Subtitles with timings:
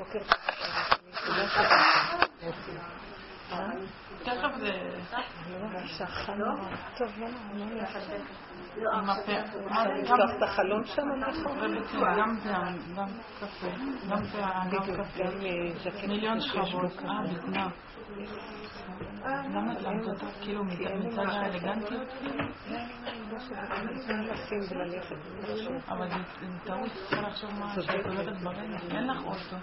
[0.00, 0.18] בוקר
[4.24, 4.70] תכף זה...
[6.98, 7.26] טוב, לא
[7.56, 7.66] לא
[9.94, 11.02] לפתוח את החלון שם
[12.18, 12.50] גם זה,
[12.96, 13.06] גם
[13.40, 13.66] קפה,
[14.10, 14.38] גם זה,
[14.72, 16.06] גם קפה.
[16.06, 17.70] מיליון שכבות, אה, בזנב.
[19.26, 22.44] למה את למדת אותה כאילו מצד האלגנטיות כאילו?
[25.88, 29.56] אבל זה טעות, צריכה לחשוב מה שאת הולכת ברגל, אין לך אוטו.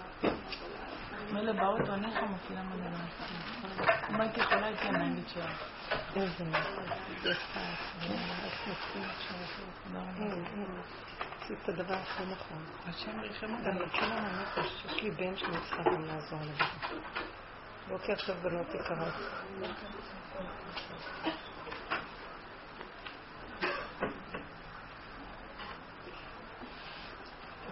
[1.32, 2.90] מילא באוטו אני לך מפעילה מלא.
[4.10, 5.62] אם הייתי יכולה הייתי הנהגת שלך.
[6.16, 6.44] איזה
[11.48, 12.64] עשית את הדבר הכי נכון.
[12.86, 13.78] השם ירחם אותנו.
[13.78, 16.98] גם נתן לנו נפש, יש לי בן שמצטרך גם לעזור לבן.
[17.88, 19.14] בוקר טוב בנות יקרות.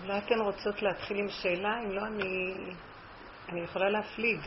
[0.02, 1.80] אולי אתן רוצות להתחיל עם שאלה?
[1.84, 2.54] אם לא, אני,
[3.48, 4.40] אני יכולה להפליג.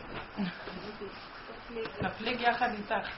[2.01, 3.09] נפליג יחד איתך.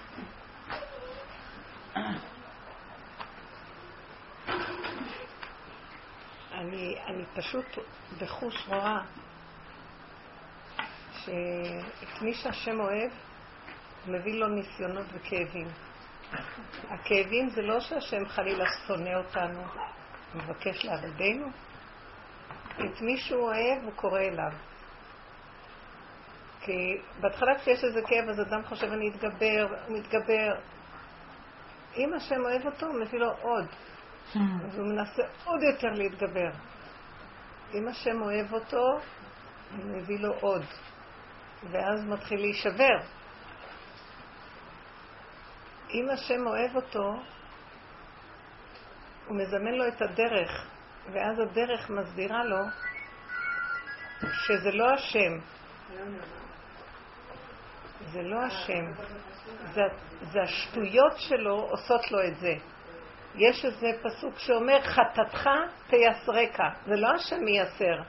[6.52, 7.66] אני, אני פשוט
[8.22, 9.02] בחוש רואה
[11.26, 13.12] שאת מי שהשם אוהב,
[14.08, 15.68] מביא לו ניסיונות וכאבים.
[16.90, 19.64] הכאבים זה לא שהשם חלילה שונא אותנו,
[20.36, 21.48] מבקש לעבדנו.
[22.74, 24.52] את מי שהוא אוהב, הוא קורא אליו.
[26.62, 30.56] כי בהתחלה כשיש איזה כאב, אז אדם חושב, אני אתגבר, אני אתגבר.
[31.98, 33.66] אם השם אוהב אותו, הוא מביא לו עוד.
[34.36, 36.50] אז הוא מנסה עוד יותר להתגבר.
[37.74, 39.00] אם השם אוהב אותו,
[39.78, 40.66] הוא מביא לו עוד.
[41.70, 42.98] ואז מתחיל להישבר.
[45.94, 47.14] אם השם אוהב אותו,
[49.28, 50.68] הוא מזמן לו את הדרך,
[51.14, 52.64] ואז הדרך מסבירה לו
[54.22, 55.38] שזה לא השם.
[58.12, 58.92] זה לא השם.
[59.74, 59.82] זה,
[60.22, 62.54] זה השטויות שלו עושות לו את זה.
[63.36, 65.50] יש איזה פסוק שאומר, חטאתך
[65.88, 66.58] תייסרק.
[66.86, 68.02] זה לא השם מייסר.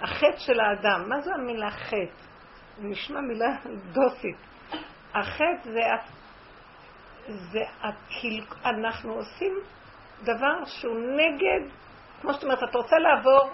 [0.00, 2.33] החטא של האדם, מה זה המילה חטא?
[2.78, 3.56] נשמע מילה
[3.92, 4.36] דוסית.
[5.14, 5.80] החטא זה,
[7.28, 8.44] זה הקיל...
[8.64, 9.54] אנחנו עושים
[10.22, 11.70] דבר שהוא נגד,
[12.20, 13.50] כמו שאת אומרת, את רוצה לעבור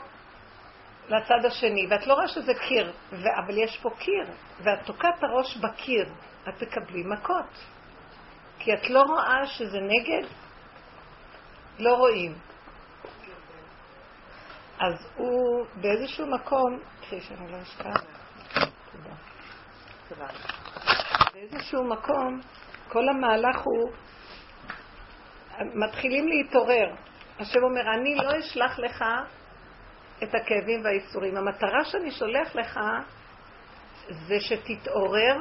[1.09, 3.25] לצד השני, ואת לא רואה שזה קיר, ו...
[3.45, 4.27] אבל יש פה קיר,
[4.63, 6.09] ואת תוקעת הראש בקיר,
[6.49, 7.65] את תקבלי מכות.
[8.59, 10.29] כי את לא רואה שזה נגד,
[11.79, 12.35] לא רואים.
[14.79, 18.05] אז הוא באיזשהו מקום, כפי שאני לא אשכח,
[21.35, 22.41] באיזשהו מקום,
[22.89, 23.93] כל המהלך הוא,
[25.75, 26.95] מתחילים להתעורר.
[27.39, 29.05] השם אומר, אני לא אשלח לך
[30.23, 31.37] את הכאבים והאיסורים.
[31.37, 32.81] המטרה שאני שולח לך
[34.09, 35.37] זה שתתעורר,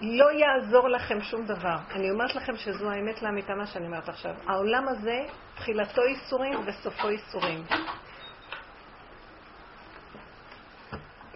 [0.00, 1.76] לא יעזור לכם שום דבר.
[1.90, 4.34] אני אומרת לכם שזו האמת לאמיתה מה שאני אומרת עכשיו.
[4.46, 5.18] העולם הזה,
[5.54, 7.64] תחילתו איסורים וסופו איסורים.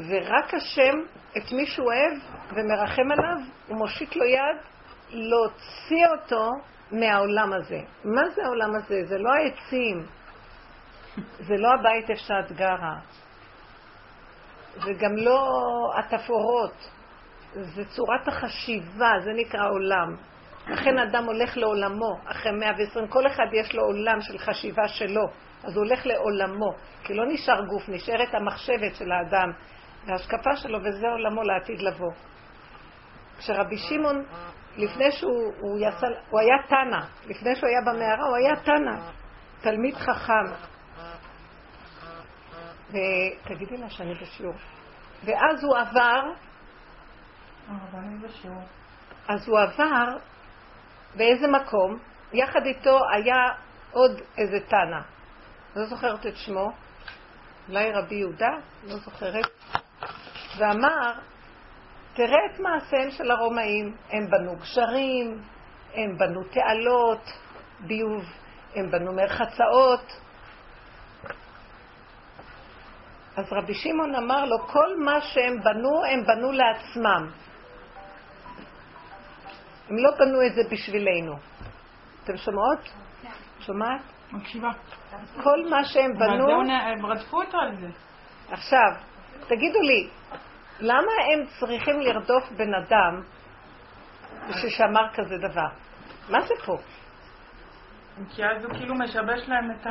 [0.09, 0.99] ורק השם,
[1.37, 2.19] את מי שהוא אוהב
[2.51, 3.37] ומרחם עליו,
[3.69, 4.57] הוא מושיט לו יד
[5.11, 6.49] להוציא אותו
[6.93, 7.81] מהעולם הזה.
[8.05, 9.05] מה זה העולם הזה?
[9.05, 10.07] זה לא העצים,
[11.39, 12.97] זה לא הבית איפה שאת גרה,
[14.75, 15.49] זה גם לא
[15.99, 16.91] התפאורות,
[17.53, 20.17] זה צורת החשיבה, זה נקרא עולם.
[20.69, 25.23] לכן אדם הולך לעולמו, אחרי 120, כל אחד יש לו עולם של חשיבה שלו,
[25.65, 26.73] אז הוא הולך לעולמו,
[27.05, 29.53] כי לא נשאר גוף, נשארת המחשבת של האדם,
[30.07, 32.13] וההשקפה שלו, וזה עולמו לעתיד לבוא.
[33.39, 34.25] כשרבי שמעון,
[34.77, 39.11] לפני שהוא הוא יצא, הוא היה תנא, לפני שהוא היה במערה, הוא היה תנא,
[39.61, 40.45] תלמיד חכם.
[42.89, 44.55] ותגידי לה שאני בשיעור.
[45.25, 46.23] ואז הוא עבר,
[49.29, 50.17] אז הוא עבר
[51.17, 51.99] באיזה מקום,
[52.33, 53.53] יחד איתו היה
[53.91, 55.01] עוד איזה תנא,
[55.77, 56.73] לא זוכרת את שמו,
[57.69, 58.51] אולי רבי יהודה,
[58.85, 59.47] לא זוכרת,
[60.57, 61.13] ואמר,
[62.15, 65.43] תראה את מעשיהם של הרומאים, הם בנו גשרים,
[65.95, 67.31] הם בנו תעלות,
[67.81, 68.25] ביוב,
[68.75, 70.13] הם בנו מרחצאות.
[73.37, 77.31] אז רבי שמעון אמר לו, כל מה שהם בנו, הם בנו לעצמם.
[79.89, 81.35] הם לא בנו את זה בשבילנו.
[82.25, 82.79] אתם שומעות?
[83.61, 84.01] שומעת?
[84.33, 84.71] מקשיבה.
[85.43, 86.63] כל מה שהם בנו...
[86.71, 87.89] הם רדפו אותו על זה.
[88.51, 88.93] עכשיו,
[89.47, 90.09] תגידו לי,
[90.81, 93.23] למה הם צריכים לרדוף בן אדם
[94.51, 95.69] ששמר כזה דבר?
[96.31, 96.77] מה זה פה?
[98.31, 99.87] כי אז הוא כאילו משבש להם את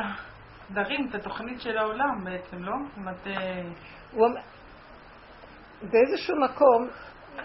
[0.70, 2.72] הדרים, את התוכנית של העולם בעצם, לא?
[2.88, 3.26] זאת אומרת...
[4.12, 4.28] הוא...
[5.82, 6.88] באיזשהו מקום,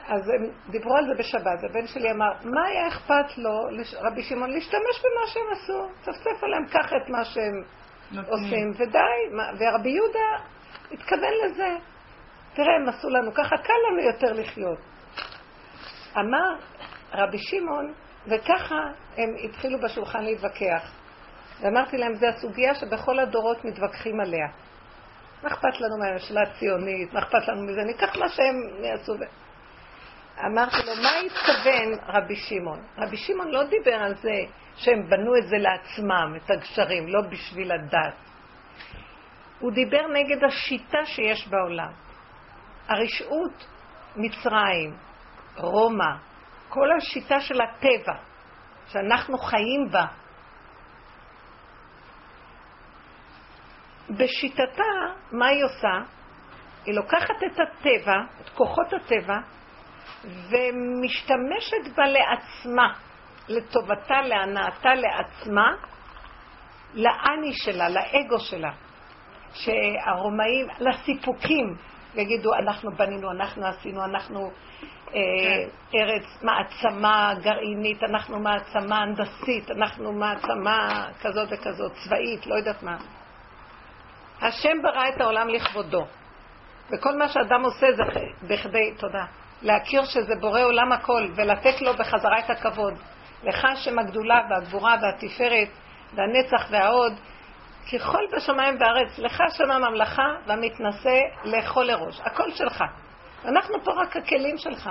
[0.08, 3.60] אז הם דיברו על זה בשבת, הבן שלי אמר, מה היה אכפת לו,
[4.02, 5.90] רבי שמעון, להשתמש במה שהם עשו?
[6.02, 7.64] צפצף עליהם, קח את מה שהם
[8.28, 9.38] עושים, ודי.
[9.60, 10.44] ורבי יהודה
[10.92, 11.76] התכוון לזה.
[12.58, 14.80] תראה, הם עשו לנו ככה, קל לנו יותר לחיות.
[16.18, 16.56] אמר
[17.14, 17.94] רבי שמעון,
[18.28, 18.76] וככה
[19.18, 20.92] הם התחילו בשולחן להתווכח.
[21.62, 24.48] ואמרתי להם, זו הסוגיה שבכל הדורות מתווכחים עליה.
[25.44, 27.14] מה אכפת לנו מהממשלה הציונית?
[27.14, 27.84] מה אכפת לנו מזה?
[27.84, 29.14] ניקח מה שהם יעשו.
[30.46, 32.80] אמרתי לו, מה התכוון רבי שמעון?
[32.98, 34.36] רבי שמעון לא דיבר על זה
[34.76, 38.14] שהם בנו את זה לעצמם, את הגשרים, לא בשביל הדת.
[39.60, 42.07] הוא דיבר נגד השיטה שיש בעולם.
[42.88, 43.68] הרשעות,
[44.16, 44.98] מצרים,
[45.56, 46.16] רומא,
[46.70, 48.14] כל השיטה של הטבע,
[48.88, 50.06] שאנחנו חיים בה,
[54.10, 54.84] בשיטתה,
[55.32, 56.12] מה היא עושה?
[56.86, 59.40] היא לוקחת את הטבע, את כוחות הטבע,
[60.24, 62.94] ומשתמשת בה לעצמה,
[63.48, 65.76] לטובתה, להנאתה לעצמה,
[66.94, 68.72] לאני שלה, לאגו שלה.
[69.54, 71.76] שהרומאים, לסיפוקים,
[72.20, 74.52] יגידו, אנחנו בנינו, אנחנו עשינו, אנחנו
[75.08, 75.98] אה, כן.
[75.98, 82.98] ארץ מעצמה גרעינית, אנחנו מעצמה הנדסית, אנחנו מעצמה כזאת וכזאת, צבאית, לא יודעת מה.
[84.42, 86.06] השם ברא את העולם לכבודו,
[86.92, 88.04] וכל מה שאדם עושה זה
[88.48, 89.26] בכדי, תודה,
[89.62, 92.94] להכיר שזה בורא עולם הכל, ולתת לו בחזרה את הכבוד.
[93.44, 95.70] לך השם הגדולה והגבורה והתפארת
[96.14, 97.14] והנצח וההוד,
[97.94, 102.22] ככל בשמיים וארץ, לך השם הממלכה והמתנשא לאכול לראש.
[102.22, 102.84] הכל שלך.
[103.46, 104.90] אנחנו פה רק הכלים שלך.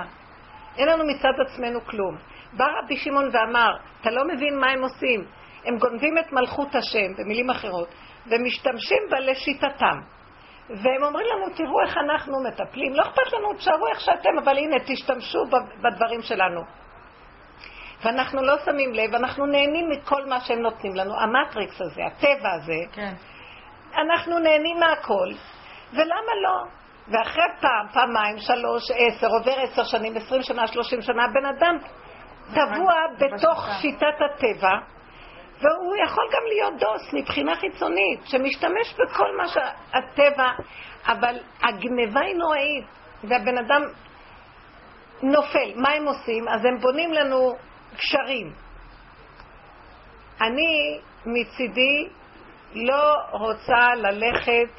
[0.77, 2.17] אין לנו מצד עצמנו כלום.
[2.53, 5.25] בא רבי שמעון ואמר, אתה לא מבין מה הם עושים.
[5.65, 7.87] הם גונבים את מלכות השם, במילים אחרות,
[8.27, 9.99] ומשתמשים בה לשיטתם.
[10.69, 14.75] והם אומרים לנו, תראו איך אנחנו מטפלים, לא אכפת לנו, תשארו איך שאתם, אבל הנה,
[14.85, 15.39] תשתמשו
[15.81, 16.61] בדברים שלנו.
[18.03, 22.81] ואנחנו לא שמים לב, אנחנו נהנים מכל מה שהם נותנים לנו, המטריקס הזה, הטבע הזה.
[22.91, 23.13] כן.
[23.97, 25.29] אנחנו נהנים מהכל,
[25.93, 26.63] ולמה לא?
[27.07, 31.77] ואחרי פעם, פעמיים, שלוש, עשר, עובר עשר שנים, עשרים שנה, שלושים שנה, בן אדם
[32.53, 34.77] טבוע בתוך שיטת הטבע,
[35.61, 40.51] והוא יכול גם להיות דוס מבחינה חיצונית, שמשתמש בכל מה שהטבע,
[41.07, 42.85] אבל הגניבה היא נוראית,
[43.23, 43.81] והבן אדם
[45.23, 45.71] נופל.
[45.75, 46.47] מה הם עושים?
[46.47, 47.55] אז הם בונים לנו
[47.97, 48.53] קשרים.
[50.41, 52.07] אני מצידי
[52.73, 54.69] לא רוצה ללכת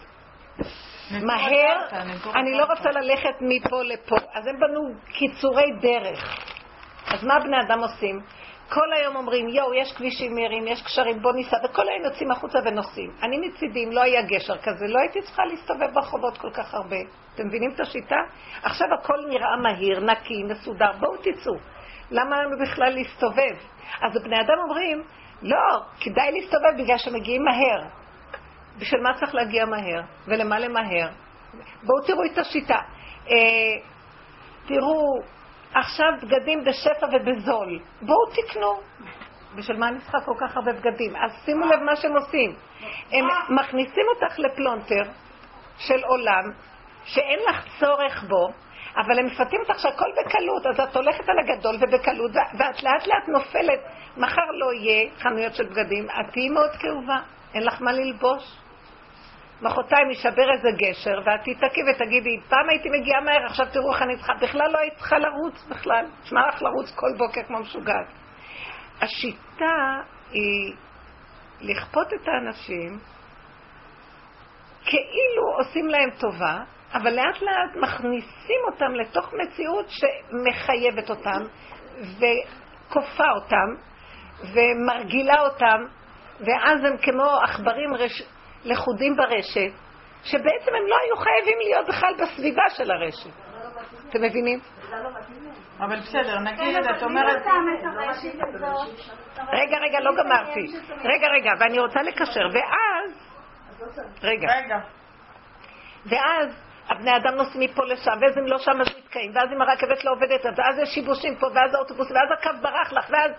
[1.11, 2.01] מהר,
[2.37, 4.17] אני לא רוצה ללכת מפה לפה.
[4.35, 4.81] אז הם בנו
[5.13, 6.39] קיצורי דרך.
[7.07, 8.21] אז מה בני אדם עושים?
[8.69, 12.59] כל היום אומרים, יואו, יש כבישים מהירים, יש קשרים, בוא ניסע, וכל היום יוצאים החוצה
[12.65, 13.11] ונוסעים.
[13.23, 16.97] אני מצידי, אם לא היה גשר כזה, לא הייתי צריכה להסתובב ברחובות כל כך הרבה.
[17.35, 18.17] אתם מבינים את השיטה?
[18.63, 21.55] עכשיו הכל נראה מהיר, נקי, מסודר, בואו תצאו.
[22.11, 23.57] למה לנו בכלל להסתובב?
[24.03, 25.03] אז בני אדם אומרים,
[25.43, 27.89] לא, כדאי להסתובב בגלל שמגיעים מהר.
[28.79, 30.03] בשביל מה צריך להגיע מהר?
[30.27, 31.09] ולמה למהר?
[31.83, 32.79] בואו תראו את השיטה.
[33.31, 33.35] אה,
[34.67, 35.21] תראו,
[35.75, 37.79] עכשיו בגדים בשפע ובזול.
[38.03, 38.81] בואו תקנו.
[39.57, 41.17] בשביל מה צריכה כל כך הרבה בגדים?
[41.17, 42.55] אז שימו לב מה שהם עושים.
[43.13, 45.03] הם מכניסים אותך לפלונטר
[45.79, 46.45] של עולם
[47.05, 48.49] שאין לך צורך בו,
[48.97, 53.29] אבל הם מפתים אותך שהכל בקלות, אז את הולכת על הגדול ובקלות, ואת לאט לאט
[53.29, 53.81] נופלת.
[54.17, 57.19] מחר לא יהיה חנויות של בגדים, את תהיי מאוד כאובה,
[57.55, 58.59] אין לך מה ללבוש.
[59.63, 64.17] מחרתיים יישבר איזה גשר, ואת תתעכי ותגידי, פעם הייתי מגיעה מהר, עכשיו תראו איך אני
[64.17, 66.05] צריכה, בכלל לא היית צריכה לרוץ בכלל.
[66.25, 68.07] שמע לך לרוץ כל בוקר כמו משוגעת.
[69.01, 70.01] השיטה
[70.33, 70.75] היא
[71.61, 72.99] לכפות את האנשים
[74.85, 76.63] כאילו עושים להם טובה,
[76.95, 81.43] אבל לאט לאט מכניסים אותם לתוך מציאות שמחייבת אותם
[81.99, 83.89] וכופה אותם
[84.55, 85.85] ומרגילה אותם,
[86.41, 88.23] ואז הם כמו עכברים רש...
[88.65, 89.73] לכודים ברשת,
[90.25, 93.31] שבעצם הם לא היו חייבים להיות בכלל בסביבה של הרשת.
[94.09, 94.61] אתם מבינים?
[95.81, 97.43] אבל בסדר, נגיד, את אומרת...
[99.53, 100.67] רגע, רגע, לא גמרתי.
[101.05, 102.49] רגע, רגע, ואני רוצה לקשר.
[102.53, 103.29] ואז...
[104.23, 104.49] רגע.
[106.07, 110.05] ואז הבני אדם נוסעים מפה לשם, ואז אם לא שם אז נתקעים, ואז אם הרכבת
[110.05, 113.31] לא עובדת, ואז יש שיבושים פה, ואז האוטובוס, ואז הקו ברח לך, ואז...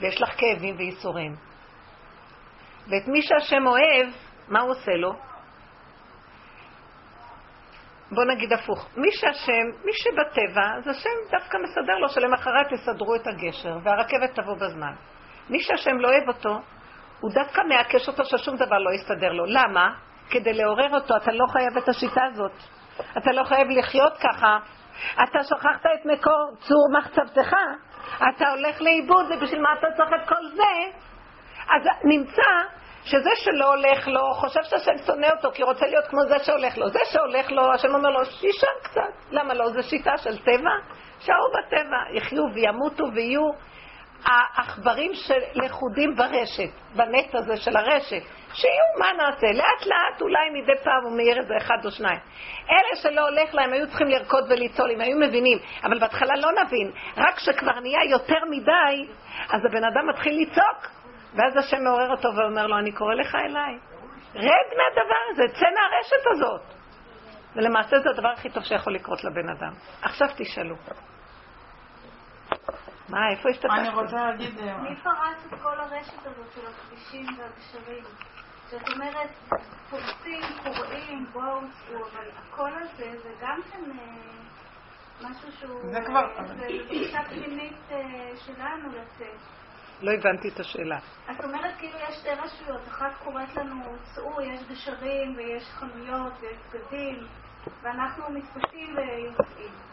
[0.00, 1.36] ויש לך כאבים וייסורים.
[2.88, 4.08] ואת מי שהשם אוהב,
[4.48, 5.12] מה הוא עושה לו?
[8.10, 13.26] בוא נגיד הפוך, מי שהשם, מי שבטבע, אז השם דווקא מסדר לו שלמחרת יסדרו את
[13.26, 14.92] הגשר והרכבת תבוא בזמן.
[15.50, 16.60] מי שהשם לא אוהב אותו,
[17.20, 19.46] הוא דווקא מעקש אותו ששום דבר לא יסתדר לו.
[19.46, 19.94] למה?
[20.30, 22.52] כדי לעורר אותו, אתה לא חייב את השיטה הזאת.
[23.18, 24.58] אתה לא חייב לחיות ככה
[25.22, 27.56] אתה שכחת את מקור צור מחצבתך,
[28.28, 30.98] אתה הולך לאיבוד, ובשביל מה אתה צריך את כל זה?
[31.70, 32.42] אז נמצא
[33.04, 36.88] שזה שלא הולך לו, חושב שהשם שונא אותו כי רוצה להיות כמו זה שהולך לו.
[36.88, 39.30] זה שהולך לו, השם אומר לו, שישן קצת.
[39.30, 39.68] למה לא?
[39.68, 40.70] זו שיטה של טבע?
[41.20, 43.50] שערו בטבע, יחיו וימותו ויהיו
[44.26, 48.22] העכברים שלכודים ברשת, בנט הזה של הרשת.
[48.54, 49.46] שיהיו, מה נעשה?
[49.46, 52.18] לאט לאט אולי מדי פעם הוא מאיר איזה אחד או שניים.
[52.70, 56.90] אלה שלא הולך להם היו צריכים לרקוד וליצול, אם היו מבינים, אבל בהתחלה לא נבין.
[57.16, 59.08] רק כשכבר נהיה יותר מדי,
[59.50, 60.90] אז הבן אדם מתחיל לצעוק,
[61.34, 63.78] ואז השם מעורר אותו ואומר לו, אני קורא לך אליי.
[64.34, 66.60] רד מהדבר הזה, צא מהרשת הזאת.
[67.56, 69.72] ולמעשה זה הדבר הכי טוב שיכול לקרות לבן אדם.
[70.02, 70.74] עכשיו תשאלו.
[73.08, 73.70] מה, איפה השתתפת?
[73.78, 74.58] אני רוצה להגיד...
[74.58, 78.04] אה, מי פרץ את כל הרשת הזאת של הכבישים והגשרים?
[78.70, 79.30] זאת אומרת,
[79.90, 81.58] פורצים, קוראים, בואו
[81.90, 85.92] אבל הקול הזה זה גם כן אה, משהו שהוא...
[85.92, 86.44] זה כבר...
[86.46, 89.40] זה דרישה פנימית אה, שלנו לצאת.
[90.00, 90.98] לא הבנתי את השאלה.
[91.30, 96.56] את אומרת כאילו יש שתי רשויות, אחת קוראת לנו, צאו, יש גשרים ויש חנויות ויש
[96.72, 97.26] בגדים,
[97.82, 99.85] ואנחנו מתפתים ויוצאים.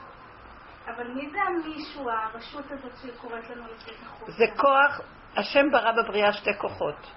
[0.88, 4.32] אבל מי זה המישהו, הרשות הזאת שקוראת לנו לצאת החוצה?
[4.32, 5.02] זה כוח,
[5.38, 7.12] השם ברא בבריאה שתי כוחות.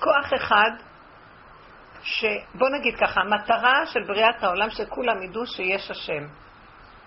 [0.00, 0.70] כוח אחד,
[2.02, 6.26] שבוא נגיד ככה, המטרה של בריאת העולם שכולם ידעו שיש השם.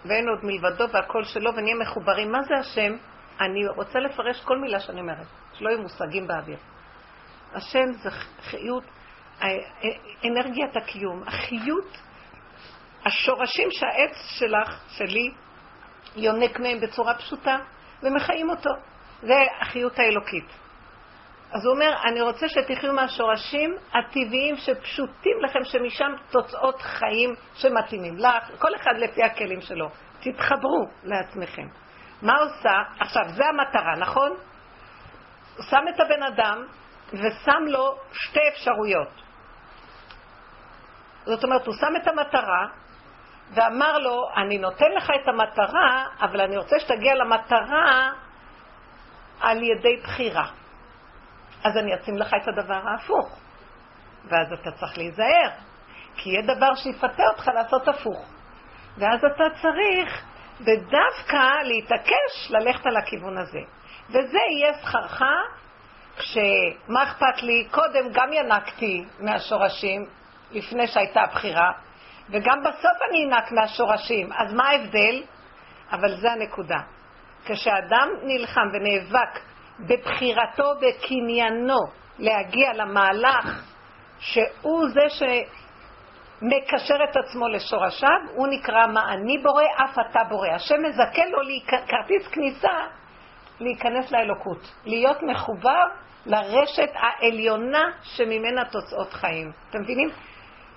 [0.06, 2.32] ואין עוד מלבדו והכל שלו ונהיה מחוברים.
[2.32, 2.94] מה זה השם?
[3.40, 6.58] אני רוצה לפרש כל מילה שאני אומרת, שלא יהיו מושגים באוויר.
[7.54, 8.10] השם זה
[8.42, 8.84] חיות,
[10.26, 11.98] אנרגיית הקיום, החיות
[13.06, 15.32] השורשים שהעץ שלך, שלי,
[16.16, 17.58] יונק מהם בצורה פשוטה,
[18.04, 18.70] ומחיים אותו.
[19.22, 20.46] זה החיות האלוקית.
[21.52, 28.60] אז הוא אומר, אני רוצה שתחיו מהשורשים הטבעיים שפשוטים לכם, שמשם תוצאות חיים שמתאימים לך,
[28.60, 29.90] כל אחד לפי הכלים שלו.
[30.20, 31.68] תתחברו לעצמכם.
[32.22, 32.74] מה עושה?
[33.00, 34.30] עכשיו, זה המטרה, נכון?
[35.58, 36.66] הוא שם את הבן אדם
[37.14, 39.22] ושם לו שתי אפשרויות.
[41.26, 42.68] זאת אומרת, הוא שם את המטרה
[43.54, 48.10] ואמר לו, אני נותן לך את המטרה, אבל אני רוצה שתגיע למטרה
[49.42, 50.48] על ידי בחירה.
[51.64, 53.40] אז אני אשים לך את הדבר ההפוך.
[54.26, 55.50] ואז אתה צריך להיזהר,
[56.16, 58.26] כי יהיה דבר שיפתה אותך לעשות הפוך.
[58.98, 60.24] ואז אתה צריך
[60.60, 63.60] ודווקא להתעקש ללכת על הכיוון הזה.
[64.10, 65.22] וזה יהיה שכרך
[66.18, 70.06] כשמה אכפת לי, קודם גם ינקתי מהשורשים,
[70.52, 71.72] לפני שהייתה הבחירה,
[72.32, 74.30] וגם בסוף אני אנק מהשורשים.
[74.34, 75.24] אז מה ההבדל?
[75.92, 76.80] אבל זה הנקודה.
[77.46, 79.40] כשאדם נלחם ונאבק
[79.80, 81.80] בבחירתו, בקניינו,
[82.20, 83.64] להגיע למהלך
[84.20, 90.50] שהוא זה שמקשר את עצמו לשורשיו, הוא נקרא מה אני בורא, אף אתה בורא.
[90.50, 92.80] השם מזכה לו כרטיס כניסה
[93.60, 95.84] להיכנס לאלוקות, להיות מחובר
[96.26, 99.52] לרשת העליונה שממנה תוצאות חיים.
[99.70, 100.10] אתם מבינים?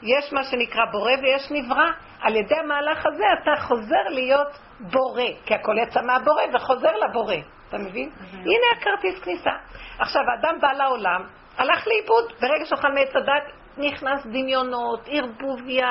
[0.04, 1.90] יש מה שנקרא בורא ויש נברא.
[2.20, 7.34] על ידי המהלך הזה אתה חוזר להיות בורא, כי הכל יצא מהבורא וחוזר לבורא.
[7.68, 8.10] אתה מבין?
[8.32, 9.50] הנה הכרטיס כניסה.
[9.98, 11.24] עכשיו, האדם בא לעולם,
[11.58, 15.90] הלך לאיבוד, ברגע שאוכל מעץ הדת, נכנס דמיונות, ערבוביה,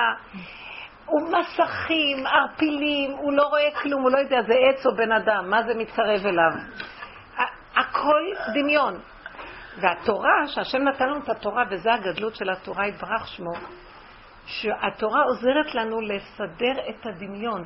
[1.09, 5.63] ומסכים, ערפילים, הוא לא רואה כלום, הוא לא יודע, זה עץ או בן אדם, מה
[5.63, 6.51] זה מתקרב אליו.
[7.75, 8.21] הכל
[8.53, 8.99] דמיון.
[9.81, 13.53] והתורה, שהשם נתן לנו את התורה, וזה הגדלות של התורה, יתברך שמו,
[14.45, 17.63] שהתורה עוזרת לנו לסדר את הדמיון.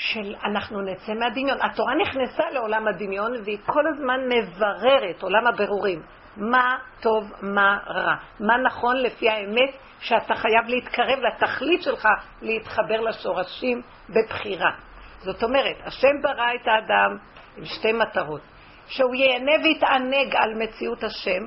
[0.00, 1.58] של אנחנו נצא מהדמיון.
[1.62, 6.02] התורה נכנסה לעולם הדמיון והיא כל הזמן מבררת, עולם הבירורים.
[6.36, 8.14] מה טוב, מה רע.
[8.40, 12.08] מה נכון לפי האמת שאתה חייב להתקרב לתכלית שלך,
[12.42, 14.70] להתחבר לשורשים בבחירה.
[15.18, 17.16] זאת אומרת, השם ברא את האדם
[17.56, 18.40] עם שתי מטרות.
[18.86, 21.42] שהוא ייהנה ויתענג על מציאות השם,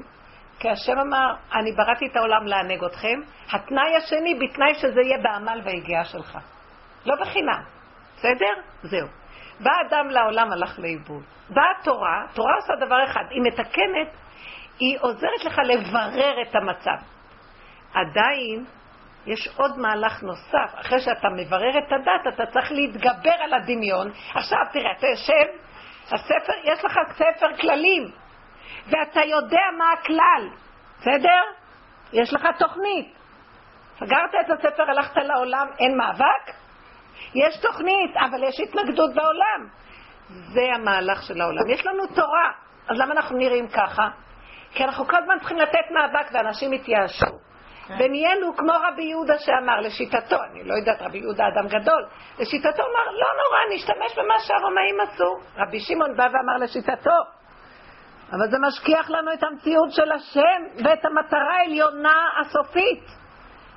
[0.63, 3.19] כי השם אמר, אני בראתי את העולם לענג אתכם.
[3.51, 6.37] התנאי השני, בתנאי שזה יהיה בעמל והיגיעה שלך.
[7.05, 7.63] לא בחינם.
[8.15, 8.53] בסדר?
[8.83, 9.07] זהו.
[9.59, 11.23] בא אדם לעולם, הלך לאיבוד.
[11.49, 14.07] באה תורה, תורה עושה דבר אחד, היא מתקנת,
[14.79, 17.05] היא עוזרת לך לברר את המצב.
[17.93, 18.65] עדיין
[19.25, 24.11] יש עוד מהלך נוסף, אחרי שאתה מברר את הדת, אתה צריך להתגבר על הדמיון.
[24.35, 25.45] עכשיו תראה, אתה יושב,
[26.05, 28.22] הספר, יש לך ספר כללים,
[28.87, 30.49] ואתה יודע מה הכלל,
[30.99, 31.41] בסדר?
[32.13, 33.13] יש לך תוכנית.
[33.99, 36.53] סגרת את הספר, הלכת לעולם, אין מאבק?
[37.35, 39.67] יש תוכנית, אבל יש התנגדות בעולם.
[40.29, 41.69] זה המהלך של העולם.
[41.69, 42.51] יש לנו תורה,
[42.89, 44.09] אז למה אנחנו נראים ככה?
[44.73, 47.25] כי אנחנו כל הזמן צריכים לתת מאבק ואנשים יתייאשו.
[47.87, 47.93] כן.
[47.99, 52.05] ונהיינו כמו רבי יהודה שאמר לשיטתו, אני לא יודעת, רבי יהודה אדם גדול,
[52.39, 55.39] לשיטתו אמר, לא נורא, נשתמש במה שהרומאים עשו.
[55.57, 57.17] רבי שמעון בא ואמר לשיטתו,
[58.33, 63.23] אבל זה משכיח לנו את המציאות של השם ואת המטרה העליונה הסופית.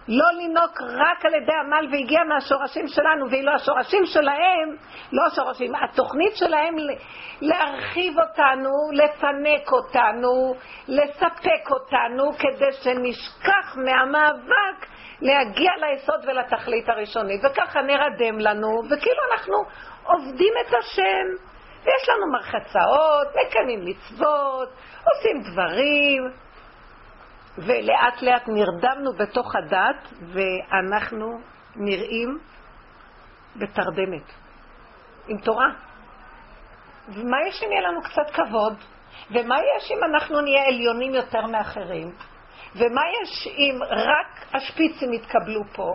[0.09, 4.77] לא לנהוג רק על ידי עמל והגיע מהשורשים שלנו, ואילו השורשים שלהם,
[5.13, 6.75] לא השורשים, התוכנית שלהם
[7.41, 10.55] להרחיב אותנו, לפנק אותנו,
[10.89, 14.87] לספק אותנו, כדי שנשכח מהמאבק
[15.23, 17.41] להגיע ליסוד ולתכלית הראשונית.
[17.45, 19.57] וככה נרדם לנו, וכאילו אנחנו
[20.05, 21.56] עובדים את השם.
[21.87, 24.69] ויש לנו מרחצאות, מקיימים מצוות,
[25.05, 26.23] עושים דברים,
[27.59, 31.39] ולאט לאט נרדמנו בתוך הדת, ואנחנו
[31.77, 32.39] נראים
[33.57, 34.33] בתרדמת,
[35.29, 35.69] עם תורה.
[37.09, 38.75] ומה יש אם יהיה לנו קצת כבוד?
[39.31, 42.13] ומה יש אם אנחנו נהיה עליונים יותר מאחרים?
[42.75, 45.95] ומה יש אם רק השפיצים יתקבלו פה?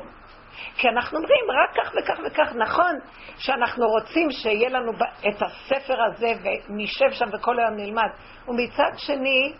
[0.75, 2.55] כי אנחנו אומרים רק כך וכך וכך.
[2.55, 2.99] נכון
[3.37, 4.91] שאנחנו רוצים שיהיה לנו
[5.29, 8.09] את הספר הזה ונשב שם וכל היום נלמד.
[8.47, 9.53] ומצד שני,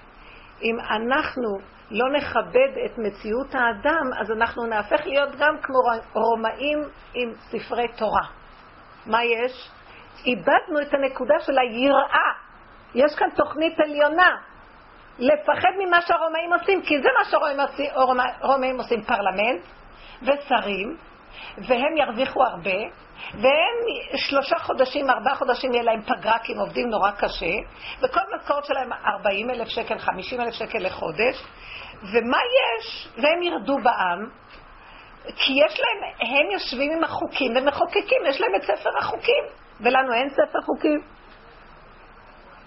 [0.64, 1.60] אם אנחנו
[1.92, 5.80] לא נכבד את מציאות האדם, אז אנחנו נהפך להיות גם כמו
[6.14, 6.84] רומאים
[7.14, 8.28] עם ספרי תורה.
[9.06, 9.70] מה יש?
[10.26, 12.32] איבדנו את הנקודה של היראה.
[12.96, 14.30] יש כאן תוכנית עליונה.
[15.20, 19.62] לפחד ממה שהרומאים עושים, כי זה מה שהרומאים עושים, פרלמנט
[20.22, 20.98] ושרים,
[21.58, 22.80] והם ירוויחו הרבה,
[23.34, 23.78] והם
[24.16, 27.56] שלושה חודשים, ארבעה חודשים יהיה להם פגרה כי הם עובדים נורא קשה,
[28.02, 31.44] וכל משכורת שלהם 40 אלף שקל, 50 אלף שקל לחודש,
[32.02, 33.08] ומה יש?
[33.18, 34.30] והם ירדו בעם,
[35.36, 39.44] כי יש להם, הם יושבים עם החוקים ומחוקקים, יש להם את ספר החוקים,
[39.82, 41.02] ולנו אין ספר חוקים.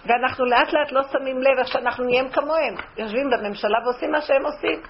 [0.06, 2.74] ואנחנו לאט לאט לא שמים לב איך שאנחנו נהיים כמוהם.
[2.96, 4.82] יושבים בממשלה ועושים מה שהם עושים.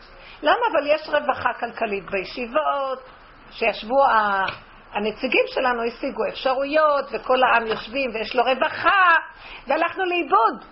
[0.44, 0.66] למה?
[0.72, 2.98] אבל יש רווחה כלכלית בישיבות,
[3.50, 4.04] שישבו
[4.92, 9.14] הנציגים שלנו השיגו אפשרויות, וכל העם יושבים ויש לו רווחה,
[9.66, 10.64] והלכנו לאיבוד.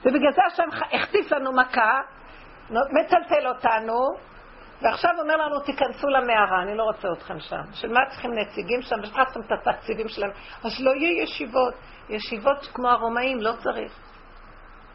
[0.00, 2.00] ובגלל זה השם החטיף לנו מכה,
[2.70, 3.98] מטלטל אותנו,
[4.82, 7.60] ועכשיו אומר לנו, תיכנסו למערה, אני לא רוצה אתכם שם.
[7.72, 8.96] בשביל מה צריכים נציגים שם?
[9.02, 10.30] בשביל את התקציבים שלהם?
[10.64, 11.74] אז לא יהיו ישיבות.
[12.08, 14.05] ישיבות כמו הרומאים, לא צריך.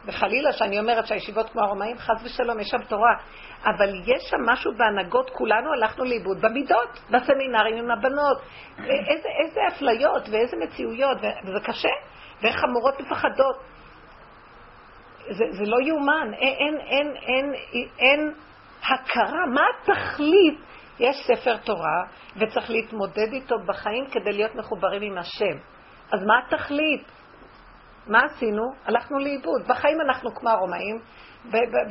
[0.05, 3.13] וחלילה שאני אומרת שהישיבות כמו הרומאים, חס ושלום, יש שם תורה.
[3.65, 8.41] אבל יש שם משהו בהנהגות, כולנו הלכנו לאיבוד במידות, בסמינרים עם הבנות.
[9.09, 11.89] איזה, איזה אפליות ואיזה מציאויות, וזה קשה,
[12.41, 13.55] ואיך חמורות מפחדות.
[15.29, 17.53] זה, זה לא יאומן, אין, אין, אין, אין,
[17.99, 18.33] אין
[18.83, 20.59] הכרה, מה התכלית?
[20.99, 22.03] יש ספר תורה,
[22.35, 25.57] וצריך להתמודד איתו בחיים כדי להיות מחוברים עם השם.
[26.11, 27.03] אז מה התכלית?
[28.07, 28.63] מה עשינו?
[28.85, 29.61] הלכנו לאיבוד.
[29.67, 30.99] בחיים אנחנו כמו הרומאים,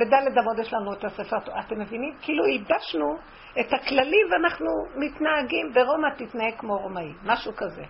[0.00, 2.16] בדלת אמות יש לנו את הספר, אתם מבינים?
[2.22, 3.16] כאילו ייבשנו
[3.60, 7.82] את הכללי ואנחנו מתנהגים, ברומא תתנהג כמו רומאי, משהו כזה.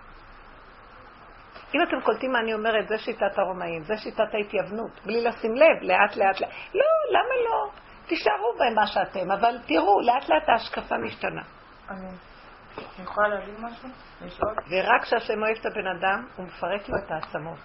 [1.75, 5.81] אם אתם קולטים מה אני אומרת, זה שיטת הרומאים, זה שיטת ההתייוונות, בלי לשים לב,
[5.81, 6.51] לאט לאט לאט.
[6.73, 7.71] לא, למה לא?
[8.07, 11.41] תישארו במה שאתם, אבל תראו, לאט לאט ההשקפה משתנה.
[11.89, 13.89] אני יכולה להגיד משהו?
[14.69, 17.57] ורק כשהשם אוהב את הבן אדם, הוא מפרק לו את העצמות.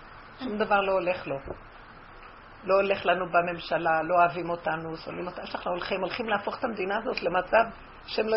[0.45, 1.37] שום דבר לא הולך לו.
[2.65, 6.99] לא הולך לנו בממשלה, לא אוהבים אותנו, שונאים אותנו, אנחנו הולכים, הולכים להפוך את המדינה
[6.99, 7.65] הזאת למצב
[8.07, 8.37] השם לא,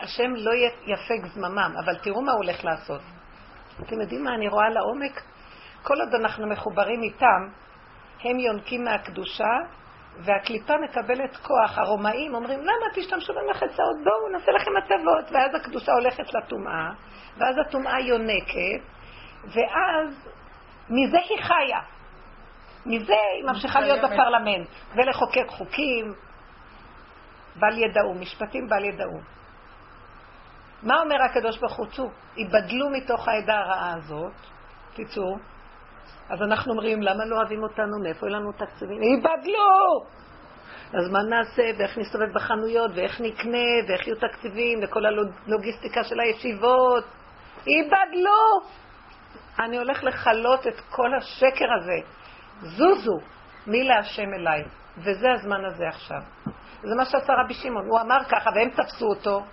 [0.00, 0.52] השם לא
[0.86, 3.00] יפג זממם, אבל תראו מה הוא הולך לעשות.
[3.80, 5.22] אתם יודעים מה אני רואה לעומק?
[5.82, 7.48] כל עוד אנחנו מחוברים איתם,
[8.20, 9.54] הם יונקים מהקדושה,
[10.18, 11.78] והקליפה מקבלת כוח.
[11.78, 13.96] הרומאים אומרים, למה תשתמשו במחצאות?
[14.04, 15.32] בואו נעשה לכם הטבות.
[15.32, 16.90] ואז הקדושה הולכת לטומאה,
[17.36, 18.82] ואז הטומאה יונקת,
[19.44, 20.28] ואז
[20.90, 21.80] מזה היא חיה.
[22.86, 26.14] מזה היא ממשיכה להיות בפרלמנט, ולחוקק חוקים,
[27.56, 29.20] בל ידעו, משפטים בל ידעו.
[30.82, 31.86] מה אומר הקדוש ברוך הוא?
[31.86, 34.32] צאו, ייבדלו מתוך העדה הרעה הזאת,
[34.94, 35.36] תצאו.
[36.28, 37.98] אז אנחנו אומרים, למה לא אוהבים אותנו?
[38.02, 39.02] מאיפה יהיו לנו תקציבים?
[39.02, 40.04] ייבדלו!
[40.98, 47.04] אז מה נעשה, ואיך נסתובב בחנויות, ואיך נקנה, ואיך יהיו תקציבים, וכל הלוגיסטיקה של הישיבות?
[47.66, 48.60] ייבדלו!
[49.60, 52.08] אני הולך לכלות את כל השקר הזה.
[52.60, 53.18] זוזו,
[53.66, 54.64] מי להשם אליי.
[54.98, 56.20] וזה הזמן הזה עכשיו.
[56.82, 57.86] זה מה שעשה רבי שמעון.
[57.88, 59.44] הוא אמר ככה, והם תפסו אותו,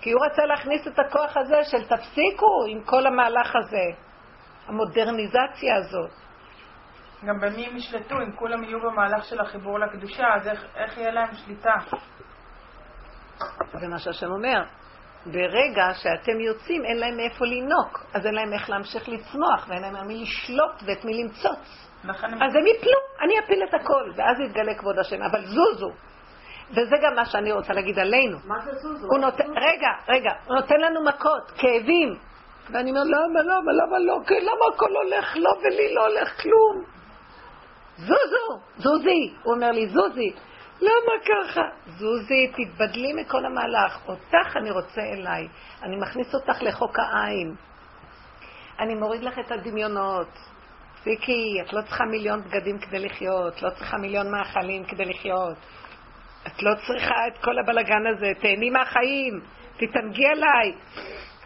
[0.00, 4.02] כי הוא רצה להכניס את הכוח הזה של תפסיקו עם כל המהלך הזה,
[4.66, 6.10] המודרניזציה הזאת.
[7.24, 11.10] גם במי הם ישלטו, אם כולם יהיו במהלך של החיבור לקדושה, אז איך, איך יהיה
[11.10, 11.74] להם שליטה?
[13.80, 14.64] זה מה שהשם אומר.
[15.26, 20.06] ברגע שאתם יוצאים, אין להם מאיפה לינוק, אז אין להם איך להמשיך לצמוח, ואין להם
[20.06, 21.88] מי לשלוט ואת מי למצוץ.
[22.42, 25.90] אז הם יפלו, אני אפיל את הכל, ואז יתגלה כבוד השם, אבל זוזו.
[26.70, 28.38] וזה גם מה שאני רוצה להגיד עלינו.
[28.44, 29.06] מה זה זוזו?
[29.06, 32.14] הוא נותן, רגע, רגע, הוא נותן לנו מכות, כאבים.
[32.70, 36.84] ואני אומר, למה, למה, למה לא, למה הכל הולך לא ולי לא הולך כלום?
[37.96, 39.34] זוזו, זוזי.
[39.42, 40.32] הוא אומר לי, זוזי,
[40.82, 41.62] למה ככה?
[41.86, 44.08] זוזי, תתבדלי מכל המהלך.
[44.08, 45.48] אותך אני רוצה אליי.
[45.82, 47.54] אני מכניס אותך לחוק העין.
[48.78, 50.28] אני מוריד לך את הדמיונות.
[51.02, 55.56] פיקי, את לא צריכה מיליון בגדים כדי לחיות, לא צריכה מיליון מאכלים כדי לחיות.
[56.46, 59.40] את לא צריכה את כל הבלגן הזה, תהני מהחיים,
[59.76, 60.74] תתענגי עליי.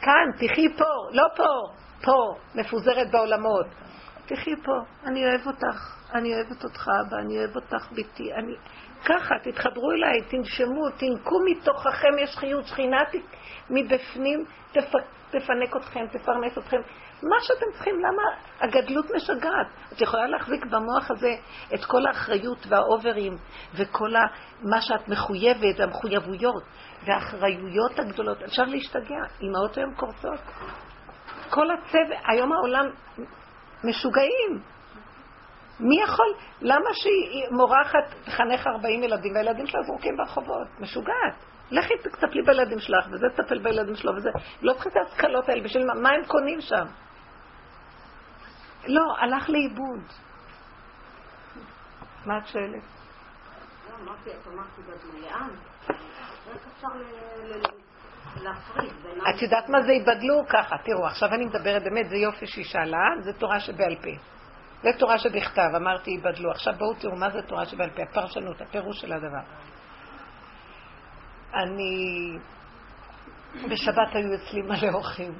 [0.01, 1.49] כאן, תחי פה, לא פה,
[2.05, 3.67] פה, מפוזרת בעולמות.
[4.27, 4.73] תחי פה,
[5.07, 8.53] אני אוהב אותך, אני אוהבת אותך אבא, אני אוהב אותך ביתי, אני...
[9.07, 13.03] ככה, תתחברו אליי, תנשמו, תנקו מתוככם, יש חיות שכינה
[13.71, 14.93] מבפנים, תפ...
[15.31, 16.77] תפנק אתכם, תפרנס אתכם.
[17.23, 18.23] מה שאתם צריכים, למה
[18.61, 19.67] הגדלות משגעת?
[19.93, 21.35] את יכולה להחזיק במוח הזה
[21.75, 23.37] את כל האחריות והאוברים
[23.75, 24.21] וכל ה...
[24.63, 26.63] מה שאת מחויבת, המחויבויות
[27.07, 28.43] והאחריויות הגדולות.
[28.43, 30.41] אפשר להשתגע, אמהות היום קורסות.
[31.51, 32.91] כל הצוות, היום העולם
[33.85, 34.76] משוגעים.
[35.81, 36.27] מי יכול?
[36.61, 40.67] למה שהיא מורה אחת תחנך 40 ילדים והילדים שלה זרוקים ברחובות?
[40.81, 41.35] משוגעת.
[41.71, 44.31] לכי תטפלי בילדים שלך, וזה תטפל בילדים שלו, וזה...
[44.63, 45.95] לא צריכים את ההשכלות האלה, בשביל מה?
[45.95, 46.85] מה הם קונים שם?
[48.87, 50.03] לא, הלך לאיבוד.
[52.27, 52.83] מה את שואלת?
[58.43, 59.31] לא.
[59.31, 60.47] את יודעת מה זה ייבדלו?
[60.49, 64.36] ככה, תראו, עכשיו אני מדברת באמת, זה יופי שהיא שאלה, זה תורה שבעל פה.
[64.83, 66.51] זה תורה שבכתב, אמרתי ייבדלו.
[66.51, 69.43] עכשיו בואו תראו מה זה תורה שבעל פה, הפרשנות, הפירוש של הדבר.
[71.55, 72.39] אני...
[73.71, 75.33] בשבת היו אצלי מלא אורחים,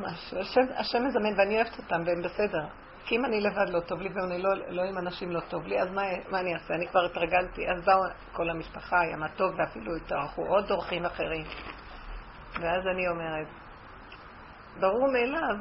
[0.00, 0.38] משהו.
[0.38, 2.66] השם, השם מזמן ואני אוהבת אותם והם בסדר.
[3.04, 5.80] כי אם אני לבד לא טוב לי ואני לא, לא עם אנשים לא טוב לי,
[5.80, 6.74] אז מה, מה אני אעשה?
[6.74, 7.68] אני כבר התרגלתי.
[7.68, 11.44] אז באו כל המשפחה, היה מה טוב, ואפילו התארחו עוד אורחים אחרים.
[12.60, 13.46] ואז אני אומרת,
[14.80, 15.56] ברור מאליו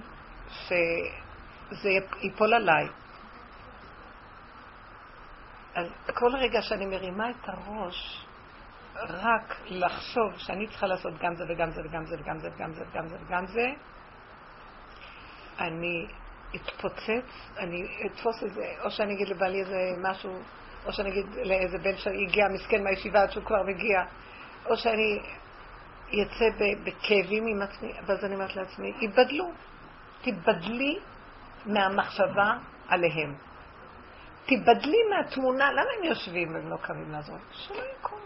[0.49, 1.89] שזה
[2.21, 2.87] ייפול עליי.
[5.79, 8.25] אז כל רגע שאני מרימה את הראש,
[8.95, 12.83] רק לחשוב שאני צריכה לעשות גם זה וגם זה וגם זה וגם זה וגם זה
[12.91, 13.67] וגם זה וגם זה,
[15.59, 16.07] אני
[16.55, 20.39] אתפוצץ, אני אתפוס איזה, או שאני אגיד לבעלי איזה משהו,
[20.85, 24.03] או שאני אגיד לאיזה בן שהגיע מסכן מהישיבה עד שהוא כבר מגיע,
[24.65, 25.19] או שאני
[26.09, 26.45] אצא
[26.83, 29.51] בכאבים עם עצמי, ואז אני אומרת לעצמי, ייבדלו,
[30.21, 30.99] תיבדלי
[31.65, 33.48] מהמחשבה עליהם.
[34.49, 37.37] תיבדלי מהתמונה, למה הם יושבים והם לא קמים לעזור?
[37.51, 38.21] שלא יקומו.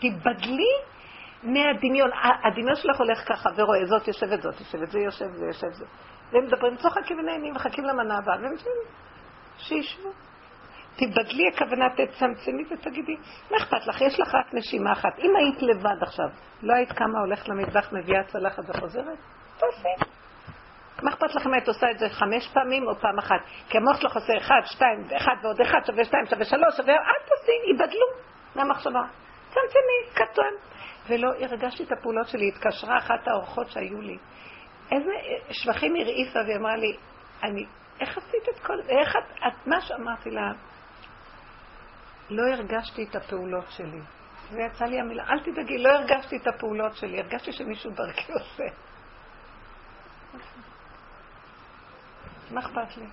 [0.00, 0.74] תיבדלי
[1.42, 2.10] מהדמיון.
[2.44, 5.84] הדמיון שלך הולך ככה ורואה, זאת יושבת, זאת יושבת, זה יושב, זה יושב, זה.
[6.32, 8.76] והם מדברים, צוחקים ונהנים, מחכים למנה הבאה, והם יודעים,
[9.58, 10.10] שישבו.
[10.96, 13.16] תיבדלי הכוונה, תצמצמי ותגידי,
[13.50, 14.00] מה אכפת לך?
[14.00, 15.18] יש לך רק נשימה אחת.
[15.18, 16.28] אם היית לבד עכשיו,
[16.62, 19.18] לא היית קמה, הולכת למטבח, מביאה צלחת וחוזרת?
[19.58, 20.13] תעשי.
[21.04, 23.40] מה אכפת לכם היית עושה את זה חמש פעמים או פעם אחת?
[23.68, 26.92] כי המוח שלך עושה אחד, שתיים, אחד ועוד אחד שווה שתיים, שווה שלוש, שווה...
[26.92, 28.06] אל תעשי, ייבדלו
[28.54, 29.02] מהמחשבה.
[29.48, 30.54] צמצמי, קטן.
[31.08, 32.48] ולא הרגשתי את הפעולות שלי.
[32.48, 34.18] התקשרה אחת האורחות שהיו לי.
[34.92, 35.10] איזה
[35.50, 36.96] שבחים הרעיפה והיא אמרה לי,
[37.42, 37.66] אני,
[38.00, 38.92] איך עשית את כל זה?
[38.92, 40.52] איך את, את, מה שאמרתי לה,
[42.30, 44.00] לא הרגשתי את הפעולות שלי.
[44.52, 48.64] ויצא לי המילה, אל תדאגי, לא הרגשתי את הפעולות שלי, הרגשתי שמישהו דרכי עושה.
[52.50, 53.06] מה אכפת לי?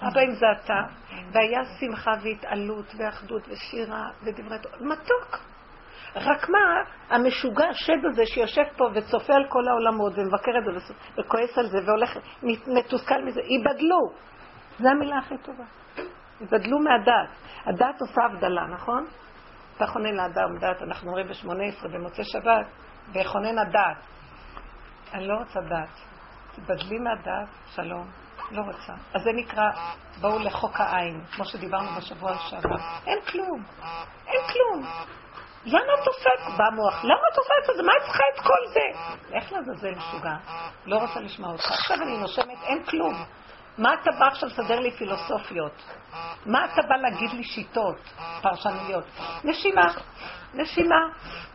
[0.00, 0.80] אבא אם זה אתה,
[1.32, 5.38] והיה שמחה והתעלות ואחדות ושירה ודברי תורה, מתוק.
[6.16, 6.58] רק מה,
[7.10, 11.78] המשוגע השד הזה שיושב פה וצופה על כל העולמות ומבקר את זה וכועס על זה
[11.86, 12.18] והולך
[12.66, 14.00] מתוסכל מזה, ייבדלו.
[14.78, 15.64] זו המילה הכי טובה.
[16.40, 17.28] ייבדלו מהדעת.
[17.66, 19.06] הדעת עושה הבדלה, נכון?
[19.78, 22.66] תכונן לאדם דעת, אנחנו אומרים ב-18 במוצאי שבת,
[23.12, 23.96] ויכונן הדעת.
[25.14, 26.00] אני לא רוצה דעת.
[26.54, 28.25] תבדלי מהדעת, שלום.
[28.50, 28.92] לא רוצה.
[29.14, 29.70] אז זה נקרא,
[30.20, 32.76] בואו לחוק העין, כמו שדיברנו בשבוע שעבר.
[33.06, 33.64] אין כלום.
[34.26, 34.86] אין כלום.
[35.64, 36.56] למה את עושה את זה?
[36.58, 37.82] במוח, למה את עושה את זה?
[37.82, 38.80] מה את צריכה את כל זה?
[39.32, 40.36] איך לעזאזל משוגע?
[40.86, 41.70] לא רוצה לשמוע אותך.
[41.70, 43.24] עכשיו אני נושמת, אין כלום.
[43.78, 45.82] מה אתה בא עכשיו לסדר לי פילוסופיות?
[46.46, 49.04] מה אתה בא להגיד לי שיטות פרשנויות?
[49.44, 49.86] נשימה,
[50.56, 51.08] נשימה,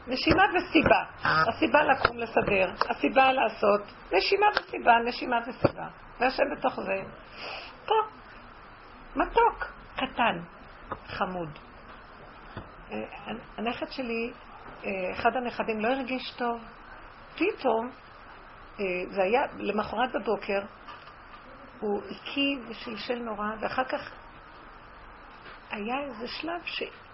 [0.08, 1.04] נשימה וסיבה.
[1.24, 5.88] הסיבה לקום לסדר, הסיבה לעשות, נשימה וסיבה, נשימה וסיבה.
[6.20, 7.04] והשם בתוך זה,
[7.86, 7.96] פה,
[9.16, 10.40] מתוק, קטן,
[11.08, 11.50] חמוד.
[12.92, 12.98] אה,
[13.58, 14.32] הנכד שלי,
[14.84, 16.62] אה, אחד הנכדים לא הרגיש טוב.
[17.36, 17.92] פתאום,
[18.80, 20.62] אה, זה היה למחרת בבוקר,
[21.80, 24.12] הוא הקיא ושלשל נורא, ואחר כך
[25.70, 26.66] היה איזה שלב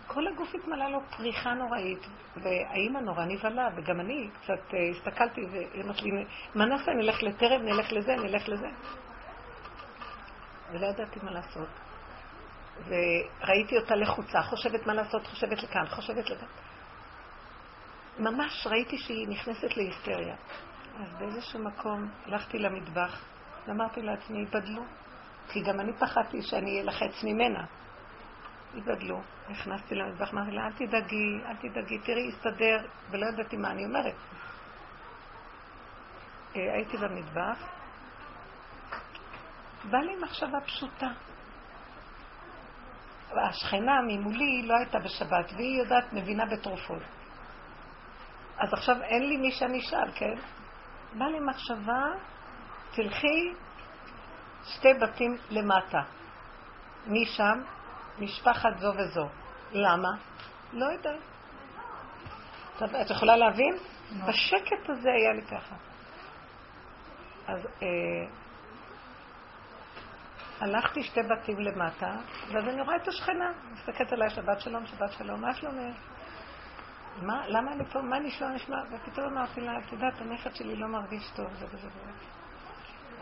[0.07, 5.83] כל הגוף התמלא לו פריחה נוראית, והאימא נורא נבהלה, וגם אני קצת אה, הסתכלתי, והיא
[5.83, 6.09] אמרת לי,
[6.55, 6.91] מה נעשה?
[6.91, 8.67] נלך לטרם, נלך לזה, נלך לזה.
[10.71, 11.69] ולא ידעתי מה לעשות.
[12.85, 16.47] וראיתי אותה לחוצה, חושבת מה לעשות, חושבת לכאן, חושבת לכאן.
[18.19, 20.35] ממש ראיתי שהיא נכנסת להיסטריה.
[20.99, 23.25] אז באיזשהו מקום הלכתי למטבח
[23.67, 24.83] ואמרתי לעצמי, ייבדלו.
[25.49, 27.65] כי גם אני פחדתי שאני אלחץ ממנה.
[28.77, 29.21] ייבדלו.
[29.49, 32.77] נכנסתי למטבח, אמרתי לה, אל תדאגי, אל תדאגי, תראי, יסתדר,
[33.09, 34.15] ולא ידעתי מה אני אומרת.
[36.55, 37.57] אה, הייתי במטבח,
[39.89, 41.09] בא לי מחשבה פשוטה.
[43.31, 47.03] השכנה ממולי לא הייתה בשבת, והיא יודעת, מבינה בתרופות.
[48.57, 50.35] אז עכשיו אין לי מי שאני אשאל, כן?
[51.13, 52.03] בא לי מחשבה,
[52.91, 53.53] תלכי
[54.63, 56.01] שתי בתים למטה.
[57.07, 57.76] מי שם?
[58.19, 59.27] משפחת זו וזו.
[59.71, 60.09] למה?
[60.73, 61.19] לא יודעת.
[63.01, 63.75] את יכולה להבין?
[64.11, 64.25] לא.
[64.25, 65.75] בשקט הזה היה לי ככה.
[67.47, 67.87] אז אה,
[70.59, 72.15] הלכתי שתי בתים למטה,
[72.53, 75.97] ואז אני רואה את השכנה, מסתכלת עליי, שבת שלום, שבת שלום, מה שלומך?
[77.21, 78.77] מה, למה אני פה, מה נשמע, נשמע?
[78.91, 82.11] ופתאום אמרתי לה, את יודעת, הנכד שלי לא מרגיש טוב, זה וזה וזה.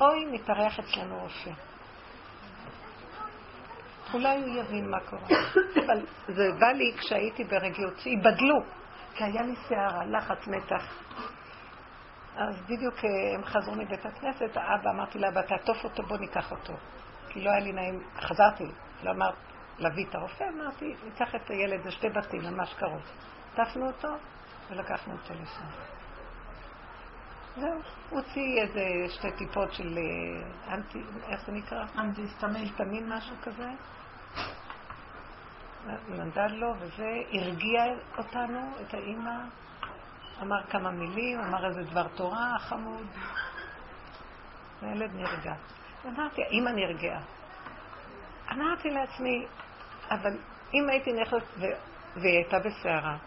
[0.01, 1.51] אוי, מתארח אצלנו רופא.
[4.13, 5.27] אולי הוא יבין מה קורה.
[5.85, 8.59] אבל זה בא לי כשהייתי ברגיעות, שיבדלו,
[9.13, 10.83] כי היה לי שערה, לחץ, מתח.
[12.35, 16.73] אז בדיוק אה, הם חזרו מבית הכנסת, האבא, אמרתי לאבא, תעטוף אותו, בוא ניקח אותו.
[17.29, 18.63] כי לא היה לי נעים, חזרתי,
[19.03, 19.35] לא אמרת
[19.79, 23.01] להביא את הרופא, אמרתי, ניקח את הילד, זה שתי בתים, ממש קרוב.
[23.53, 24.07] עטפנו אותו
[24.69, 25.65] ולקחנו אותו לשם.
[27.59, 31.85] זהו, הוציא איזה שתי טיפות של אה, אנטי, איך זה נקרא?
[31.97, 32.67] אנטי-סטמין.
[32.67, 33.69] סטמין, משהו כזה.
[36.09, 37.83] נדד לו, וזה הרגיע
[38.17, 39.35] אותנו, את האימא.
[40.41, 43.07] אמר כמה מילים, אמר איזה דבר תורה חמוד.
[44.81, 45.53] והילד נרגע.
[46.05, 47.21] אמרתי, האימא נרגעה.
[48.51, 49.45] אמרתי לעצמי,
[50.11, 50.37] אבל
[50.73, 51.45] אם הייתי נכנסת,
[52.15, 53.17] והיא הייתה בסערה,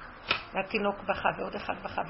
[0.53, 2.03] והתינוק בכה, ועוד אחד בכה,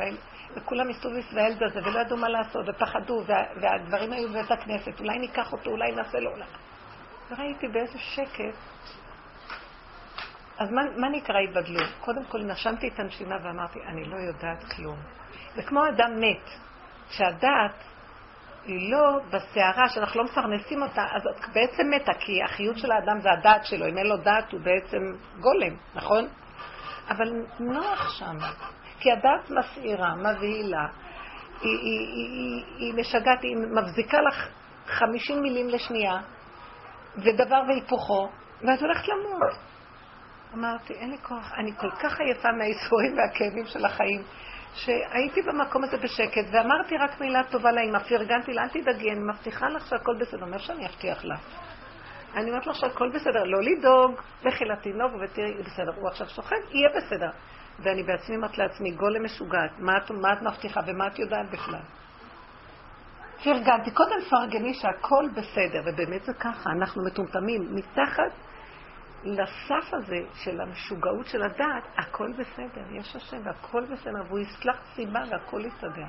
[0.62, 5.00] וכולם הסתובבו סביב הילד הזה, ולא ידעו מה לעשות, ופחדו, וה, והדברים היו בבית הכנסת,
[5.00, 6.30] אולי ניקח אותו, אולי נעשה לו...
[7.30, 8.58] וראיתי באיזה שקט.
[10.58, 11.80] אז מה, מה נקרא התבדלו?
[12.00, 14.96] קודם כל נשמתי את הנשימה ואמרתי, אני לא יודעת כלום.
[15.54, 16.50] זה כמו אדם מת,
[17.10, 17.84] שהדעת
[18.64, 23.20] היא לא בסערה, שאנחנו לא מפרנסים אותה, אז את בעצם מתה, כי החיות של האדם
[23.20, 24.98] זה הדעת שלו, אם אין לו דעת הוא בעצם
[25.40, 26.28] גולם, נכון?
[27.08, 28.36] אבל נוח שם,
[29.00, 30.87] כי הדעת מסעירה, מבהילה,
[31.61, 34.48] היא, היא, היא, היא, היא משגעת, היא מבזיקה לך
[34.87, 36.16] חמישים מילים לשנייה,
[37.16, 38.28] ודבר והיפוכו,
[38.61, 39.58] ואת הולכת למות.
[40.54, 44.22] אמרתי, אין לי כוח, אני כל כך עייפה מהייסורים והכאבים של החיים,
[44.74, 49.68] שהייתי במקום הזה בשקט, ואמרתי רק מילה טובה לאמא, פרגנתי לה, אל תדאגי, אני מבטיחה
[49.68, 50.42] לך שהכל בסדר.
[50.42, 51.37] אומר שאני אבטיח לה.
[52.37, 55.92] אני אומרת לך שהכל בסדר, לא לדאוג, לכי לתינוק ותראי, בסדר.
[55.96, 57.30] הוא עכשיו שוכב, יהיה בסדר.
[57.78, 61.82] ואני בעצמי אומרת לעצמי, גולם משוגעת, מה את, מה את מבטיחה ומה את יודעת בכלל?
[63.44, 67.74] פרגנתי, קודם פרגני שהכל בסדר, ובאמת זה ככה, אנחנו מטומטמים.
[67.74, 68.32] מתחת
[69.24, 75.20] לסף הזה של המשוגעות של הדעת, הכל בסדר, יש השם והכל בסדר, והוא יסלח סיבה
[75.30, 76.06] והכל יסתדר.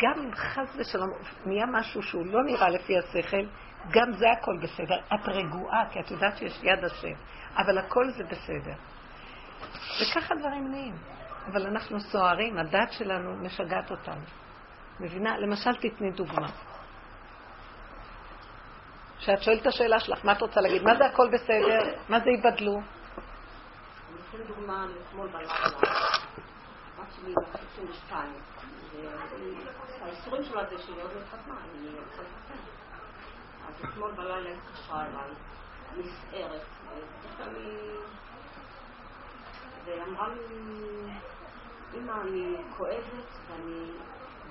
[0.00, 1.10] גם אם חס ושלום
[1.46, 3.44] נהיה משהו שהוא לא נראה לפי השכל,
[3.90, 4.98] גם זה הכל בסדר.
[5.14, 7.14] את רגועה, כי את יודעת שיש יד השם,
[7.56, 8.74] אבל הכל זה בסדר.
[10.02, 10.94] וככה דברים נהיים.
[11.46, 14.24] אבל אנחנו סוערים, הדת שלנו משגעת אותנו.
[15.00, 15.38] מבינה?
[15.38, 16.48] למשל, תתני דוגמה.
[19.18, 20.82] כשאת שואלת את השאלה שלך, מה את רוצה להגיד?
[20.82, 21.78] מה זה הכל בסדר?
[22.08, 22.72] מה זה ייבדלו?
[22.74, 22.82] אני
[24.30, 25.52] אתן דוגמה אתמול בלילה.
[25.52, 28.32] הבת שלי בת 32.
[30.02, 32.58] האיסורים שלה זה שהיא עוד לא התחתנה, אני רוצה להתחתן.
[33.68, 35.34] אז אתמול בלילה התקשרה אליי,
[35.96, 36.62] נסערת.
[37.38, 37.98] והיא
[40.08, 40.42] אמרה לי,
[41.94, 43.90] אמא, אני כואבת ואני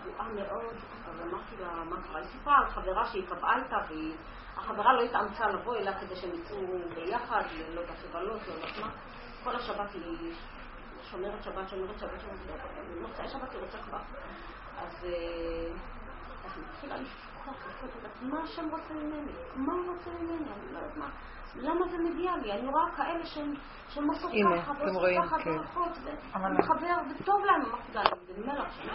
[0.04, 0.76] פגועה מאוד,
[1.08, 2.20] אז אמרתי לה, מה קרה?
[2.20, 4.15] היא סיפרה על חברה שהיא קבעה איתה והיא...
[4.58, 6.58] החברה לא התאמצה לבוא אליה כדי שהם יצאו
[6.96, 8.89] ביחד, לא בחיבלות, לא יודעת מה.
[9.44, 10.34] כל השבת היא
[11.04, 14.00] שומרת שבת, שומרת שבת, שומרת שבת, במוצאי שבת היא רוצה כבר.
[14.78, 17.56] אז היא התחילה לבכות.
[18.22, 19.32] מה השם רוצה ממני?
[19.56, 20.36] מה הוא רוצה ממני?
[20.38, 21.10] אני לא יודעת מה.
[21.56, 22.52] למה זה מגיע לי?
[22.52, 23.54] אני רואה כאלה שהן
[24.08, 25.50] עושות ככה, ועושות ככה, כן.
[25.50, 25.92] והולכות,
[26.36, 27.62] ומחבר, וטוב להם.
[27.62, 28.90] אמרתי לה, זה מלח שם,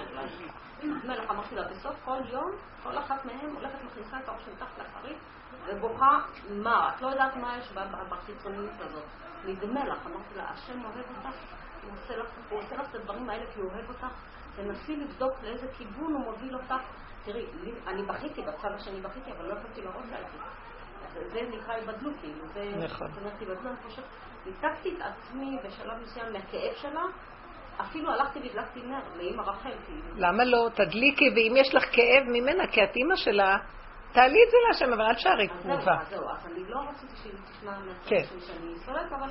[1.05, 2.51] מלח, אמרתי לה, בסוף כל יום,
[2.83, 5.16] כל אחת מהן הולכת מכניסה את הראש מתחת לכרית,
[5.66, 6.19] ובוכה,
[6.51, 6.92] מה?
[6.97, 7.73] את לא יודעת מה יש
[8.11, 9.05] בחיצוניות הזאת.
[9.61, 9.99] זה מלח.
[10.07, 11.37] אמרתי לה, השם אוהב אותך,
[11.83, 14.07] הוא עושה לך- לך את הדברים האלה כי הוא אוהב אותך.
[14.57, 16.75] תנסי לבדוק לאיזה כיוון הוא מוביל אותך.
[17.25, 17.47] תראי,
[17.87, 20.40] אני בכיתי, בצד השני בכיתי, אבל לא יכולתי לראות להגיד.
[20.40, 20.65] זה-
[21.33, 22.72] זה נקרא היבדלות, כאילו, זה...
[22.76, 23.09] נכון.
[23.09, 24.05] זאת אומרת, היבדלות, אני חושבת,
[24.46, 27.05] ניתקתי את עצמי בשלב מסוים מהכאב שלה,
[27.81, 30.09] אפילו הלכתי והדלקתי נר לאמא רחל, כאילו.
[30.16, 30.68] למה לא?
[30.74, 33.57] תדליקי, ואם יש לך כאב ממנה, כי את אימא שלה,
[34.12, 36.00] תעלי את זה להשם, אבל אל תשארי תגובה.
[36.00, 38.22] אז זהו, אז אני לא רציתי שהיא תשמע מהצד כן.
[38.46, 39.31] שאני סולדת, אבל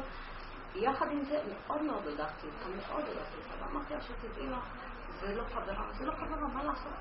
[0.76, 4.85] יחד עם זה מאוד מאוד הודחתי אותה, מאוד הודחתי אותה, ואמרתי לה שתדעי לך,
[5.20, 6.94] זה לא חברה, זה לא חברה, מה לעשות?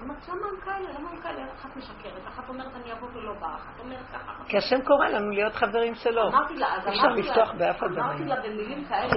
[0.00, 0.14] למה
[0.48, 0.98] הם כאלה?
[0.98, 1.52] למה הם כאלה?
[1.54, 5.30] אחת משקרת, אחת אומרת אני אבוא ולא באה, אחת אומרת ככה, כי השם קורא לנו
[5.30, 6.28] להיות חברים שלו.
[6.28, 8.24] אמרתי לה, אז אפשר אמרתי לה, לפתוח באף אחד אמרתי.
[8.24, 9.10] לה במילים כאלה,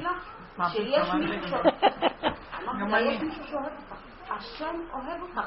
[0.00, 1.52] לך, מה שיש מישהו אני- ש...
[1.52, 3.08] אמרתי גם לה, אני.
[3.08, 3.94] יש מישהו שאוהב אותך.
[4.32, 5.40] השם אוהב אותך.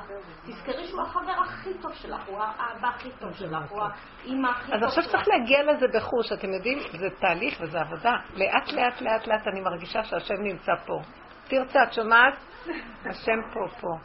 [0.46, 3.82] תזכרי שהוא החבר הכי טוב שלך, הוא האבא הכי טוב שלך, הוא
[4.24, 4.98] האימא הכי טוב אז שלך.
[5.06, 8.12] עכשיו צריך להגיע לזה בחוש, אתם יודעים, זה תהליך וזה עבודה.
[8.36, 11.02] לאט לאט לאט לאט אני מרגישה שהשם נמצא פה.
[11.48, 12.34] תרצה, את שומעת?
[13.10, 13.96] השם פה, פה.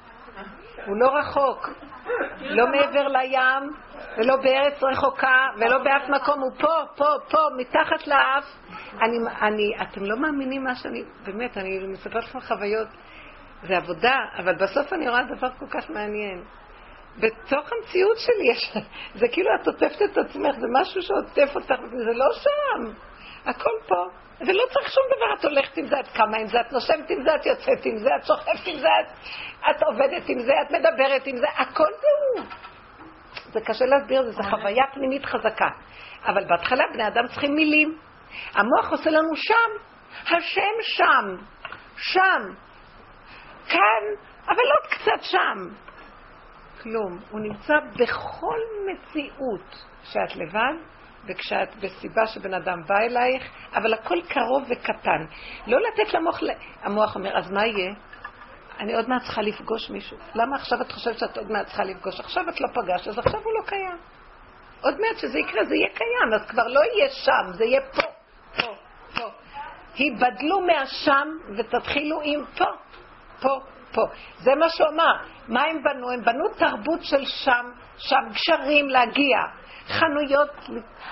[0.86, 1.68] הוא לא רחוק,
[2.40, 3.72] לא מעבר לים,
[4.16, 8.44] ולא בארץ רחוקה, ולא באף מקום, הוא פה, פה, פה, מתחת לאף.
[9.02, 12.88] אני, אני, אתם לא מאמינים מה שאני, באמת, אני מספרת לכם חוויות,
[13.62, 16.44] זה עבודה, אבל בסוף אני רואה דבר כל כך מעניין.
[17.16, 18.72] בתוך המציאות שלי יש,
[19.14, 22.92] זה כאילו את עוטפת את עצמך, זה משהו שעוטף אותך, זה לא שם,
[23.46, 24.04] הכל פה,
[24.40, 27.22] ולא צריך שום דבר, את הולכת עם זה, את קמה עם זה, את נושמת עם
[27.22, 29.06] זה, את יוצאת עם זה, את שוכבת עם זה, את,
[29.70, 32.08] את עובדת עם זה, את מדברת עם זה, הכל זה
[32.40, 32.46] הוא.
[33.52, 35.68] זה קשה להסביר, זה, זה חוויה פנימית חזקה.
[36.24, 37.98] אבל בהתחלה בני אדם צריכים מילים.
[38.54, 39.70] המוח עושה לנו שם,
[40.22, 41.36] השם שם,
[41.96, 42.54] שם,
[43.68, 44.02] כאן,
[44.46, 45.68] אבל עוד קצת שם.
[46.82, 47.18] כלום.
[47.30, 50.74] הוא נמצא בכל מציאות כשאת לבד
[51.28, 53.42] וכשאת בסיבה שבן אדם בא אלייך,
[53.74, 55.24] אבל הכל קרוב וקטן.
[55.66, 56.40] לא לתת למוח,
[56.82, 57.94] המוח אומר, אז מה יהיה?
[58.78, 60.16] אני עוד מעט צריכה לפגוש מישהו.
[60.34, 62.20] למה עכשיו את חושבת שאת עוד מעט צריכה לפגוש?
[62.20, 63.96] עכשיו את לא פגשת, אז עכשיו הוא לא קיים.
[64.80, 68.02] עוד מעט שזה יקרה, זה יהיה קיים, אז כבר לא יהיה שם, זה יהיה פה,
[68.56, 68.74] פה,
[69.14, 69.28] פה.
[69.94, 72.64] היבדלו מהשם ותתחילו עם פה,
[73.40, 73.60] פה,
[73.92, 74.02] פה.
[74.38, 75.12] זה מה שהוא אמר.
[75.48, 76.10] מה הם בנו?
[76.10, 79.38] הם בנו תרבות של שם, שם גשרים להגיע.
[79.88, 80.50] חנויות,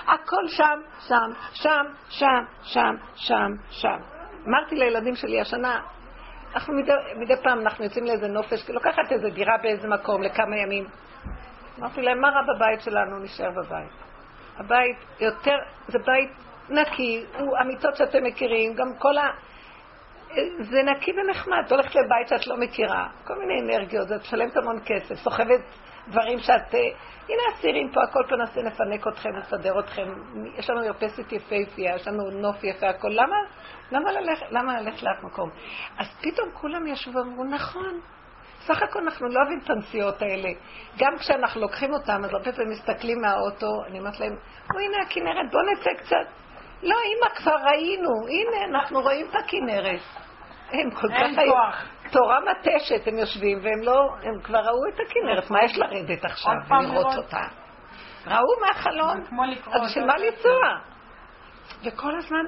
[0.07, 3.97] הכל שם, שם, שם, שם, שם, שם, שם.
[4.47, 5.81] אמרתי לילדים שלי השנה,
[6.53, 10.85] אנחנו מדי, מדי פעם אנחנו יוצאים לאיזה נופש, לוקחת איזה דירה באיזה מקום לכמה ימים.
[11.79, 13.19] אמרתי להם, מה רע בבית שלנו?
[13.19, 13.91] נשאר בבית.
[14.57, 15.55] הבית יותר,
[15.87, 16.31] זה בית
[16.69, 19.31] נקי, הוא המיטות שאתם מכירים, גם כל ה...
[20.59, 21.63] זה נקי ונחמד.
[21.65, 25.59] את הולכת לבית שאת לא מכירה, כל מיני אנרגיות, את משלמת המון כסף, סוחבת
[26.09, 26.75] דברים שאת...
[26.75, 26.79] אה,
[27.29, 30.13] הנה הסירים פה, הכל פה נעשה לפנק אתכם, נסדר אתכם.
[30.57, 33.09] יש לנו מרפסת יפהפייה, יש לנו נוף יפה, הכל.
[33.11, 33.35] למה?
[33.91, 35.49] למה ללכת, למה ללכת לאף מקום?
[35.97, 37.99] אז פתאום כולם ישבו ואמרו, נכון.
[38.59, 40.49] סך הכל אנחנו לא אוהבים את הנסיעות האלה.
[40.97, 44.35] גם כשאנחנו לוקחים אותם, אז הרבה פעמים מסתכלים מהאוטו, אני אומרת להם,
[44.73, 46.31] או הנה הכנרת, בוא נצא קצת.
[46.83, 50.26] לא, אמא, כבר ראינו, הנה, אנחנו רואים את הכנרת.
[50.71, 51.53] הם כל כך היו...
[52.11, 56.53] תורה מתשת, הם יושבים, והם לא, הם כבר ראו את הכנרת, מה יש לרדת עכשיו
[56.69, 57.15] ולראות לראות.
[57.17, 57.43] אותה?
[58.27, 59.21] ראו מהחלון,
[59.71, 60.05] אז בשביל.
[60.05, 60.59] מה לנסוע?
[61.83, 62.45] וכל הזמן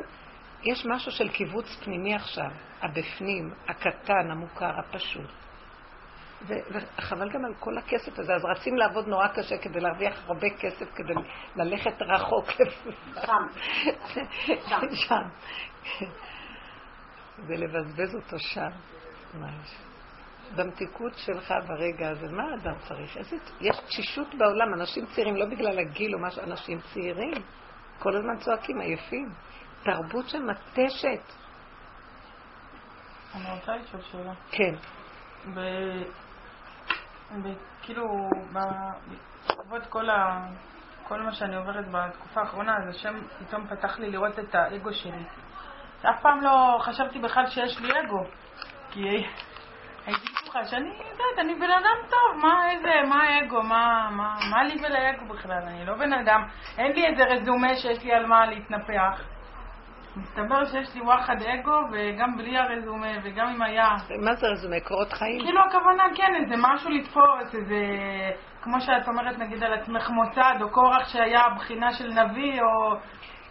[0.64, 2.50] יש משהו של קיבוץ פנימי עכשיו,
[2.82, 5.30] הבפנים, הקטן, המוכר, הפשוט.
[6.48, 10.86] וחבל גם על כל הכסף הזה, אז רצים לעבוד נורא קשה כדי להרוויח הרבה כסף,
[10.96, 11.14] כדי
[11.56, 12.52] ללכת רחוק.
[13.26, 13.46] שם.
[15.08, 15.24] שם.
[17.40, 17.46] שם.
[17.48, 18.70] ולבזבז אותו שם.
[19.34, 19.76] ממש.
[20.56, 23.18] במתיקות שלך ברגע הזה, מה האדם צריך?
[23.18, 23.36] איזה...
[23.62, 27.34] יש תשישות בעולם, אנשים צעירים, לא בגלל הגיל או משהו, אנשים צעירים,
[28.00, 29.30] כל הזמן צועקים, עייפים.
[29.84, 31.22] תרבות של מתשת.
[33.36, 34.34] אני רוצה לשאול שאלה.
[34.52, 34.76] כן.
[35.54, 35.60] ב...
[37.44, 37.54] ב...
[37.82, 40.48] כאילו, ב- בעקבות כל, ה...
[41.04, 45.24] כל מה שאני עוברת בתקופה האחרונה, אז השם פתאום פתח לי לראות את האגו שלי.
[46.02, 48.24] אף פעם לא חשבתי בכלל שיש לי אגו.
[48.92, 49.26] כי
[50.06, 54.64] הייתי בטוחה שאני יודעת, אני בן אדם טוב, מה איזה, מה האגו, מה, מה, מה
[54.64, 55.62] לי ולאגו בכלל?
[55.68, 56.44] אני לא בן אדם,
[56.78, 59.22] אין לי איזה רזומה שיש לי על מה להתנפח.
[60.16, 63.88] מסתבר שיש לי וואחד אגו, וגם בלי הרזומה, וגם אם היה...
[64.26, 64.80] מה זה רזומה?
[64.88, 65.40] קורות חיים?
[65.40, 67.76] כאילו הכוונה, כן, איזה משהו לתפוס, איזה...
[68.62, 72.96] כמו שאת אומרת נגיד על עצמך מוסד, או קורח שהיה בחינה של נביא, או...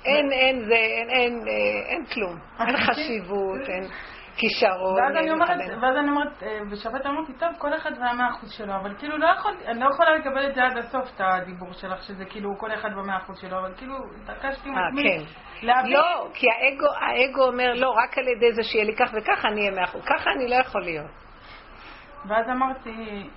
[0.05, 2.38] אין, אין, זה, אין, אין, אה, אין כלום.
[2.61, 3.88] אין חשיבות, אין
[4.38, 5.03] כישרון.
[5.03, 5.82] ואז אני אומרת.
[5.82, 9.26] ואז אני אומרת, אה, בשבת אמרתי, טוב, כל אחד והמאה אחוז שלו, אבל כאילו לא
[9.26, 12.74] יכול, אני לא יכולה לקבל את זה עד הסוף, את הדיבור שלך, שזה כאילו כל
[12.74, 15.66] אחד במאה אחוז שלו, אבל כאילו, התעקשתי עם אה, עצמי כן.
[15.66, 15.92] להבין.
[15.92, 19.61] לא, כי האגו, האגו אומר, לא, רק על ידי זה שיהיה לי כך וכך אני
[19.61, 20.05] אהיה מאה אחוז.
[20.05, 21.11] ככה אני לא יכול להיות.
[22.28, 23.28] ואז אמרתי,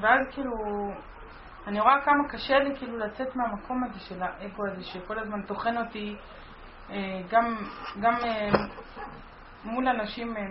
[0.00, 0.52] ואז כאילו,
[1.66, 5.76] אני רואה כמה קשה לי כאילו לצאת מהמקום הזה של האגו הזה, שכל הזמן טוחן
[5.78, 6.16] אותי,
[6.90, 6.96] אה,
[7.30, 7.56] גם,
[8.00, 8.48] גם אה,
[9.64, 10.42] מול אנשים, אה,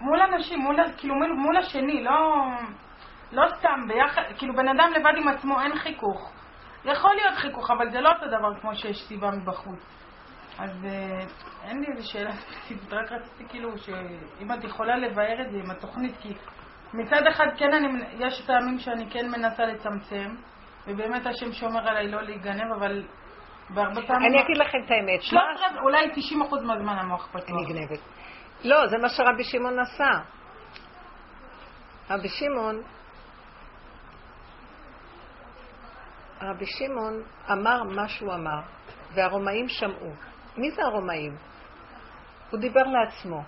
[0.00, 2.46] מול אנשים, מול, כאילו מול, מול השני, לא,
[3.32, 6.32] לא סתם ביחד, כאילו בן אדם לבד עם עצמו אין חיכוך.
[6.84, 9.80] יכול להיות חיכוך, אבל זה לא אותו דבר כמו שיש סיבה מבחוץ.
[10.58, 11.20] אז אה,
[11.64, 15.70] אין לי איזה שאלה ספציפית, רק רציתי כאילו שאם את יכולה לבאר את זה עם
[15.70, 16.34] התוכנית, כי
[16.94, 17.88] מצד אחד כן אני,
[18.18, 20.34] יש פעמים שאני כן מנסה לצמצם,
[20.86, 23.04] ובאמת השם שומר עליי לא להיגנב, אבל
[23.70, 24.28] בהרבה פעמים...
[24.32, 25.22] אני אגיד לכם את האמת.
[25.22, 27.50] שלוש מה- רבע, אולי 90% מהזמן המוח פתוח.
[27.58, 27.98] אני גנבת.
[28.64, 30.10] לא, זה מה שרבי שמעון עשה.
[32.10, 32.82] רבי שמעון,
[36.42, 37.22] רבי שמעון
[37.52, 38.60] אמר מה שהוא אמר,
[39.14, 40.10] והרומאים שמעו.
[40.56, 41.36] מי זה הרומאים?
[42.50, 43.42] הוא דיבר לעצמו.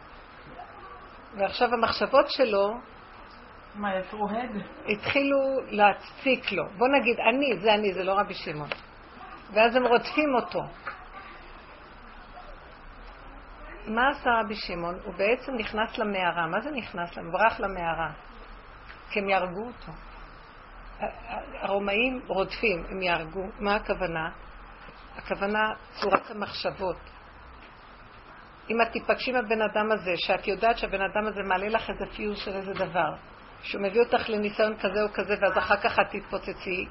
[1.38, 2.74] ועכשיו המחשבות שלו
[3.74, 4.50] מה, יצרו הד?
[4.88, 6.64] התחילו להציק לו.
[6.78, 8.68] בוא נגיד, אני, זה אני, זה לא רבי שמעון.
[9.52, 10.60] ואז הם רודפים אותו.
[13.86, 14.94] מה עשה רבי שמעון?
[15.04, 16.46] הוא בעצם נכנס למערה.
[16.46, 17.18] מה זה נכנס?
[17.18, 18.10] הוא ברח למערה.
[19.10, 19.92] כי הם יהרגו אותו.
[21.60, 23.44] הרומאים רודפים, הם יהרגו.
[23.60, 24.30] מה הכוונה?
[25.16, 26.96] הכוונה צורת המחשבות.
[28.70, 32.06] אם את תיפגשי עם הבן אדם הזה, שאת יודעת שהבן אדם הזה מעלה לך איזה
[32.16, 33.14] פיוז של איזה דבר,
[33.64, 36.86] שהוא מביא אותך לניסיון כזה או כזה, ואז אחר כך את תתפוצצי,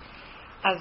[0.64, 0.78] אז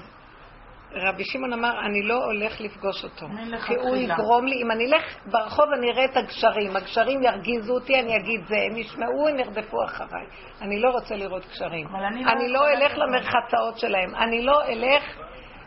[0.95, 3.27] רבי שמעון אמר, אני לא הולך לפגוש אותו.
[3.67, 7.99] כי הוא יגרום לי, אם אני אלך ברחוב אני אראה את הגשרים, הגשרים ירגיזו אותי,
[7.99, 10.25] אני אגיד זה, הם ישמעו, הם ירדפו אחריי.
[10.61, 11.87] אני לא רוצה לראות גשרים.
[11.95, 12.97] אני לא אני לא יכולה אלך.
[12.97, 15.03] למרחצאות שלהם, אני לא אלך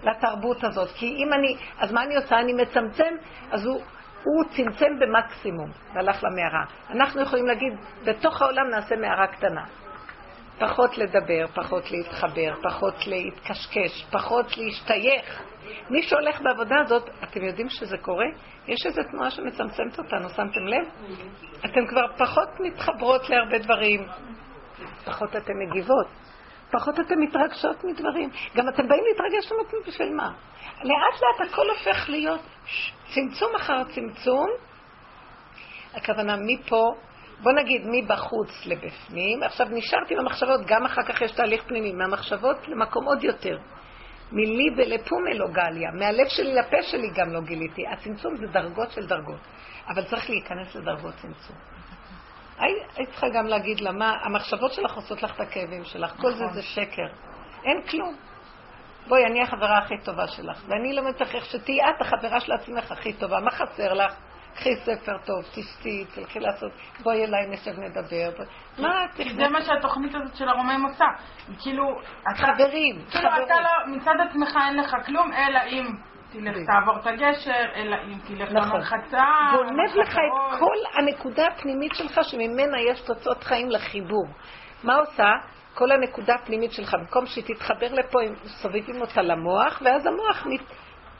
[0.03, 0.89] לתרבות הזאת.
[0.89, 2.39] כי אם אני, אז מה אני עושה?
[2.39, 3.15] אני מצמצם,
[3.51, 3.81] אז הוא...
[4.25, 6.65] הוא צמצם במקסימום והלך למערה.
[6.91, 7.73] אנחנו יכולים להגיד,
[8.05, 9.65] בתוך העולם נעשה מערה קטנה.
[10.59, 15.43] פחות לדבר, פחות להתחבר, פחות להתקשקש, פחות להשתייך.
[15.91, 18.27] מי שהולך בעבודה הזאת, אתם יודעים שזה קורה?
[18.67, 20.89] יש איזו תנועה שמצמצמת אותנו, שמתם לב?
[21.59, 24.07] אתם כבר פחות מתחברות להרבה דברים,
[25.05, 26.07] פחות אתן מגיבות,
[26.71, 28.31] פחות אתן מתרגשות מדברים.
[28.57, 30.33] גם אתם באים להתרגש למקום בשביל מה?
[30.83, 32.41] לאט לאט הכל הופך להיות
[33.15, 34.47] צמצום אחר צמצום.
[35.95, 36.95] הכוונה מפה,
[37.43, 43.05] בוא נגיד מבחוץ לבפנים, עכשיו נשארתי במחשבות, גם אחר כך יש תהליך פנימי, מהמחשבות למקום
[43.05, 43.59] עוד יותר.
[44.33, 47.83] מלי ולפומה לא גליה, מהלב שלי לפה שלי גם לא גיליתי.
[47.87, 49.41] הצמצום זה דרגות של דרגות,
[49.89, 51.57] אבל צריך להיכנס לדרגות צמצום.
[52.59, 56.45] היית צריכה גם להגיד לה, מה, המחשבות שלך עושות לך את הכאבים שלך, כל זה
[56.55, 57.07] זה שקר.
[57.65, 58.17] אין כלום.
[59.09, 63.13] בואי, אני החברה הכי טובה שלך, ואני לא מצליח שתהיי את החברה של עצמך הכי
[63.13, 63.41] טובה.
[63.41, 64.15] מה חסר לך?
[64.57, 68.31] קחי ספר טוב, תשתי, תלכי לעשות, בואי אליי, נשב נדבר.
[68.79, 71.05] מה את זה מה שהתוכנית הזאת של הרומאים עושה.
[71.63, 72.47] כאילו, אתה...
[72.47, 73.29] חברים, כאילו.
[73.29, 75.87] אתה לא, מצד עצמך אין לך כלום, אלא אם
[76.33, 76.71] תלך בדיוק.
[76.71, 78.71] תעבור את הגשר, אלא אם תלך נכון.
[78.71, 79.25] למרחצה.
[79.53, 80.59] גונב לך את.
[80.59, 84.27] כל הנקודה הפנימית שלך שממנה יש תוצאות חיים לחיבור.
[84.85, 85.33] מה עושה?
[85.75, 90.61] כל הנקודה הפנימית שלך, במקום שהיא תתחבר לפה, הם סובבים אותה למוח, ואז המוח, מת...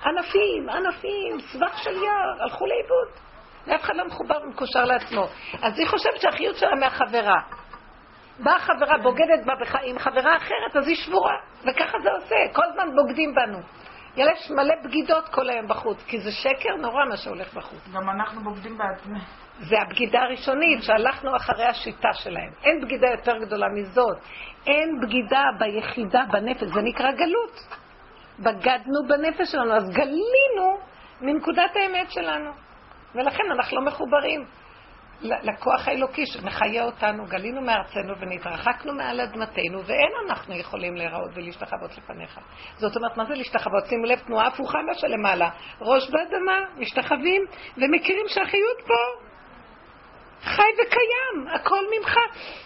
[0.05, 3.26] ענפים, ענפים, סבך של יער, הלכו לאיבוד.
[3.67, 5.27] ואף אחד לא מחובר ומקושר לעצמו.
[5.63, 7.41] אז היא חושבת שהחיות שלה מהחברה.
[8.39, 9.75] באה חברה, בוגדת בה בח...
[9.85, 11.37] עם חברה אחרת, אז היא שבורה.
[11.61, 13.59] וככה זה עושה, כל הזמן בוגדים בנו.
[14.17, 17.89] יש מלא בגידות כל היום בחוץ, כי זה שקר נורא מה שהולך בחוץ.
[17.95, 19.19] גם אנחנו בוגדים בעצמנו.
[19.59, 22.51] זה הבגידה הראשונית, שהלכנו אחרי השיטה שלהם.
[22.65, 24.17] אין בגידה יותר גדולה מזאת.
[24.67, 27.77] אין בגידה ביחידה, בנפש, זה נקרא גלות.
[28.39, 30.79] בגדנו בנפש שלנו, אז גלינו
[31.21, 32.66] מנקודת האמת שלנו.
[33.17, 34.47] ולכן אנחנו לא מחוברים
[35.21, 37.27] לכוח האלוקי שמחיה אותנו.
[37.27, 42.41] גלינו מארצנו ונתרחקנו מעל אדמתנו, ואין אנחנו יכולים להיראות ולהשתחוות לפניך.
[42.77, 43.87] זאת אומרת, מה זה להשתחוות?
[43.87, 45.51] שימו לב, תנועה הפוכה מה שלמעלה.
[45.81, 47.43] ראש באדמה, משתחווים,
[47.77, 49.27] ומכירים שהחיות פה.
[50.41, 52.17] חי וקיים, הכל ממך.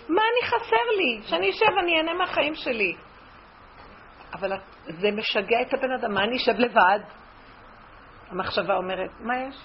[0.09, 1.21] מה אני חסר לי?
[1.23, 2.95] שאני אשב, אני אהנה מהחיים שלי.
[4.33, 4.53] אבל
[4.87, 7.01] זה משגע את הבן אדם, מה אני אשב לבד?
[8.31, 9.57] המחשבה אומרת, מה יש?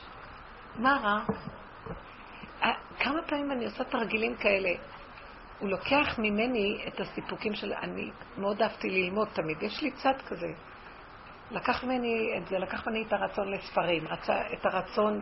[0.80, 1.20] מה רע?
[2.64, 4.70] אה, כמה פעמים אני עושה תרגילים כאלה.
[5.60, 7.74] הוא לוקח ממני את הסיפוקים של...
[7.74, 10.48] אני מאוד אהבתי ללמוד תמיד, יש לי צד כזה.
[11.52, 15.22] לקח ממני את זה, לקח ממני את הרצון לספרים, רצה, את הרצון,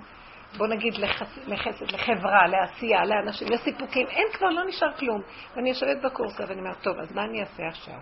[0.57, 4.07] בוא נגיד, לחס, לחסד, לחברה, לעשייה, לאנשים, לסיפוקים.
[4.07, 5.21] אין כבר, לא נשאר כלום.
[5.55, 7.99] ואני יושבת בקורסה ואני אומרת, טוב, אז מה אני אעשה עכשיו?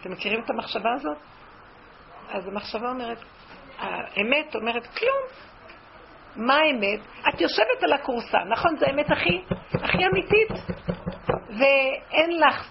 [0.00, 1.16] אתם מכירים את המחשבה הזאת?
[2.28, 3.18] אז המחשבה אומרת,
[3.78, 5.46] האמת אומרת, כלום.
[6.36, 7.00] מה האמת?
[7.28, 8.76] את יושבת על הכורסה, נכון?
[8.76, 9.42] זו האמת הכי,
[9.74, 10.50] הכי אמיתית.
[11.48, 12.68] ואין לך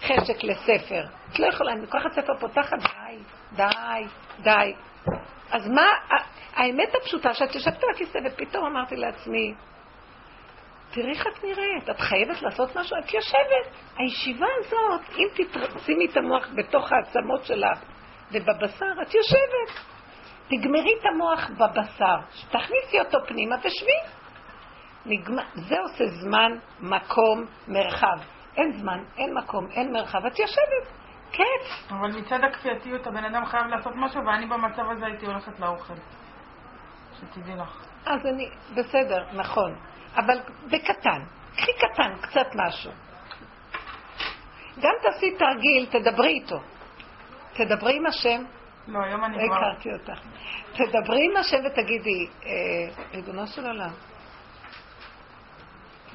[0.00, 1.04] חשק לספר.
[1.32, 3.16] את לא יכולה, אני לוקחת ספר פותחת, די,
[3.52, 4.06] די,
[4.42, 4.74] די.
[5.50, 5.86] אז מה,
[6.54, 9.54] האמת הפשוטה, שאת יושבת על הכיסא ופתאום אמרתי לעצמי,
[10.90, 13.76] תראי איך את נראית, את חייבת לעשות משהו, את יושבת.
[13.96, 15.26] הישיבה הזאת, אם
[15.76, 17.78] תשימי את המוח בתוך העצמות שלך
[18.32, 19.84] ובבשר, את יושבת.
[20.50, 22.16] תגמרי את המוח בבשר,
[22.50, 24.20] תכניסי אותו פנימה, תשבי.
[25.06, 28.18] נגמר, זה עושה זמן, מקום, מרחב.
[28.56, 31.00] אין זמן, אין מקום, אין מרחב, את יושבת.
[31.32, 31.90] כיף.
[31.90, 35.94] אבל מצד הכפייתיות הבן אדם חייב לעשות משהו, ואני במצב הזה הייתי הולכת לאוכל.
[37.20, 37.84] שתדעי לך.
[38.06, 39.74] אז אני, בסדר, נכון.
[40.16, 41.22] אבל בקטן.
[41.56, 42.90] קחי קטן, קצת משהו.
[44.80, 46.60] גם תעשי תרגיל, תדברי איתו.
[47.52, 48.44] תדברי עם השם.
[48.90, 49.56] לא, היום אני כבר...
[49.56, 50.20] הכרתי אותך.
[50.72, 52.50] תדברי עם השם ותגידי, אה,
[53.14, 53.90] ריבונו של עולם,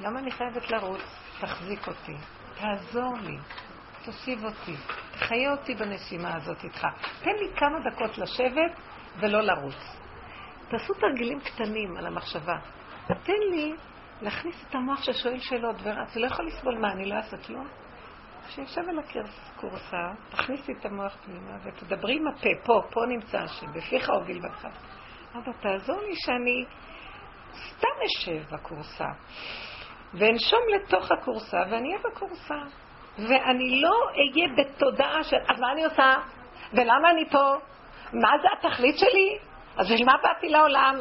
[0.01, 1.01] למה אני חייבת לרוץ?
[1.39, 2.15] תחזיק אותי,
[2.59, 3.37] תעזור לי,
[4.05, 4.75] תושיב אותי,
[5.11, 6.87] תחיה אותי בנשימה הזאת איתך.
[7.23, 8.71] תן לי כמה דקות לשבת
[9.19, 9.97] ולא לרוץ.
[10.69, 12.57] תעשו תרגילים קטנים על המחשבה.
[13.07, 13.73] תן לי
[14.21, 17.67] להכניס את המוח ששואל שאלות ורץ, ולא יכול לסבול מה, אני לא אעשה כלום?
[18.49, 24.09] שיושב על הכורסה, תכניסי את המוח פנימה ותדברי עם הפה, פה, פה נמצא השם, בפיך
[24.09, 24.67] הוביל בך.
[25.35, 26.65] אבא, תעזור לי שאני
[27.53, 29.09] סתם אשב בכורסה.
[30.13, 32.61] ואנשום לתוך הכורסה, ואני אהיה בכורסה.
[33.17, 36.13] ואני לא אהיה בתודעה של, אז מה אני עושה?
[36.73, 37.55] ולמה אני פה?
[38.13, 39.37] מה זה התכלית שלי?
[39.77, 40.95] אז בשביל מה באתי לעולם?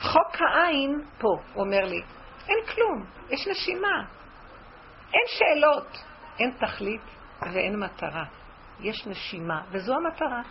[0.00, 2.02] חוק העין פה, הוא אומר לי,
[2.48, 4.02] אין כלום, יש נשימה,
[5.14, 6.04] אין שאלות,
[6.38, 7.00] אין תכלית
[7.42, 8.24] ואין מטרה.
[8.80, 10.42] יש נשימה, וזו המטרה.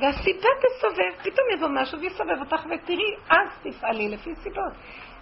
[0.00, 4.72] והסיבה תסובב, פתאום יבוא משהו ויסובב אותך ותראי, אז תפעלי לפי סיבות.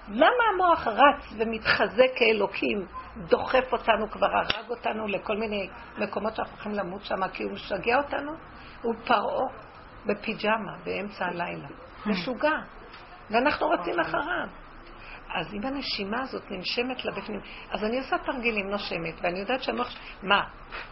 [0.09, 2.87] למה המוח רץ ומתחזק כאלוקים,
[3.17, 7.97] דוחף אותנו, כבר הרג אותנו לכל מיני מקומות שאנחנו הולכים למות שם, כי הוא משגע
[7.99, 8.33] אותנו?
[8.83, 9.47] הוא פרעה
[10.07, 11.69] בפיג'מה באמצע הלילה.
[12.07, 12.59] משוגע.
[13.31, 14.64] ואנחנו רצים אחריו.
[15.35, 19.89] אז אם הנשימה הזאת ננשמת לבפנים, אז אני עושה תרגילים, נושמת, ואני יודעת שהמוח...
[20.23, 20.45] מה?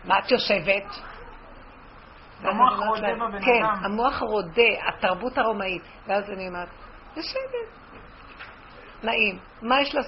[0.05, 0.85] מה את יושבת?
[2.43, 3.45] המוח רודה בבן אדם.
[3.45, 5.83] כן, המוח רודה, התרבות הרומאית.
[6.07, 6.69] ואז אני אומרת,
[7.17, 7.83] יושבת.
[9.03, 9.39] נעים.
[9.63, 10.03] מה יש לה...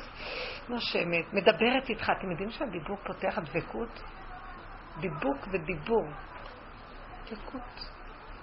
[0.69, 2.13] נושמת, מדברת איתך.
[2.19, 4.03] אתם יודעים שהדיבור פותח דבקות?
[5.01, 6.05] דיבוק ודיבור.
[7.31, 7.91] דבקות.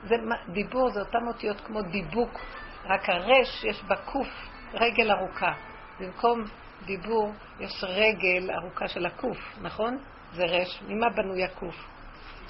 [0.03, 0.15] זה,
[0.47, 2.39] דיבור זה אותן אותיות כמו דיבוק,
[2.85, 4.27] רק הרש יש בה קוף,
[4.73, 5.53] רגל ארוכה.
[6.01, 6.43] במקום
[6.85, 9.97] דיבור יש רגל ארוכה של הקוף, נכון?
[10.33, 10.81] זה רש.
[10.87, 11.75] ממה בנוי הקוף?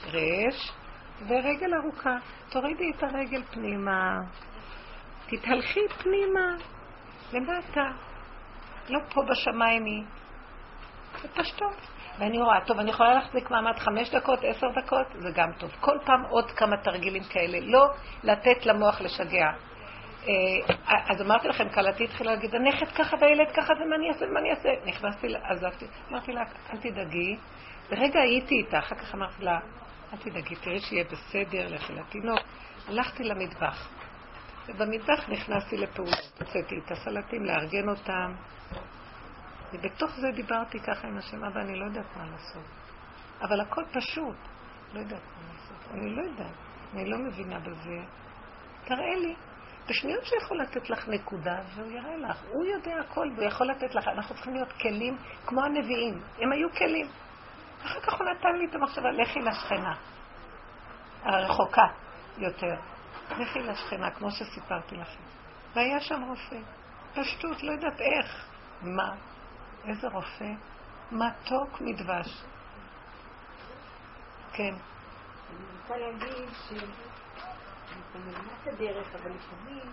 [0.08, 0.72] רש
[1.28, 2.16] ורגל ארוכה.
[2.50, 4.18] תורידי את הרגל פנימה.
[5.26, 6.56] תתהלכי פנימה.
[7.34, 7.92] למטה.
[8.90, 10.04] לא פה בשמיים היא.
[11.24, 11.76] בפשטות.
[12.20, 15.72] ואני רואה, טוב, אני יכולה להחזיק מעמד חמש דקות, עשר דקות, זה גם טוב.
[15.80, 17.58] כל פעם עוד כמה תרגילים כאלה.
[17.62, 17.88] לא
[18.24, 19.52] לתת למוח לשגע.
[20.28, 20.34] אה,
[21.10, 24.50] אז אמרתי לכם, כלתי התחילה להגיד, הנכד ככה והילד ככה, ומה אני אעשה ומה אני
[24.50, 24.70] אעשה.
[24.86, 26.44] נכנסתי, עזבתי, אמרתי לה,
[26.74, 27.38] אל תדאגי.
[27.92, 29.60] לרגע הייתי איתה, אחר כך אמרתי לה,
[30.14, 32.40] אל תדאגי, תראי שיהיה בסדר, לכי לתינוק.
[32.88, 33.90] הלכתי למטבח.
[34.68, 38.34] ובמטבח נכנסתי לפעולות, הוצאתי את הסלטים, לארגן אותם,
[39.74, 42.64] ובתוך זה דיברתי ככה עם השם, אבא, אני לא יודעת מה לעשות.
[43.42, 44.36] אבל הכל פשוט,
[44.94, 45.94] לא יודעת מה לעשות.
[45.94, 46.56] אני לא יודעת,
[46.94, 48.00] אני לא מבינה בזה.
[48.86, 49.36] תראה לי.
[49.92, 52.38] בשניות שהוא יכול לתת לך נקודה, והוא יראה לך.
[52.50, 54.08] הוא יודע הכל, והוא יכול לתת לך.
[54.08, 56.22] אנחנו צריכים להיות כלים כמו הנביאים.
[56.38, 57.08] הם היו כלים.
[57.86, 59.94] אחר כך הוא נתן לי את המחשבה, לכי לשכנה.
[61.24, 61.88] הרחוקה
[62.38, 62.76] יותר.
[63.32, 65.22] לכי לשכנה, כמו שסיפרתי לכם.
[65.76, 66.58] והיה שם רופא.
[67.14, 68.46] פשטות, לא יודעת איך.
[68.82, 69.16] מה?
[69.88, 70.54] איזה רופא?
[71.12, 72.44] מתוק מדבש.
[74.54, 74.74] כן.
[74.74, 76.50] אני רוצה להגיד
[78.14, 79.92] שאני מבינה את הדרך, אבל לפעמים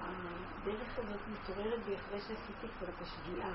[0.00, 3.52] הדרך הזאת מתעוררת בי אחרי שעשיתי כבר את השגיאה.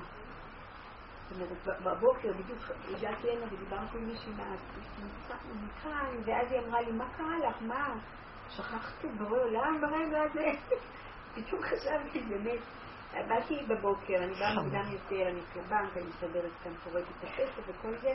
[1.28, 2.58] זאת אומרת, בבוקר בדיוק
[2.88, 4.32] הגעתי הנה ודיברתי עם מישהי
[5.64, 7.56] מכאן, ואז היא אמרה לי, מה קרה לך?
[7.60, 7.94] מה?
[8.50, 10.46] שכחתי בורא עולם ברגע הזה?
[11.34, 12.60] פתאום חשבתי, באמת,
[13.28, 17.98] באתי בבוקר, אני באה מוקדם יותר, אני כבנק, אני מסדרת כאן, קוראת את הכסף וכל
[17.98, 18.12] זה.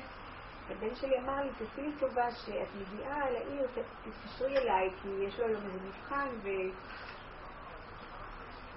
[0.70, 3.68] הבן שלי אמר לי, תעשי לי טובה שאת מגיעה לעיר,
[4.03, 6.47] תתקשרי אליי, כי יש לו היום איזה מבחן, ו...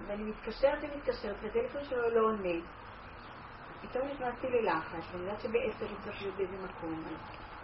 [0.07, 2.61] ואני מתקשרת ומתקשרת, והטלפון שלו לא עונה.
[3.82, 7.05] פתאום נכנסתי ללחץ, ואני יודעת שבעשר הוא צריך להיות באיזה מקום.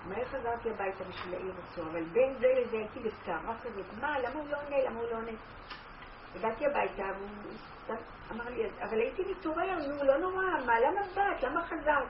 [0.09, 4.41] מהר חזרתי הביתה בשביל להעיר אותו, אבל בין זה לזה הייתי בסערה כזאת, מה, למה
[4.41, 5.33] הוא לא עונה, למה הוא לא עונה?
[6.37, 7.97] הגעתי הביתה, והוא
[8.31, 12.09] אמר לי, אבל הייתי מתעורר, נו, לא נורא, מה, למה באת, למה חזרת?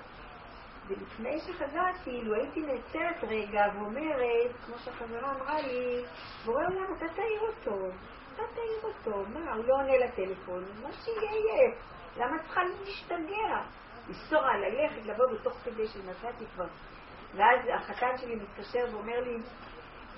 [0.89, 6.05] ולפני שחזרתי, אילו הייתי נעצרת רגע ואומרת, כמו שהחברה אמרה לי,
[6.45, 7.87] בורא עולם, אתה תעיר אותו,
[8.35, 11.71] אתה תעיר אותו, מה, הוא לא עונה לטלפון, מה שיהיה,
[12.17, 13.63] למה צריכה להשתגע?
[14.09, 16.67] לנסוע, ללכת, לבוא בתוך כדי שנסעתי כבר.
[17.35, 19.37] ואז החתן שלי מתקשר ואומר לי,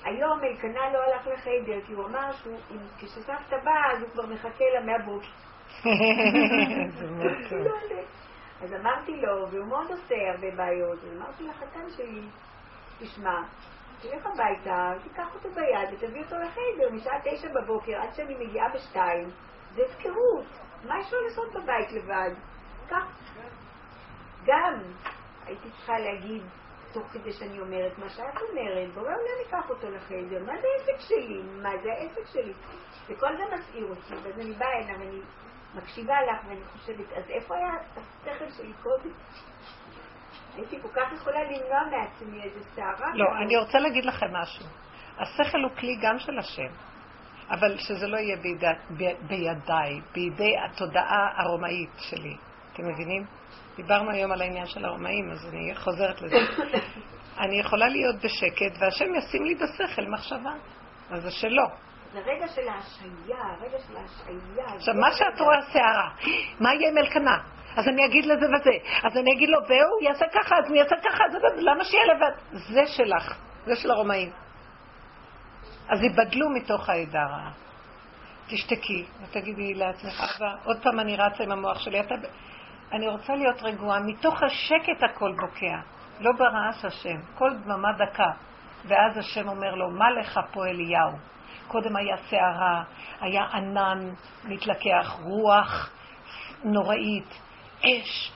[0.05, 4.81] היום אלקנה לא הלך לחיידר, כי הוא אמר שכשסבתא באה, אז הוא כבר מחכה לה
[4.81, 5.29] מהבוקר.
[8.63, 12.23] אז אמרתי לו, והוא מאוד עושה הרבה בעיות, אז אמרתי לחתן שלי,
[12.99, 13.43] תשמע,
[14.01, 19.31] תלך הביתה, תיקח אותו ביד ותביא אותו לחיידר משעה תשע בבוקר עד שאני מגיעה בשתיים,
[19.75, 20.47] זה הפקרות,
[20.85, 22.31] מה יש לו לעשות בבית לבד?
[22.89, 23.05] כך.
[24.47, 24.81] גם
[25.47, 26.43] הייתי צריכה להגיד,
[26.93, 31.01] תוך כדי שאני אומרת מה שאת אומרת, בואו אולי ניקח אותו לחדר, מה זה העסק
[31.09, 31.43] שלי?
[31.63, 32.53] מה זה העסק שלי?
[33.09, 35.21] וכל זה מסעיר אותי, ואז אני באה הנה ואני
[35.77, 39.11] מקשיבה לך ואני חושבת, אז איפה היה השכל שלי קודם?
[40.57, 43.15] הייתי כל כך יכולה למנוע מעצמי איזה סערה.
[43.15, 44.67] לא, אני רוצה להגיד לכם משהו.
[45.19, 46.73] השכל הוא כלי גם של השם,
[47.51, 48.67] אבל שזה לא יהיה בידי,
[49.29, 52.37] בידיי, בידי התודעה הרומאית שלי.
[52.73, 53.27] אתם מבינים?
[53.77, 56.37] דיברנו היום על העניין של הרומאים, אז אני חוזרת לזה.
[57.45, 60.53] אני יכולה להיות בשקט, והשם ישים לי בשכל מחשבה.
[61.11, 61.65] אז זה שלו.
[62.15, 64.75] זה רגע של ההשעיה, רגע של ההשעיה.
[64.77, 66.11] עכשיו, מה שאת רואה שערה,
[66.61, 67.39] מה יהיה עם אלקנה?
[67.77, 68.71] אז אני אגיד לזה וזה,
[69.05, 72.31] אז אני אגיד לו, והוא יעשה ככה, אז הוא יעשה ככה, אז למה שיהיה לבד?
[72.53, 73.37] זה שלך,
[73.67, 74.31] זה של הרומאים.
[75.89, 77.51] אז ייבדלו מתוך העדה הרעה.
[78.49, 82.15] תשתקי ותגידי לעצמך, אבא, עוד פעם אני רצה עם המוח שלי, אתה...
[82.93, 85.77] אני רוצה להיות רגועה, מתוך השקט הכל בוקע,
[86.21, 88.31] לא ברעש השם, כל דממה דקה.
[88.85, 91.34] ואז השם אומר לו, מה לך פה אליהו?
[91.69, 92.83] קודם היה סערה,
[93.21, 94.11] היה ענן
[94.45, 95.91] מתלקח, רוח
[96.65, 97.41] נוראית,
[97.81, 98.33] אש.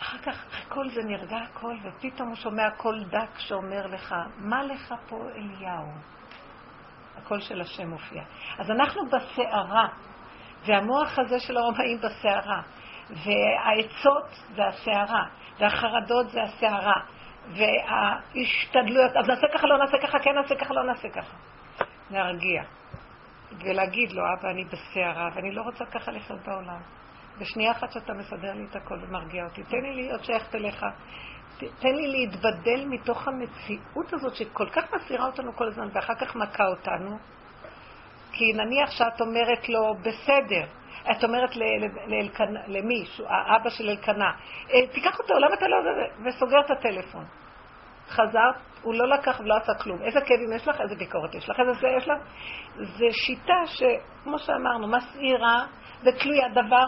[0.00, 4.94] אחר כך כל זה נרגע הכל, ופתאום הוא שומע קול דק שאומר לך, מה לך
[5.08, 5.86] פה אליהו?
[7.18, 8.22] הקול של השם מופיע.
[8.58, 9.88] אז אנחנו בסערה,
[10.66, 12.62] והמוח הזה של הרומאים בסערה.
[13.10, 15.24] והעצות זה הסערה,
[15.58, 17.00] והחרדות זה הסערה,
[17.48, 21.36] וההשתדלויות, אז נעשה ככה, לא נעשה ככה, כן נעשה ככה, לא נעשה ככה.
[22.10, 22.62] להרגיע.
[23.58, 26.80] ולהגיד לו, אבא, אני בסערה, ואני לא רוצה ככה לחיות בעולם.
[27.38, 30.86] בשנייה אחת שאתה מסדר לי את הכל ומרגיע אותי, תן לי להיות שייכת אליך.
[31.58, 36.66] תן לי להתבדל מתוך המציאות הזאת שכל כך מסירה אותנו כל הזמן ואחר כך מכה
[36.66, 37.18] אותנו.
[38.32, 40.66] כי נניח שאת אומרת לו, בסדר,
[41.10, 41.56] את אומרת
[42.66, 44.30] למישהו, האבא של אלקנה,
[44.70, 45.76] אה, תיקח אותו, למה אתה לא...
[46.24, 47.24] וסוגר את הטלפון.
[48.10, 50.02] חזרת, הוא לא לקח ולא עשה כלום.
[50.02, 52.18] איזה כאבים יש לך, איזה ביקורת יש לך, איזה זה יש לך.
[52.76, 55.66] זה שיטה שכמו שאמרנו, מסעירה
[56.02, 56.84] ותלויה דבר,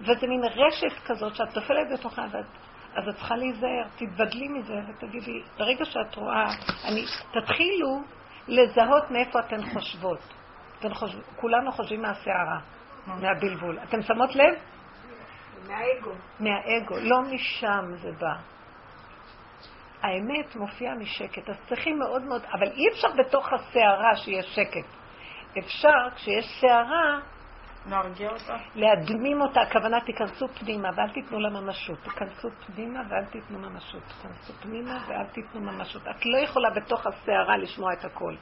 [0.00, 2.44] וזה מין רשת כזאת שאת נופלת בתוכה, ואת,
[2.94, 6.44] אז את צריכה להיזהר, תתבדלי מזה ותגידי, ברגע שאת רואה,
[6.88, 8.00] אני, תתחילו
[8.48, 10.18] לזהות מאיפה אתן חושבות.
[10.78, 12.58] אתן חושב, כולנו חושבים מהסערה.
[13.06, 13.78] מהבלבול.
[13.88, 14.54] אתם שמות לב?
[15.68, 16.10] מהאגו.
[16.40, 18.53] מהאגו, לא משם זה בא.
[20.04, 24.86] האמת מופיעה משקט, אז צריכים מאוד מאוד, אבל אי אפשר בתוך הסערה שיש שקט.
[25.58, 27.20] אפשר, כשיש סערה,
[27.86, 28.56] להרגיע אותה?
[28.74, 31.98] להדמים אותה, הכוונה תיכנסו פנימה ואל תיתנו לה ממשות.
[32.02, 34.02] תיכנסו פנימה ואל תיתנו ממשות.
[34.02, 36.02] תיכנסו פנימה ואל תיתנו ממשות.
[36.02, 38.34] את לא יכולה בתוך הסערה לשמוע את הכל.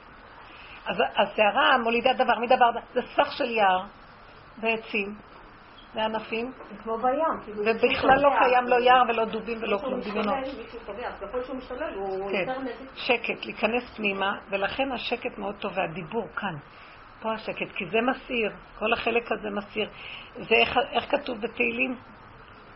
[0.85, 2.71] אז הסערה מולידה דבר, מי דבר?
[2.93, 3.83] זה סך של יער.
[4.61, 5.15] ועצים,
[5.95, 6.51] וענפים.
[6.69, 7.43] זה כמו בים.
[7.43, 10.35] כאילו, ובכלל לא קיים לא יער ולא דובים ולא כלום דמיונות.
[12.31, 12.45] כן.
[12.95, 16.55] שקט, להיכנס פנימה, ולכן השקט מאוד טוב, והדיבור כאן.
[17.21, 19.89] פה השקט, כי זה מסעיר, כל החלק הזה מסעיר.
[20.35, 21.95] זה איך, איך כתוב בתהילים?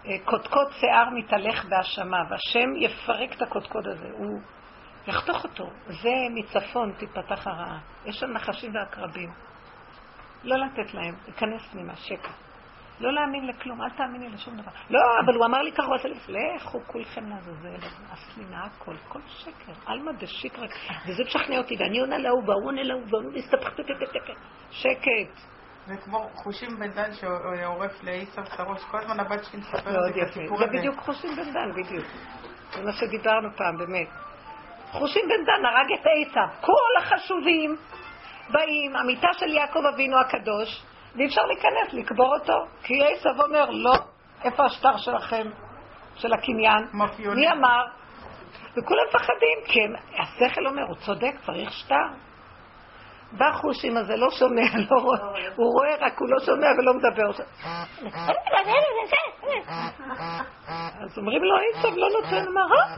[0.06, 4.40] אה, קודקוד שיער מתהלך בהאשמה, והשם יפרק את הקודקוד הזה, הוא
[5.08, 5.70] יחתוך אותו.
[5.88, 7.80] זה מצפון תיפתח הרעה.
[8.06, 9.30] יש שם נחשים ועקרבים.
[10.44, 12.47] לא לתת להם, להיכנס פנימה, שקט.
[13.00, 14.72] לא להאמין לכלום, אל תאמיני לשום דבר.
[14.90, 18.96] לא, אבל הוא אמר לי ככה, הוא עשה לי, לכו כולכם לעזאזל, נמאס לי מהכל,
[19.08, 20.68] כל שקר, עלמא דשיקרא,
[21.08, 23.72] וזה משכנע אותי, ואני עונה להוא, והוא עונה להוא, והוא מסתפק,
[24.72, 25.58] שקט.
[25.88, 28.84] זה כמו חושים בן דן שעורף לעיסו את הראש.
[28.84, 30.28] כל הזמן הבת שלי מספרת את.
[30.30, 30.78] הסיפור זה הזה.
[30.78, 32.06] בדיוק חושים בן דן, בדיוק.
[32.74, 34.08] זה מה שדיברנו פעם, באמת.
[34.92, 36.48] חושים בן דן הרג את עשיו.
[36.62, 37.76] כל החשובים
[38.50, 40.84] באים, המיטה של יעקב אבינו הקדוש,
[41.18, 42.54] ואי אפשר להיכנס, לקבור אותו.
[42.84, 43.94] כי עשיו אומר, לא,
[44.44, 45.48] איפה השטר שלכם,
[46.16, 46.88] של הקניין?
[47.36, 47.86] מי אמר?
[48.78, 51.96] וכולם מפחדים, כי הם- השכל אומר, הוא צודק, צריך שטר.
[53.32, 54.62] בא חושים הזה, לא שומע,
[54.92, 55.20] לא רואה,
[55.56, 57.44] הוא רואה רק, הוא לא שומע ולא מדבר.
[61.04, 62.96] אז אומרים לו, עשב לא נותן, "אה?"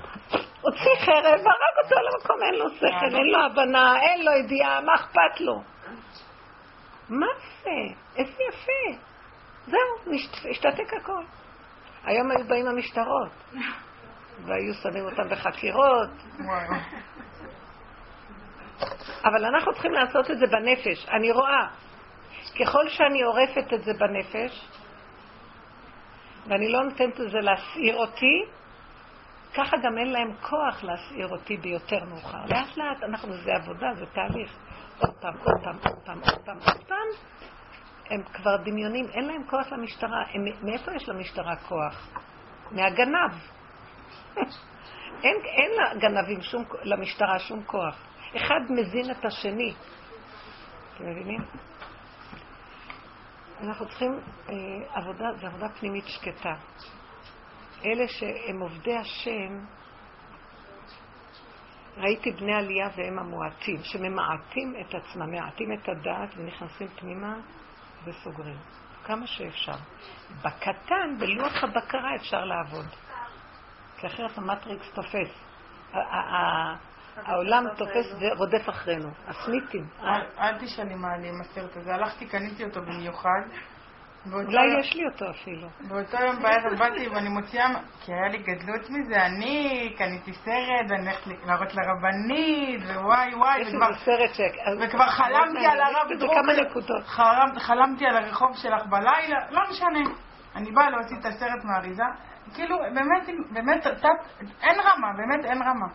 [0.61, 4.81] הוציא חרב, הרג אותו על המקום, אין לו שכל, אין לו הבנה, אין לו ידיעה,
[4.81, 5.61] מה אכפת לו?
[7.09, 7.25] מה
[7.63, 7.69] זה?
[8.19, 9.01] איזה יפה.
[9.67, 10.13] זהו,
[10.49, 11.23] השתתק הכל.
[12.03, 13.31] היום היו באים המשטרות,
[14.45, 16.09] והיו שמים אותם בחקירות.
[19.23, 21.09] אבל אנחנו צריכים לעשות את זה בנפש.
[21.09, 21.67] אני רואה,
[22.59, 24.67] ככל שאני עורפת את זה בנפש,
[26.47, 28.45] ואני לא נותנת לזה להסעיר אותי,
[29.53, 32.45] ככה גם אין להם כוח להסעיר אותי ביותר מאוחר.
[32.49, 34.51] לאט לאט אנחנו, זה עבודה, זה תהליך.
[34.99, 37.07] עוד פעם, עוד פעם, עוד פעם, עוד פעם, עוד פעם.
[38.09, 40.23] הם כבר דמיונים, אין להם כוח למשטרה.
[40.33, 42.09] הם, מאיפה יש למשטרה כוח?
[42.71, 43.31] מהגנב.
[45.23, 47.95] אין, אין לגנבים שום, למשטרה שום כוח.
[48.35, 49.73] אחד מזין את השני.
[50.95, 51.41] אתם מבינים?
[53.61, 54.53] אנחנו צריכים אה,
[54.93, 56.53] עבודה, זו עבודה פנימית שקטה.
[57.85, 59.65] אלה שהם עובדי השם,
[61.97, 67.35] ראיתי בני עלייה והם המועטים, שממעטים את עצמם, מעטים את הדעת ונכנסים פנימה
[68.09, 68.57] וסוגרים.
[69.03, 69.75] כמה שאפשר.
[70.41, 72.85] בקטן, בלוח הבקרה אפשר לעבוד.
[73.97, 75.29] כי אחרת המטריקס תופס.
[77.15, 79.09] העולם תופס ורודף אחרינו.
[79.27, 79.87] הסמיתים.
[80.39, 81.95] אל תשאלי מה אני עם הסרט הזה.
[81.95, 83.41] הלכתי, קניתי אותו במיוחד.
[84.33, 85.67] אולי יש לי אותו אפילו.
[85.87, 87.67] באותו יום בערב באתי ואני מוציאה,
[88.01, 93.93] כי היה לי גדלות מזה, אני קניתי סרט ואני הולכת להראות לרבנית ווואי וואי, וכבר-
[94.05, 94.39] סרט ש...
[94.81, 96.41] וכבר חלמתי על הרב דרוקר.
[96.43, 97.05] כמה נקודות.
[97.05, 100.15] חלמת, חלמתי על הרחוב שלך בלילה, לא משנה.
[100.55, 102.03] אני באה להוציא את הסרט מהאריזה,
[102.53, 103.87] כאילו, באמת, באמת,
[104.61, 105.85] אין רמה, באמת אין רמה.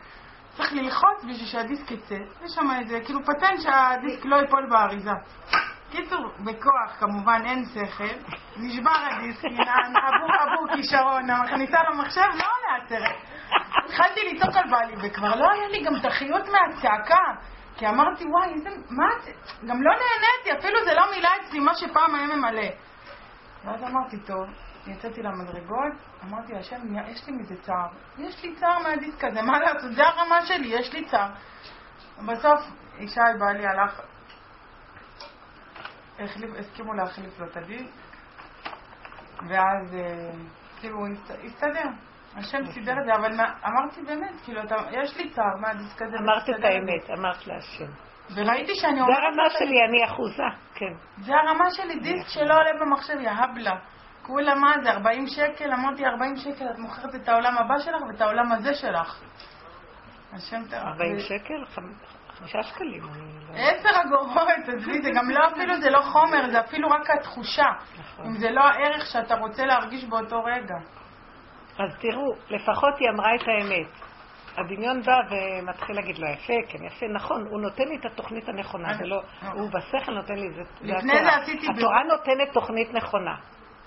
[0.56, 2.14] צריך ללחוץ בשביל שהדיסק יצא.
[2.14, 5.10] יש שם איזה, כאילו, פטנט שהדיסק לא ייפול באריזה.
[5.94, 8.14] קיצור, בכוח, כמובן, אין שכל.
[8.56, 13.16] נשבר הדיסק, עבור עבור כישרון, מכניסה למחשב, לא עולה הסרט.
[13.84, 17.24] התחלתי לצעוק על בעלי, וכבר לא היה לי גם את החיות מהצעקה.
[17.76, 19.28] כי אמרתי, וואי, איזה, מה את...
[19.68, 22.68] גם לא נהניתי, אפילו זה לא מילא אצלי מה שפעם היה ממלא.
[23.64, 24.46] ואז אמרתי, טוב,
[24.86, 25.92] יצאתי למדרגות,
[26.24, 26.76] אמרתי להשם,
[27.08, 27.88] יש לי מזה צער.
[28.18, 29.92] יש לי צער מהדיסק הזה, מה לעשות?
[29.92, 31.28] זה הרמה שלי, יש לי צער.
[32.26, 32.60] בסוף,
[32.98, 34.00] ישי בעלי הלך,
[36.18, 37.94] החליף, הסכימו להחליף לו את הדיסק,
[39.48, 40.30] ואז אה,
[40.80, 41.88] כאילו הוא הסת- הסתדר.
[42.36, 43.32] השם סידר את זה, אבל
[43.66, 44.60] אמרתי באמת, כאילו,
[44.90, 46.16] יש לי צער מהדיסק הזה.
[46.16, 46.64] אמרת את.
[46.64, 47.90] האמת, אמרת להשם.
[48.34, 49.16] וראיתי שאני זה אומרת...
[49.18, 50.42] הרמה את שלי, אני אחוזה,
[50.74, 50.92] כן.
[51.24, 53.76] זה הרמה שלי, דיסק שלא עולה במחשב, יא הבלה.
[54.22, 55.72] כולה מה זה, 40 שקל?
[55.72, 59.20] אמרתי, 40 שקל, את מוכרת את העולם הבא שלך ואת העולם הזה שלך.
[60.32, 60.82] השם תראה.
[60.82, 61.64] 40 שקל?
[62.34, 63.02] חמ- חמישה שקלים.
[63.02, 67.66] לא- עשר אגורות, עזבי, זה גם לא אפילו, זה לא חומר, זה אפילו רק התחושה.
[67.98, 68.26] נכון.
[68.26, 70.74] אם זה לא הערך שאתה רוצה להרגיש באותו רגע.
[71.78, 73.86] אז תראו, לפחות היא אמרה את האמת.
[74.58, 78.94] הדמיון בא ומתחיל להגיד לו, יפה, כן, יפה, נכון, הוא נותן לי את התוכנית הנכונה,
[78.94, 79.22] זה לא,
[79.52, 81.24] הוא בשכל נותן לי, זה זה לפני התורה.
[81.36, 83.34] זה עשיתי התורה נותנת תוכנית נכונה,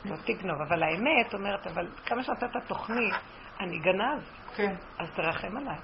[0.05, 3.13] לא תגנוב, אבל האמת אומרת, אבל כמה שנתת תוכנית,
[3.59, 4.21] אני גנב,
[4.55, 4.75] כן.
[4.99, 5.77] אז תרחם עליי.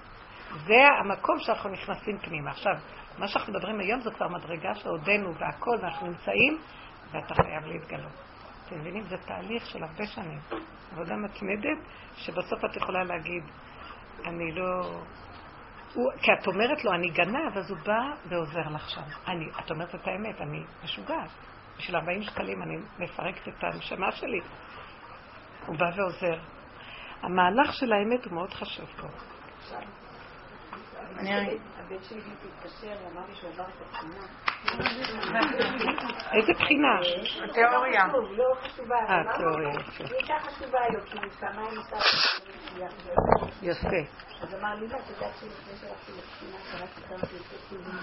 [0.58, 2.51] זה המקום שאנחנו נכנסים פנימה.
[2.51, 2.74] עכשיו,
[3.18, 6.58] מה שאנחנו מדברים היום זו כבר מדרגה שעודנו והכל, ואנחנו נמצאים,
[7.12, 8.12] ואתה חייב להתגלות.
[8.68, 9.04] אתם מבינים?
[9.04, 10.39] זה תהליך של הרבה שנים.
[10.91, 11.78] עבודה מתמדת,
[12.18, 13.43] שבסוף את יכולה להגיד,
[14.26, 14.99] אני לא...
[15.93, 17.99] הוא, כי את אומרת לו, אני גנב, אז הוא בא
[18.30, 19.01] ועוזר לך שם.
[19.28, 21.30] אני, את אומרת את האמת, אני משוגעת.
[21.78, 24.39] בשביל 40 שקלים אני מפרקת את הנשמה שלי.
[25.66, 26.39] הוא בא ועוזר.
[27.22, 29.08] המהלך של האמת הוא מאוד חשוב פה.
[31.20, 34.26] אני- הבן שלי התקשר, הוא אמר לי שהוא עבר את הבחינה.
[36.34, 36.99] איזה בחינה?
[37.54, 38.04] תיאוריה.
[38.10, 38.95] חשוב, לא חשובה.
[38.95, 40.04] אה, אמרתי, תיאוריה, יפה.
[40.04, 41.95] היא הייתה חשובה לו, כי הוא פעמיים ניסה...
[43.62, 43.88] יפה.
[44.41, 47.38] אז אמר לי, לא, את יודעת שלפני שהלכתי לבחינה, קראתי כמה פרקי
[47.70, 47.99] תהילים.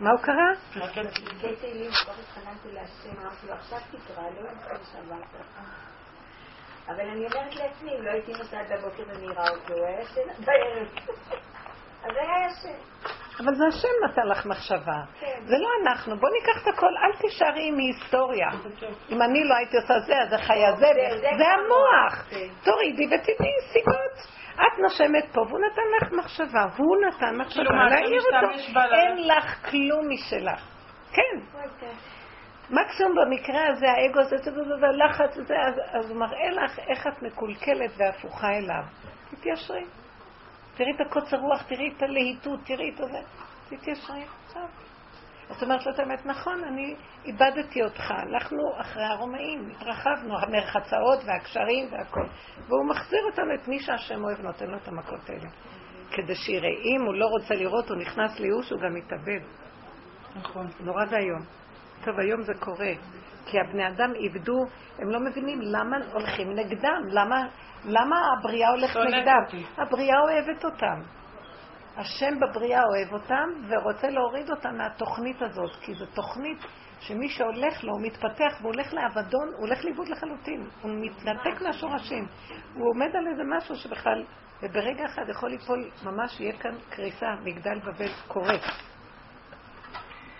[0.00, 0.54] מה הוא קרא?
[0.74, 4.58] פרקי תהילים, כבר התחננתי להשם, אמרתי לו, עכשיו תקרא, לא יום
[4.92, 5.44] שעברת.
[6.88, 10.88] אבל אני אומרת לעצמי, אם לא הייתי נוסעת בבוקר ומעירה אותו, הוא היה ישן בערב.
[12.04, 12.78] אז היה ישן.
[13.44, 15.00] אבל זה השם נתן לך מחשבה.
[15.44, 16.16] זה לא אנחנו.
[16.16, 18.48] בוא ניקח את הכל, אל תישארי עם היסטוריה.
[19.10, 20.86] אם אני לא הייתי עושה זה, אז איך היה זה,
[21.38, 22.28] זה המוח.
[22.64, 24.40] תורידי ותתני סיבות.
[24.54, 26.64] את נושמת פה, והוא נתן לך מחשבה.
[26.76, 28.52] הוא נתן מחשבה להעיר אותו.
[28.94, 30.60] אין לך כלום משלך.
[31.12, 31.60] כן.
[32.70, 34.36] מקסימום במקרה הזה, האגו הזה,
[34.92, 35.36] לחץ,
[35.92, 38.82] אז הוא מראה לך איך את מקולקלת והפוכה אליו.
[39.30, 39.84] תתיישרי.
[40.80, 43.18] תראי את הקוצר רוח, תראי את הלהיטות, תראי את זה.
[43.68, 44.62] תתיישרי עכשיו.
[45.48, 51.88] זאת אומרת לו את האמת, נכון, אני איבדתי אותך, הלכנו אחרי הרומאים, התרחבנו, המרחצאות והקשרים
[51.92, 52.26] והכל.
[52.68, 55.50] והוא מחזיר אותנו את מי שהשם אוהב, נותן לו את המכות האלה.
[56.10, 59.40] כדי שיראה, אם הוא לא רוצה לראות, הוא נכנס לייאוש, הוא גם מתאבד.
[60.36, 60.66] נכון.
[60.80, 61.42] נורא ואיום.
[62.04, 62.92] טוב, היום זה קורה.
[63.46, 64.58] כי הבני אדם איבדו,
[64.98, 67.46] הם לא מבינים למה הולכים נגדם, למה,
[67.84, 69.42] למה הבריאה הולכת נגדם.
[69.46, 69.64] אותי.
[69.76, 71.00] הבריאה אוהבת אותם.
[71.96, 76.58] השם בבריאה אוהב אותם ורוצה להוריד אותם מהתוכנית הזאת, כי זו תוכנית
[77.00, 82.26] שמי שהולך לו, הוא מתפתח והוא הולך לאבדון, הוא הולך לאיבוד לחלוטין, הוא מתנתק מהשורשים.
[82.74, 84.24] הוא עומד על איזה משהו שבכלל,
[84.62, 88.64] וברגע אחד יכול ליפול, ממש יהיה כאן קריסה, מגדל בבל קורס.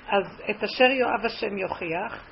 [0.08, 2.24] אז את אשר יואב השם יוכיח,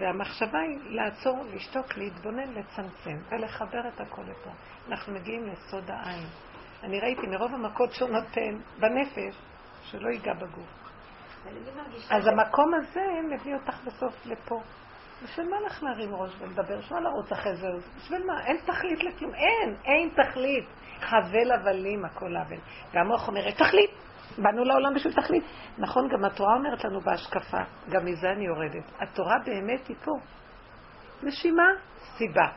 [0.00, 4.50] והמחשבה היא לעצור, לשתוק, להתבונן, לצמצם ולחבר את הכל לפה.
[4.88, 6.26] אנחנו מגיעים לסוד העין.
[6.82, 9.34] אני ראיתי מרוב המכות שהוא נותן בנפש,
[9.82, 10.84] שלא ייגע בגוף.
[12.10, 14.60] אז המקום הזה מביא אותך בסוף לפה.
[15.22, 16.78] בשביל מה לך להרים ראש ולדבר?
[16.78, 17.66] בשביל מה לרוץ אחרי זה?
[17.96, 18.46] בשביל מה?
[18.46, 19.34] אין תכלית לכלום.
[19.34, 20.64] אין, אין תכלית.
[21.00, 22.56] חבל הבלים הכל הבל.
[22.92, 23.90] והמוח אומרת, תכלית.
[24.38, 25.44] באנו לעולם בשביל תכלית.
[25.78, 27.58] נכון, גם התורה אומרת לנו בהשקפה,
[27.90, 28.84] גם מזה אני יורדת.
[29.00, 30.12] התורה באמת היא פה.
[31.22, 31.68] נשימה,
[32.16, 32.48] סיבה.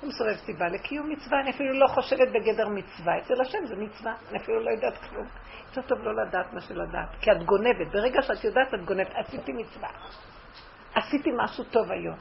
[0.00, 3.18] הוא מסובב סיבה לקיום מצווה, אני אפילו לא חושבת בגדר מצווה.
[3.18, 5.26] אצל השם זה מצווה, אני אפילו לא יודעת כלום.
[5.68, 7.92] יותר טוב לא לדעת מה שלדעת, כי את גונבת.
[7.92, 9.10] ברגע שאת יודעת, את גונבת.
[9.14, 9.88] עשיתי מצווה.
[10.94, 12.16] עשיתי משהו טוב היום.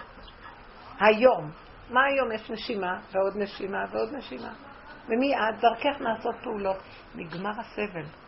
[1.00, 1.52] היום.
[1.90, 2.32] מה היום?
[2.32, 4.54] יש נשימה, ועוד נשימה, ועוד נשימה.
[5.08, 6.78] ומיד, דרכך נעשות פעולות.
[7.16, 8.27] נגמר הסבל.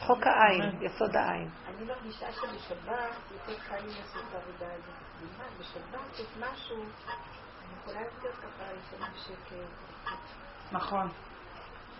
[0.00, 1.48] חוק העין, יסוד העין.
[1.68, 5.10] אני מרגישה שבשבת יותר קל לי לעשות את העבודה הזאת.
[5.60, 10.12] בשבת יש משהו, אני יכולה יותר ככה לישון בשקט.
[10.72, 11.08] נכון.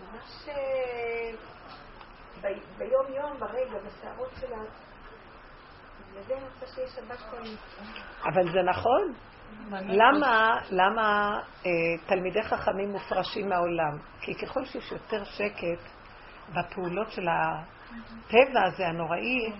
[0.01, 1.31] ממש אה,
[2.77, 4.57] ביום יום, ברגע, בשערות שלה.
[6.11, 7.37] בגלל אני רוצה שיש שבת כל
[8.23, 9.13] אבל זה נכון.
[9.71, 11.71] למה, למה אה,
[12.07, 13.97] תלמידי חכמים מופרשים מהעולם?
[14.21, 15.89] כי ככל שיש יותר שקט
[16.49, 17.27] בפעולות של
[18.27, 19.51] הטבע הזה הנוראי,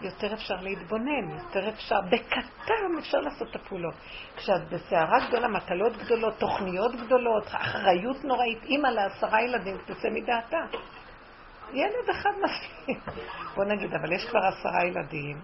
[0.00, 3.94] יותר אפשר להתבונן, יותר אפשר, בקטן אפשר לעשות את הפעולות.
[4.36, 10.58] כשאת בסערה גדולה, מטלות גדולות, תוכניות גדולות, אחריות נוראית, אימא לעשרה ילדים, תצא מדעתה.
[11.72, 12.98] ילד אחד מספיק.
[13.54, 15.40] בוא נגיד, אבל יש כבר עשרה ילדים,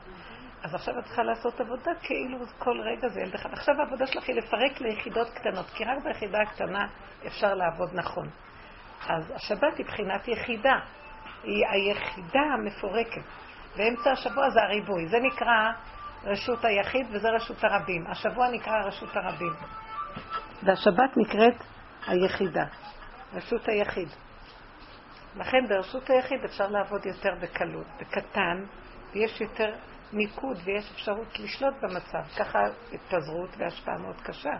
[0.62, 3.53] אז עכשיו את צריכה לעשות עבודה כאילו כל רגע זה ילד אחד.
[3.53, 6.86] עכשיו העבודה שלך היא לפרק ליחידות קטנות, כי רק ביחידה הקטנה
[7.26, 8.28] אפשר לעבוד נכון.
[9.09, 10.78] אז השבת היא בחינת יחידה.
[11.43, 13.22] היא היחידה המפורקת.
[13.76, 15.07] באמצע השבוע זה הריבוי.
[15.09, 15.72] זה נקרא
[16.24, 18.07] רשות היחיד וזה רשות הרבים.
[18.07, 19.53] השבוע נקרא רשות הרבים.
[20.62, 21.62] והשבת נקראת
[22.07, 22.64] היחידה.
[23.34, 24.09] רשות היחיד.
[25.37, 28.64] לכן ברשות היחיד אפשר לעבוד יותר בקלות, בקטן,
[29.12, 29.74] ויש יותר
[30.12, 32.22] מיקוד ויש אפשרות לשלוט במצב.
[32.39, 32.59] ככה
[32.93, 34.53] התפזרות והשפעה מאוד קשה.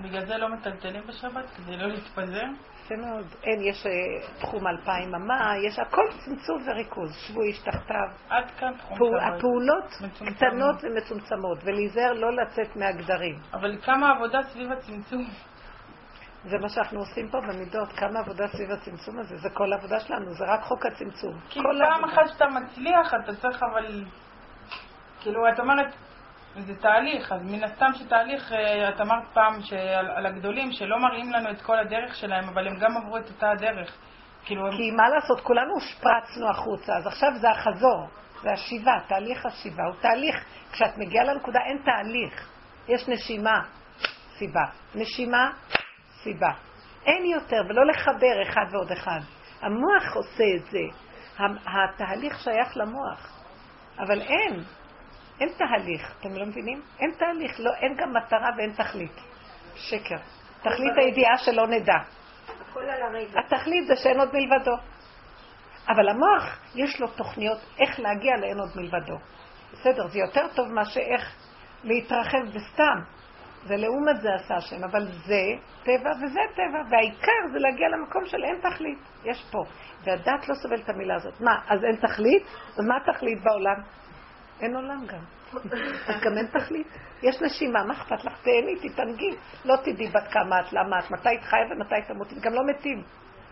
[0.00, 1.44] בגלל זה לא מטלטלים בשבת?
[1.56, 2.46] כדי לא להתפזר?
[2.84, 3.26] יפה מאוד.
[3.42, 3.92] אין, יש אה,
[4.40, 7.14] תחום אלפיים אמה, יש הכל צמצום וריכוז.
[7.14, 8.08] שבו איש תחתיו.
[8.28, 10.34] עד כאן תחום פעול, הפעולות מצומצם.
[10.34, 13.38] קטנות ומצומצמות, ולהיזהר לא לצאת מהגדרים.
[13.52, 15.24] אבל כמה עבודה סביב הצמצום?
[16.44, 20.32] זה מה שאנחנו עושים פה במידות, כמה עבודה סביב הצמצום הזה, זה כל העבודה שלנו,
[20.32, 21.38] זה רק חוק הצמצום.
[21.48, 24.04] כי פעם אחת שאתה מצליח, אתה צריך אבל...
[25.20, 25.94] כאילו, את אומרת,
[26.56, 31.32] זה תהליך, אז מן הסתם שתהליך, אה, את אמרת פעם שעל, על הגדולים, שלא מראים
[31.32, 33.96] לנו את כל הדרך שלהם, אבל הם גם עברו את אותה הדרך.
[34.44, 34.96] כאילו כי הם...
[34.96, 38.08] מה לעשות, כולנו הושפרצנו החוצה, אז עכשיו זה החזור,
[38.42, 39.82] זה השיבה, תהליך השיבה.
[39.84, 42.50] הוא תהליך, כשאת מגיעה לנקודה אין תהליך,
[42.88, 43.60] יש נשימה,
[44.38, 44.64] סיבה.
[44.94, 45.50] נשימה,
[46.22, 46.50] סיבה.
[47.06, 49.20] אין יותר, ולא לחבר אחד ועוד אחד.
[49.62, 50.78] המוח עושה את זה.
[51.66, 53.42] התהליך שייך למוח.
[53.98, 54.62] אבל אין,
[55.40, 56.82] אין תהליך, אתם לא מבינים?
[57.00, 59.20] אין תהליך, לא, אין גם מטרה ואין תכלית.
[59.74, 60.16] שקר.
[60.60, 61.96] תכלית הידיעה שלא נדע.
[62.70, 63.40] הכל על הרגע.
[63.40, 64.74] התכלית זה שאין עוד מלבדו.
[65.88, 69.16] אבל המוח, יש לו תוכניות איך להגיע לאין עוד מלבדו.
[69.72, 71.34] בסדר, זה יותר טוב מאשר איך
[71.84, 72.98] להתרחב בסתם.
[73.64, 75.42] זה לעומת זה עשה השם, אבל זה
[75.82, 79.64] טבע וזה טבע, והעיקר זה להגיע למקום של אין תכלית, יש פה.
[80.04, 81.40] והדת לא סובלת את המילה הזאת.
[81.40, 82.42] מה, אז אין תכלית?
[82.78, 83.82] אז מה התכלית בעולם?
[84.62, 85.24] אין עולם גם.
[86.06, 86.86] אז גם אין תכלית.
[87.22, 88.32] יש נשימה, מה אכפת לך?
[88.42, 89.30] תהני, תתענגי.
[89.64, 93.02] לא תדעי בת כמה את, למה את, מתי את חיה ומתי תמותי, גם לא מתים.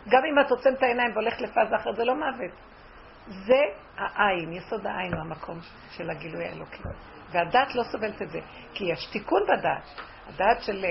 [0.08, 2.52] גם אם את עוצמת העיניים והולכת לפאזה אחרת, זה לא מוות.
[3.26, 3.60] זה
[3.96, 5.58] העין, יסוד העין הוא המקום
[5.90, 6.82] של הגילוי האלוקי.
[7.32, 8.38] והדת לא סובלת את זה,
[8.74, 10.00] כי יש תיקון בדת.
[10.28, 10.84] הדעת של,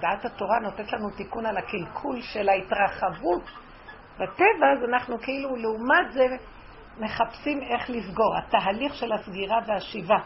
[0.00, 3.42] דעת התורה נותנת לנו תיקון על הקלקול של ההתרחבות.
[4.14, 6.24] בטבע אז אנחנו כאילו לעומת זה
[6.98, 10.18] מחפשים איך לסגור, התהליך של הסגירה והשיבה.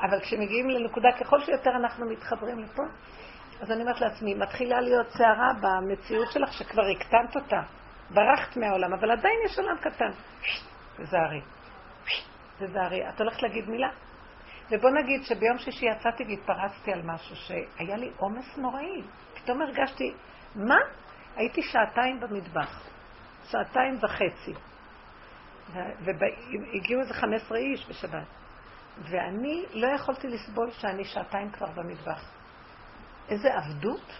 [0.00, 2.82] אבל כשמגיעים לנקודה, ככל שיותר אנחנו מתחברים לפה,
[3.60, 7.60] אז אני אומרת לעצמי, מתחילה להיות סערה במציאות שלך שכבר הקטנת אותה.
[8.10, 10.10] ברחת מהעולם, אבל עדיין יש עולם קטן.
[10.96, 11.40] תזהרי.
[12.58, 13.08] תזהרי.
[13.08, 13.88] את הולכת להגיד מילה?
[14.70, 19.02] ובוא נגיד שביום שישי יצאתי והתפרצתי על משהו שהיה לי עומס נוראי.
[19.34, 20.14] פתאום הרגשתי,
[20.54, 20.78] מה?
[21.36, 22.88] הייתי שעתיים במטבח.
[23.50, 24.73] שעתיים וחצי.
[25.72, 28.26] והגיעו איזה 15 איש בשבת.
[29.10, 32.24] ואני לא יכולתי לסבול שאני שעתיים כבר במטבח.
[33.28, 34.12] איזה עבדות?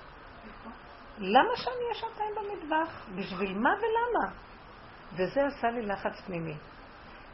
[1.19, 3.07] למה שאני אהיה שעתיים במטבח?
[3.17, 4.35] בשביל מה ולמה?
[5.13, 6.55] וזה עשה לי לחץ פנימי.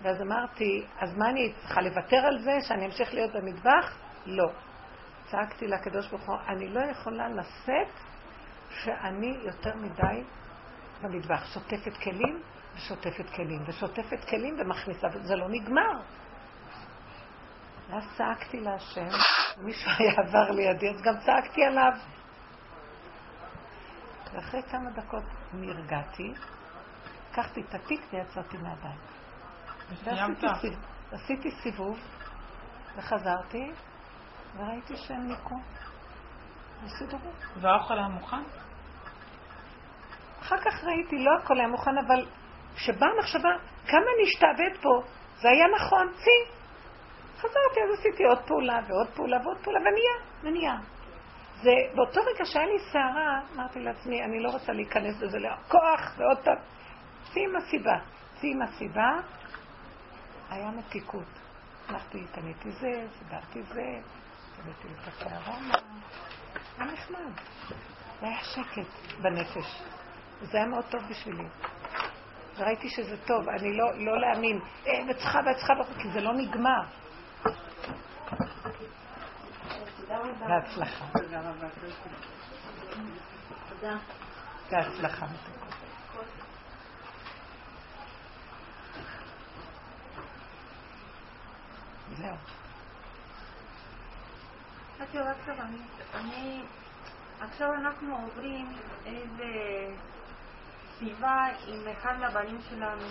[0.02, 3.98] ואז אמרתי, אז מה אני צריכה לוותר על זה, שאני אמשיך להיות במטבח?
[4.26, 4.50] לא.
[5.30, 7.92] צעקתי לקדוש ברוך הוא, אני לא יכולה לשאת
[8.70, 10.22] שאני יותר מדי
[11.02, 11.44] במטבח.
[11.54, 12.42] שוטפת כלים
[12.80, 16.00] ושוטפת כלים, ושוטפת כלים ומכניסה, וזה לא נגמר.
[17.90, 19.08] ואז צעקתי להשם,
[19.58, 21.92] מישהו היה עבר לידי, אז גם צעקתי עליו.
[24.32, 26.32] ואחרי כמה דקות נרגעתי,
[27.30, 29.00] לקחתי את התיק ויצאתי מהבית.
[30.04, 30.76] ועשיתי
[31.12, 31.98] עשיתי סיבוב,
[32.96, 33.72] וחזרתי,
[34.56, 35.56] וראיתי שהם ניקו.
[36.84, 37.30] וסידרו.
[37.60, 38.42] והאוכל היה מוכן?
[40.40, 42.26] אחר כך ראיתי, לא הכל היה מוכן, אבל
[42.76, 43.48] כשבאה המחשבה,
[43.86, 45.02] כמה נשתעבד פה,
[45.40, 46.60] זה היה נכון, צי.
[47.38, 50.76] חזרתי, אז עשיתי עוד פעולה ועוד פעולה ועוד פעולה, ונהיה, ונהיה.
[51.62, 56.38] זה, באותו רגע שהיה לי סערה, אמרתי לעצמי, אני לא רוצה להיכנס לזה לכוח, ועוד
[56.44, 56.56] פעם,
[57.32, 57.98] צי עם הסיבה.
[58.40, 59.10] צי עם הסיבה,
[60.50, 61.40] היה מתיקות.
[61.88, 63.82] הלכתי, קניתי זה, סידרתי זה,
[64.56, 65.56] קניתי את הקערה,
[66.78, 67.32] היה נחמד.
[68.20, 69.82] זה היה שקט בנפש.
[70.42, 71.44] זה היה מאוד טוב בשבילי.
[72.60, 76.82] וראיתי שזה טוב, אני לא, לא להאמין, אה, וצריכה וצריכה, כי זה לא נגמר.
[80.48, 81.04] בהצלחה.
[84.70, 85.26] בהצלחה.
[92.16, 92.36] זהו.
[97.40, 98.66] עכשיו אנחנו עוברים
[99.06, 99.44] איזה
[101.00, 103.06] סביבה עם אחד מהבנים שלנו.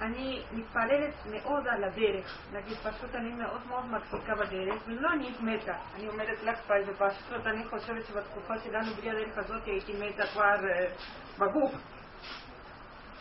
[0.00, 5.74] אני מתפללת מאוד על הדרך, נגיד פשוט אני מאוד מאוד מחזיקה בדרך, ולא אני מתה,
[5.94, 10.26] אני אומרת לך פה זה פשוט אני חושבת שבתקופה שלנו בלי הדרך הזאת הייתי מתה
[10.26, 11.72] כבר uh, בגוף.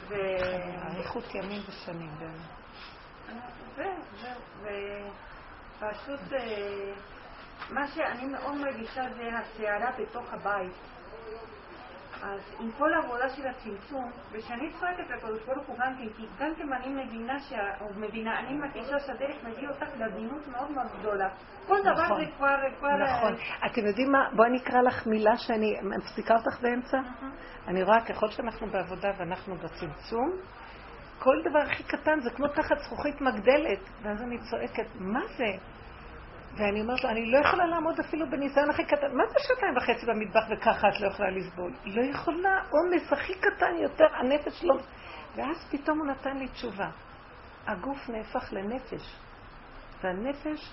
[0.07, 0.15] ו...
[0.91, 3.41] אריכות ימים ושנים, באמת.
[3.75, 4.41] זהו, זהו,
[5.81, 7.18] ופשוט uh,
[7.71, 10.73] מה שאני מאוד מרגישה זה הסערה בתוך הבית.
[12.23, 16.55] אז עם כל העבודה של הצמצום, וכשאני צועקת לקדוש ברוך הוא גם כן, כי גם
[16.55, 17.37] כן אני מבינה.
[17.81, 21.29] או מבינה, אני מרגישה שהדרך מביא אותך לעדינות מאוד מאוד גדולה.
[21.67, 22.55] כל דבר נכון, זה כבר...
[22.79, 23.35] כבר נכון.
[23.65, 24.29] אתם יודעים מה?
[24.35, 26.97] בואי נקרא לך מילה שאני מפסיקה אותך באמצע.
[27.67, 30.31] אני רואה ככל שאנחנו בעבודה ואנחנו בצמצום,
[31.19, 33.79] כל דבר הכי קטן זה כמו תחת זכוכית מגדלת.
[34.01, 35.57] ואז אני צועקת, מה זה?
[36.57, 39.17] ואני אומרת לו, אני לא יכולה לעמוד אפילו בניסיון הכי קטן.
[39.17, 41.73] מה זה שעתיים וחצי במטבח וככה את לא יכולה לסבול?
[41.85, 44.75] לא יכולה, עומס הכי קטן יותר, הנפש לא...
[45.35, 46.89] ואז פתאום הוא נתן לי תשובה.
[47.67, 49.15] הגוף נהפך לנפש.
[50.03, 50.71] והנפש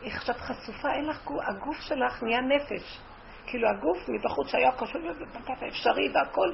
[0.00, 3.00] היא עכשיו חשופה, אין לך גוף, הגוף שלך נהיה נפש.
[3.46, 6.52] כאילו הגוף מבחוץ שהיה קשור לבקת האפשרי והכל,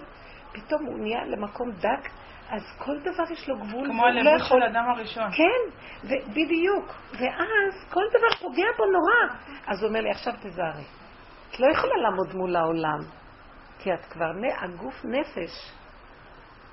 [0.53, 2.11] פתאום הוא נהיה למקום דק,
[2.49, 3.89] אז כל דבר יש לו גבול.
[3.89, 5.31] כמו הלבוש לא של האדם הראשון.
[5.33, 6.95] כן, בדיוק.
[7.13, 9.39] ואז כל דבר פוגע בו נורא.
[9.67, 10.85] אז הוא אומר לי, עכשיו תזהרי.
[11.51, 12.99] את לא יכולה לעמוד מול העולם,
[13.79, 14.31] כי את כבר,
[14.63, 15.73] הגוף נפש.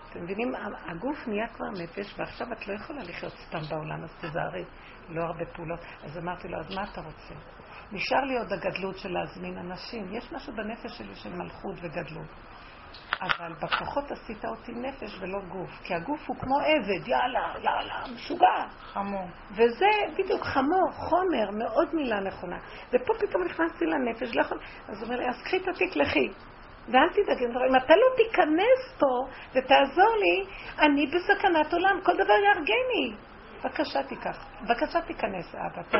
[0.09, 0.51] אתם מבינים?
[0.85, 4.65] הגוף נהיה כבר נפש, ועכשיו את לא יכולה לחיות סתם בעולם, אז תזהרי.
[5.09, 5.79] לא הרבה פעולות.
[6.03, 7.33] אז אמרתי לו, אז מה אתה רוצה?
[7.91, 10.13] נשאר לי עוד הגדלות של להזמין אנשים.
[10.13, 12.27] יש משהו בנפש שלי של מלכות וגדלות.
[13.21, 18.65] אבל בכוחות עשית אותי נפש ולא גוף, כי הגוף הוא כמו עבד, יאללה, יאללה, משוגע.
[18.79, 19.27] חמור.
[19.51, 22.57] וזה בדיוק חמור, חומר, מאוד מילה נכונה.
[22.93, 24.59] ופה פתאום נכנסתי לנפש, לא יכול...
[24.87, 26.29] אז הוא אומר לי, אז קחי את התיק, לכי.
[26.87, 30.45] ואל תדאגי, אם אתה לא תיכנס פה ותעזור לי,
[30.79, 33.15] אני בסכנת עולם, כל דבר יהרגני.
[33.63, 35.99] בבקשה תיקח, בבקשה תיכנס, אבא.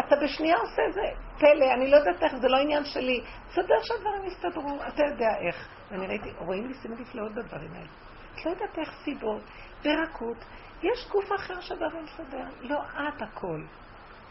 [0.00, 1.00] אתה, בשנייה עושה איזה
[1.38, 3.24] פלא, אני לא יודעת איך, זה לא עניין שלי.
[3.48, 5.68] תסדר שהדברים יסתדרו, אתה יודע איך.
[5.90, 7.88] ואני ראיתי, רואים ניסים נפלאות בדברים האלה.
[8.34, 9.42] את לא יודעת איך סיבות,
[9.84, 10.44] ברכות.
[10.82, 13.60] יש גוף אחר שהדברים מסדר, לא את הכל.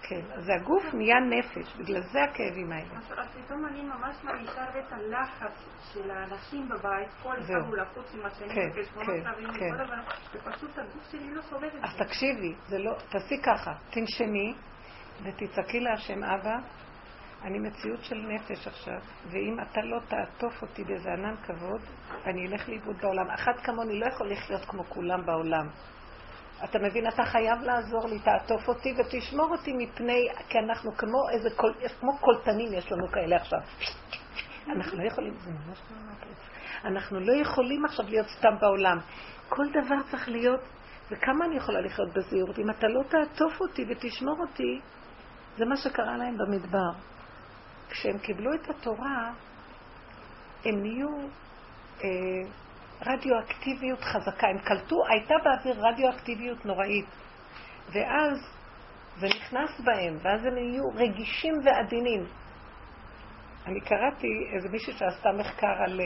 [0.07, 2.99] כן, אז הגוף נהיה נפש, בגלל זה הכאבים האלה.
[3.18, 7.36] אז פתאום אני ממש מרגישה את הלחץ של האנשים בבית, כל.
[7.68, 10.39] הוא לחוץ עם השני, כן, בחשבונות כן, כן.
[10.39, 12.05] ופשוט הגוף שלי לא סובל את אז זה.
[12.05, 14.53] תקשיבי, זה לא, תעשי ככה, תנשמי
[15.24, 16.55] ותצעקי להשם אבא,
[17.43, 18.99] אני מציאות של נפש עכשיו,
[19.32, 21.82] ואם אתה לא תעטוף אותי באיזה ענן כבוד,
[22.26, 23.30] אני אלך לאיבוד בעולם.
[23.30, 25.68] אחת כמוני לא יכול לחיות כמו כולם בעולם.
[26.64, 31.49] אתה מבין, אתה חייב לעזור לי, תעטוף אותי ותשמור אותי מפני, כי אנחנו כמו איזה,
[31.55, 33.59] קול, כמו קולטנים יש לנו כאלה עכשיו.
[34.68, 36.38] אנחנו לא יכולים, זה ממש לא מטריץ.
[36.86, 38.97] אנחנו לא יכולים עכשיו להיות סתם בעולם.
[39.49, 40.61] כל דבר צריך להיות,
[41.11, 42.59] וכמה אני יכולה לחיות בזהירות?
[42.59, 44.80] אם אתה לא תעטוף אותי ותשמור אותי,
[45.57, 46.91] זה מה שקרה להם במדבר.
[47.89, 49.31] כשהם קיבלו את התורה,
[50.65, 51.09] הם נהיו
[52.03, 52.09] אה,
[53.05, 54.47] רדיואקטיביות חזקה.
[54.47, 57.05] הם קלטו, הייתה באוויר רדיואקטיביות נוראית.
[57.93, 58.37] ואז
[59.17, 62.25] זה נכנס בהם, ואז הם נהיו רגישים ועדינים.
[63.65, 66.05] אני קראתי איזה מישהי שעשתה מחקר על אה,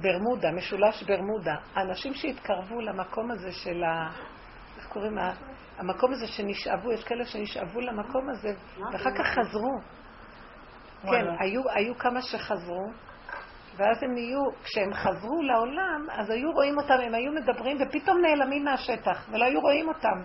[0.00, 1.54] ברמודה, משולש ברמודה.
[1.74, 4.10] האנשים שהתקרבו למקום הזה של ה...
[4.76, 5.18] איך קוראים?
[5.78, 8.48] המקום הזה שנשאבו, יש כאלה שנשאבו למקום הזה,
[8.92, 9.80] ואחר כך חזרו.
[11.02, 11.36] כן, וואלה.
[11.40, 12.86] היו, היו כמה שחזרו,
[13.76, 18.64] ואז הם נהיו, כשהם חזרו לעולם, אז היו רואים אותם, הם היו מדברים, ופתאום נעלמים
[18.64, 20.22] מהשטח, ולא היו רואים אותם.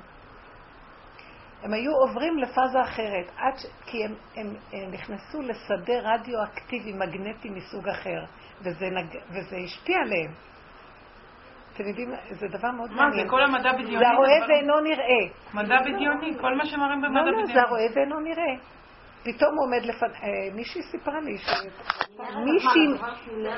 [1.64, 3.66] הם היו עוברים לפאזה אחרת, עד ש...
[3.86, 8.26] כי הם, הם, הם נכנסו לשדה רדיואקטיבי מגנטי מסוג אחר,
[8.62, 9.18] וזה, נג...
[9.30, 10.32] וזה השפיע עליהם.
[11.78, 13.26] אתם יודעים, זה דבר מאוד מה מעניין.
[13.26, 13.98] זה, כל המדע בדיוני?
[13.98, 15.24] זה הרואה ואינו נראה.
[15.54, 17.54] מדע בדיוני, כל מה שמראים במדע לא, לא, בדיוני.
[17.54, 18.54] זה הרואה ואינו נראה.
[19.24, 20.10] פתאום הוא עומד לפני...
[20.10, 21.50] אה, מישהי סיפרה לי, ש...
[22.46, 22.88] מישהי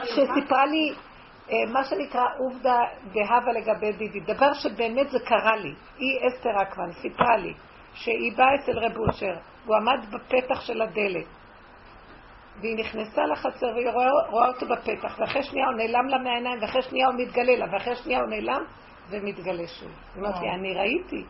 [0.03, 0.93] שסיפרה לי
[1.51, 5.73] אה, מה שנקרא עובדה דהבה לגבי דידי, דבר שבאמת זה קרה לי.
[5.97, 7.53] היא אסתר אקמן סיפרה לי
[7.93, 11.38] שהיא באה אצל רב אושר, הוא עמד בפתח של הדלת
[12.61, 16.81] והיא נכנסה לחצר והיא רואה, רואה אותו בפתח ואחרי שנייה הוא נעלם לה מהעיניים ואחרי
[16.81, 18.63] שנייה הוא מתגלה לה ואחרי שנייה הוא נעלם
[19.09, 19.91] ומתגלה שוב.
[20.15, 21.25] היא אומרת לי, אני ראיתי.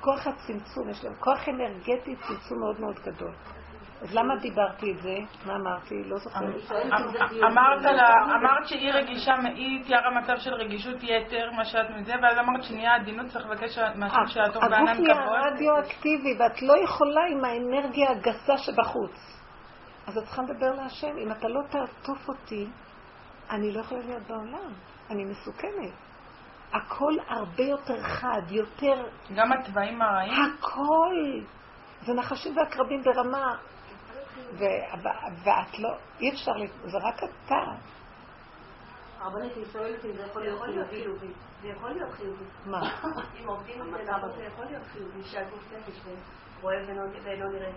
[0.00, 3.32] כוח הצמצום, יש להם כוח אנרגטי, צמצום מאוד מאוד גדול.
[4.00, 5.16] אז למה דיברתי את זה?
[5.46, 5.94] מה אמרתי?
[6.04, 6.70] לא זוכרת.
[7.42, 12.38] אמרת לה, אמרת שהיא רגישה, היא תיארה מצב של רגישות יתר, מה שאת מזה, ואז
[12.38, 15.52] אמרת שנהיה עדינות, צריך לבקש מהשם שיעתור הגוף בענן נהיה כבוד.
[15.52, 19.40] רדיואקטיבי, ואת לא יכולה עם האנרגיה הגסה שבחוץ.
[20.06, 21.18] אז את צריכה לדבר להשם.
[21.18, 22.66] אם אתה לא תעטוף אותי,
[23.50, 24.72] אני לא יכולה להיות בעולם.
[25.10, 25.92] אני מסוכנת.
[26.72, 29.04] הכל הרבה יותר חד, יותר...
[29.34, 30.34] גם התוואים הרעים?
[30.58, 31.40] הכל!
[32.02, 33.56] זה נחשים ועקרבים ברמה.
[34.58, 35.88] ואת לא,
[36.20, 36.52] אי אפשר,
[36.84, 37.54] זה רק אתה.
[39.20, 41.26] הרבנית, היא שואלת אם זה יכול להיות חיובי.
[41.62, 42.44] זה יכול להיות חיובי.
[42.66, 42.80] מה?
[43.40, 46.00] אם עובדים זה נכון, זה יכול להיות חיובי, שהגוף נפש
[46.62, 46.76] רואה
[47.24, 47.70] ואינו נראה.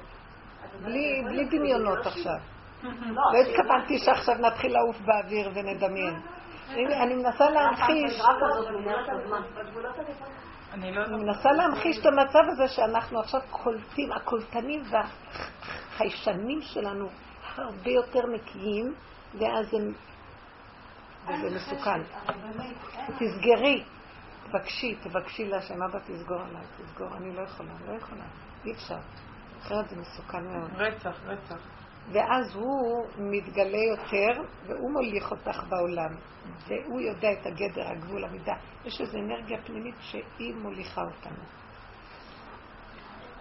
[0.81, 2.37] בלי, דמיונות לא עכשיו.
[2.83, 6.21] לא, לא התכוונתי שעכשיו נתחיל לעוף באוויר ונדמיין.
[7.03, 8.21] אני מנסה להמחיש.
[10.73, 10.91] אני.
[10.91, 14.83] מנסה להמחיש את המצב הזה שאנחנו עכשיו קולטים, הקולטנים
[15.93, 17.09] והחיישנים שלנו
[17.55, 18.93] הרבה יותר נקיים,
[19.39, 19.93] ואז הם...
[21.23, 22.01] וזה מסוכן.
[23.19, 23.83] תסגרי,
[24.47, 28.23] תבקשי, תבקשי להשם, אבא תסגור עליי, תסגור, אני לא יכולה, לא יכולה,
[28.65, 28.97] אי אפשר.
[29.61, 30.71] אחרת זה מסוכן מאוד.
[30.75, 31.57] רצח, רצח.
[32.11, 36.15] ואז הוא מתגלה יותר, והוא מוליך אותך בעולם.
[36.67, 38.53] והוא יודע את הגדר, הגבול, המידה.
[38.85, 41.43] יש איזו אנרגיה פנימית שהיא מוליכה אותנו.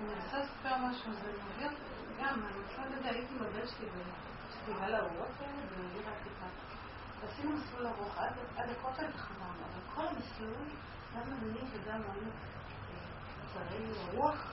[0.01, 1.31] אני רוצה לספר משהו, זה
[1.65, 1.92] אותי,
[2.23, 6.47] גם, אני רוצה לדעת, הייתי עם הבן שלי בפסטיבל האורות האלה, בעיר העתיקה.
[7.21, 8.19] ועשינו מסלול ארוך,
[8.57, 10.69] עד הכותל התחברנו, אבל כל המסלול,
[11.17, 12.31] גם אני וגם היינו
[13.55, 14.53] צרי רוח,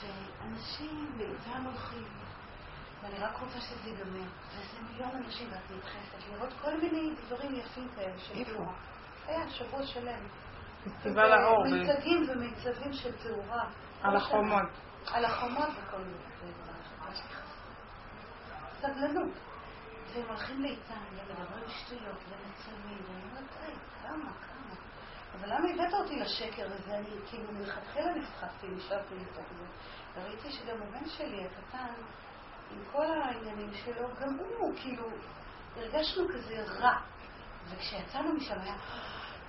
[0.00, 2.08] ואנשים ואיתם הולכים.
[3.02, 4.28] ואני רק רוצה שזה ייגמר.
[4.50, 8.44] וזה מיליון אנשים, ואת נדחפת לראות כל מיני דברים יפים כאלה של?
[8.44, 8.72] תאורה.
[9.26, 10.28] היה שבוע שלם.
[10.84, 11.64] פסטיבל האור.
[11.64, 13.64] מיצגים ומיצבים של תאורה.
[14.02, 14.68] על החומות.
[15.06, 16.32] על החומות וכל מיני.
[18.80, 19.32] סבלנות.
[20.14, 24.74] והם הולכים לאיתן, ומדברים שטויות, ומצלמים, ואני אומרת, היי, כמה, כמה.
[25.34, 26.98] אבל למה הבאת אותי לשקר הזה?
[26.98, 29.64] אני כאילו מלכתחילה נסחפתי, נשארתי לתוך זה.
[30.14, 31.94] וראיתי שגם הבן שלי הקטן,
[32.70, 35.06] עם כל העניינים שלו, גם הוא, כאילו,
[35.76, 36.98] הרגשנו כזה רע.
[37.68, 38.74] וכשיצאנו משם היה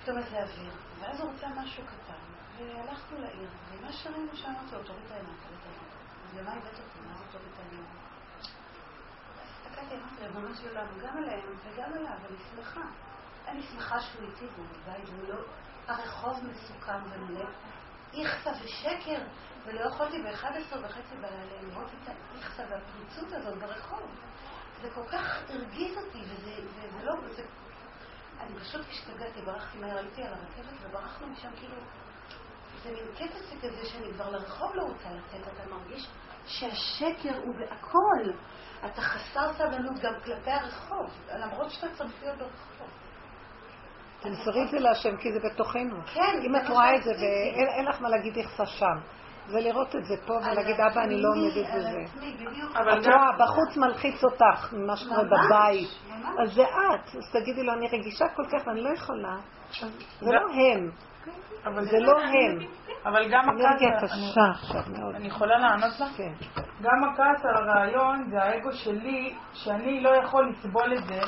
[0.02, 4.82] פתאום איזה אוויר, ואז הוא רצה משהו קטן, והלכנו לעיר, ומה שראינו שם אמרתי לו,
[4.82, 5.90] תוריד את העיניים, תוריד את העיניים.
[6.24, 6.98] אז למה הבאת אותי?
[7.08, 7.86] מה זה תוריד את העיניים?
[9.42, 12.80] הסתכלתי, אמרתי, ריבונו של עולם, גם עליהם וגם עליו, אני שמחה.
[13.48, 15.44] אני שמחה שהוא איתי והוא בבית, והוא לא...
[15.88, 17.44] הרחוב מסוכן ומלא
[18.14, 19.20] איכסה ושקר,
[19.64, 24.10] ולא יכולתי ב-11 וחצי בלילה לראות את האיכסה והפריצות הזאת ברחוב.
[24.82, 27.14] זה כל כך הרגיז אותי, וזה, וזה לא...
[27.36, 27.42] זה...
[28.40, 31.76] אני פשוט השתגעתי, ברחתי מהר, הייתי על הרכבת וברחנו משם כאילו...
[32.84, 36.08] זה מין קטע כזה שאני כבר לרחוב לא רוצה לצאת, אתה מרגיש
[36.46, 38.32] שהשקר הוא בהכל.
[38.86, 42.88] אתה חסר סבלנות גם כלפי הרחוב, למרות שאתה צריך להיות ברחוב.
[44.20, 45.96] תמסרי את זה להשם, כי זה בתוכנו.
[46.14, 46.40] כן.
[46.46, 48.96] אם את רואה את זה ואין לך מה להגיד יחסה שם,
[49.46, 52.20] זה לראות את זה פה ולהגיד, אבא, אני לא עומדת בזה.
[52.72, 55.88] את רואה, בחוץ מלחיץ אותך ממה שקורה בבית.
[56.42, 57.16] אז זה את.
[57.16, 59.36] אז תגידי לו, אני רגישה כל כך ואני לא יכולה.
[60.20, 60.90] זה לא הם.
[61.64, 62.58] זה לא הם.
[63.04, 64.12] אבל גם הכעס.
[65.14, 66.16] אני יכולה לענות לך?
[66.16, 66.32] כן.
[66.82, 71.20] גם הכעס על הרעיון זה האגו שלי, שאני לא יכול לסבול את זה,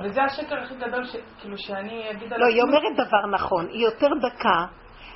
[0.00, 1.16] וזה השקר הכי גדול, ש...
[1.40, 4.66] כאילו שאני אגיד על לא, היא אומרת דבר נכון, היא יותר דקה,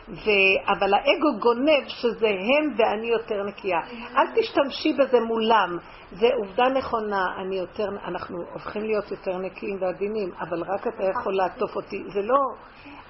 [0.09, 0.31] ו...
[0.69, 3.79] אבל האגו גונב שזה הם ואני יותר נקייה.
[4.17, 5.79] אל תשתמשי בזה מולם,
[6.11, 11.37] זה עובדה נכונה, אני יותר, אנחנו הופכים להיות יותר נקיים ועדינים, אבל רק אתה יכול
[11.37, 12.39] לעטוף אותי, זה לא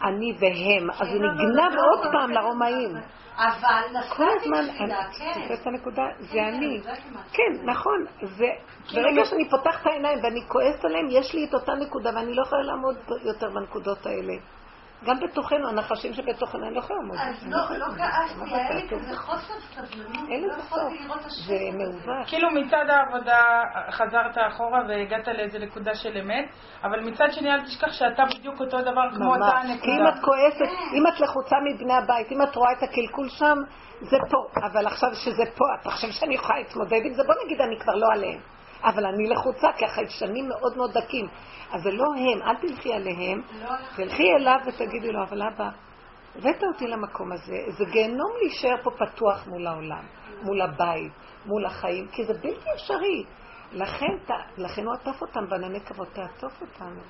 [0.05, 2.91] אני והם, אז זה נגנב עוד פעם לרומאים.
[3.37, 5.41] אבל כל הזמן, נסעתי תפילה, כן.
[5.49, 6.81] תופס את הנקודה, כן, זה אני.
[6.81, 7.25] זה כמעט.
[7.33, 8.47] כן, נכון, זה,
[8.95, 12.43] ברגע שאני פותחת את העיניים ואני כועסת עליהם, יש לי את אותה נקודה ואני לא
[12.43, 14.33] יכולה לעמוד יותר בנקודות האלה.
[15.07, 17.17] גם בתוכנו, הנחשים שבתוכנו, אני לא יכולה לעמוד.
[17.21, 17.87] אז לא, לא.
[17.87, 20.99] כעסתי, היה לי כזה חוסר סבלנות, אין לא יכולתי.
[21.05, 21.55] לראות את זה השקר.
[21.79, 22.29] מעוות.
[22.29, 26.45] כאילו מצד העבודה חזרת אחורה והגעת לאיזה נקודה של אמת,
[26.85, 29.59] אבל מצד שני אל תשכח שאתה בדיוק אותו דבר כמו אותה.
[29.83, 30.09] כי אם הנקודה.
[30.09, 33.57] את כועסת, אם את לחוצה מבני הבית, אם את רואה את הקלקול שם,
[34.01, 34.67] זה פה.
[34.67, 37.23] אבל עכשיו שזה פה, אתה חושב שאני יכולה להתמודד עם זה?
[37.27, 38.52] בוא נגיד, אני כבר לא עליהם.
[38.85, 41.29] אבל אני לחוצה, כי החיישנים מאוד מאוד דקים.
[41.73, 43.43] אז זה לא הם, אל תלכי עליהם,
[43.97, 45.69] תלכי אליו ותגידי לו, אבל אבא,
[46.37, 50.05] הבאת אותי למקום הזה, זה גיהנום להישאר פה פתוח מול העולם,
[50.43, 51.13] מול הבית,
[51.47, 53.25] מול החיים, כי זה בלתי אפשרי.
[53.73, 57.01] לכן, ת- לכן הוא עטף אותם בענני כבוד, תעטוף אותנו.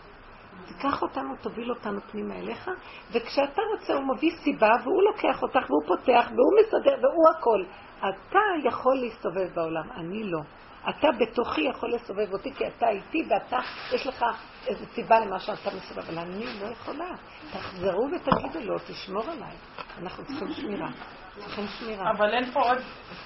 [0.66, 2.70] תיקח אותנו, תוביל אותנו פנימה אליך,
[3.12, 7.64] וכשאתה רוצה הוא מביא סיבה, והוא לוקח אותך, והוא פותח, והוא מסדר, והוא הכל.
[8.08, 10.40] אתה יכול להסתובב בעולם, אני לא.
[10.88, 13.58] אתה בתוכי יכול לסובב אותי, כי אתה איתי, ואתה,
[13.92, 14.24] יש לך
[14.66, 17.14] איזו סיבה למה שאתה מסובב, אבל אני לא יכולה.
[17.52, 19.56] תחזרו ותגידו לו, תשמור עליי.
[19.98, 20.88] אנחנו צריכים שמירה.
[21.34, 22.10] צריכים שמירה.
[22.10, 22.78] אבל אין פה עוד,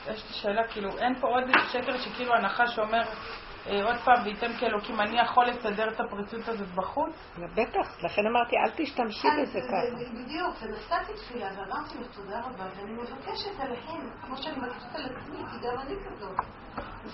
[0.07, 3.45] יש לי שאלה, כאילו, אין פה עוד שקר שכאילו הנחש אומר אה,
[3.84, 7.12] עוד פעם, וייתן כאלוקים, אני יכול לסדר את הפריצות הזאת בחוץ?
[7.55, 9.97] בטח, לכן אמרתי, אל תשתמשי בזה ככה.
[10.12, 15.36] בדיוק, ונשאתי תפילה ואמרתי לו תודה רבה, ואני מבקשת עליהם, כמו שאני מבקשת על עצמי,
[15.36, 16.36] כי גם אני כזאת.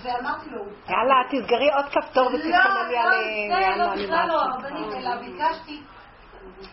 [0.02, 3.50] ואמרתי לו, יאללה, תסגרי עוד כפתור ותתחנני עליהם.
[3.50, 4.98] לא, זה יאללה, לא בכלל לא.
[4.98, 5.82] אלא ביקשתי,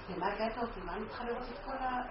[0.10, 0.80] למה הגעת אותי?
[0.86, 2.02] מה אני צריכה לראות את כל ה...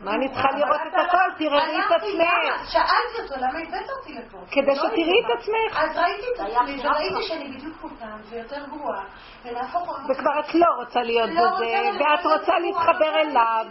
[0.00, 1.18] מה אני צריכה לראות את אבל הכל?
[1.38, 1.96] תראי את למה?
[1.96, 2.70] עצמך.
[2.72, 4.38] שאלתי אותו, למה הבאת אותי לפה?
[4.50, 5.38] כדי לא שתראי את.
[5.38, 5.78] עצמך.
[5.78, 7.22] אז ראיתי את עצמי, וראיתי.
[7.28, 9.04] שאני בדיוק כמותם, ויותר גרועה,
[9.44, 9.98] ולהפוך...
[10.08, 13.64] וכבר את לא רוצה להיות לא בזה, ואת רוצה להתחבר לא, אליו.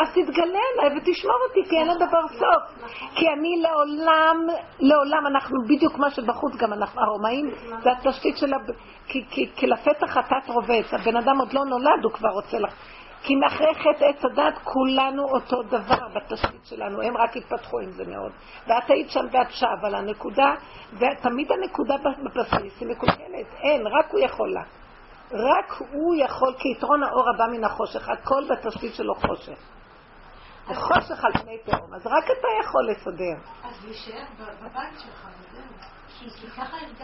[0.00, 2.88] אז תתגלה עליי ותשמור אותי, כי אין לדבר סוף.
[3.14, 4.36] כי אני לעולם,
[4.80, 7.50] לעולם, אנחנו בדיוק מה שבחוץ, גם אנחנו, הרומאים,
[7.82, 8.52] זה התשתית של...
[9.06, 9.24] כי-
[9.56, 12.74] כי לפתח חטאת רובץ, הבן אדם עוד לא נולד, הוא כבר רוצה לך.
[13.24, 18.04] כי מאחרי חטא עץ הדת כולנו אותו דבר בתשתית שלנו, הם רק התפתחו עם זה
[18.04, 18.32] מאוד.
[18.66, 20.54] ואת היית שם ואת שם, אבל הנקודה,
[20.92, 21.94] ותמיד הנקודה
[22.24, 24.62] בבסיס היא מקולקלת, אין, רק הוא יכול לה.
[25.32, 29.58] רק הוא יכול, כי יתרון האור הבא מן החושך, הכל בתשתית שלו חושך.
[30.68, 33.36] זה חושך על פני תהום, אז רק אתה יכול לסדר.
[33.64, 34.24] אז להישאר
[34.62, 35.28] בבית שלך.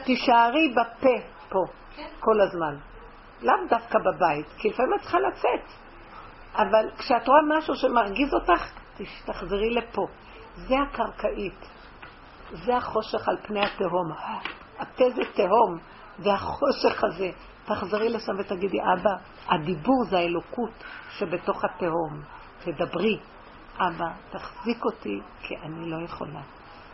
[0.05, 1.64] תישארי בפה פה,
[1.97, 2.09] כן.
[2.20, 2.76] כל הזמן.
[3.42, 5.89] לאו דווקא בבית, כי לפעמים את צריכה לצאת.
[6.62, 8.73] אבל כשאת רואה משהו שמרגיז אותך,
[9.24, 10.07] תחזרי לפה.
[10.55, 11.66] זה הקרקעית.
[12.53, 14.12] זה החושך על פני התהום.
[14.78, 15.78] הפה זה תהום,
[16.19, 17.31] והחושך הזה.
[17.65, 19.11] תחזרי לשם ותגידי, אבא,
[19.49, 22.23] הדיבור זה האלוקות שבתוך התהום.
[22.65, 23.19] תדברי.
[23.78, 26.41] אבא, תחזיק אותי, כי אני לא יכולה.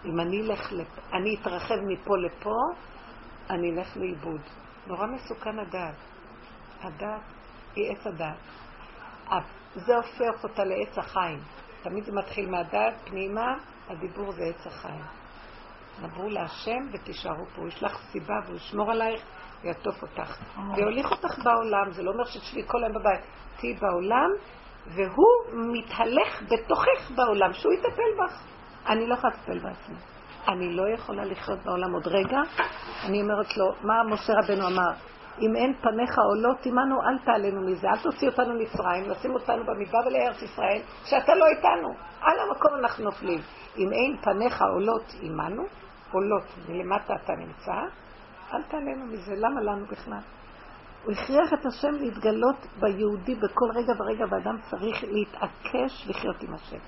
[0.04, 0.98] אם אני אלך, לפ...
[1.12, 2.54] אני אתרחב מפה לפה,
[3.50, 4.40] אני אלך לאיבוד.
[4.86, 5.94] נורא מסוכן הדעת.
[6.82, 7.20] הדעת
[7.76, 8.36] היא עץ הדעת.
[9.74, 11.38] זה הופך אותה לעץ החיים.
[11.82, 13.54] תמיד זה מתחיל מהדעת פנימה,
[13.88, 15.04] הדיבור זה עץ החיים.
[16.02, 17.60] דברו להשם ותישארו פה.
[17.60, 19.22] הוא ישלח סיבה והוא ישמור עלייך
[19.62, 20.38] ויעטוף אותך.
[20.76, 23.20] ויוליך אותך בעולם, זה לא אומר שתשבי כל היום בבית.
[23.56, 24.30] תהיי בעולם,
[24.86, 28.42] והוא מתהלך בתוכך בעולם, שהוא יטפל בך.
[28.88, 29.96] אני לא יכולה לטפל בעצמי.
[30.48, 32.40] אני לא יכולה לחיות בעולם עוד רגע.
[33.04, 34.92] אני אומרת לו, מה משה רבנו אמר?
[35.40, 39.98] אם אין פניך עולות עמנו, אל תעלנו מזה, אל תוציא אותנו ממצרים, נשים אותנו במדבר
[40.06, 41.88] ולארץ ישראל, שאתה לא איתנו.
[42.20, 43.40] על המקום אנחנו נופלים.
[43.78, 45.62] אם אין פניך עולות עמנו,
[46.12, 47.72] עולות מלמטה אתה נמצא,
[48.54, 50.20] אל תעלנו מזה, למה לנו בכלל?
[51.04, 56.78] הוא הכריח את השם להתגלות ביהודי בכל רגע ורגע, ואדם צריך להתעקש לחיות עם השם.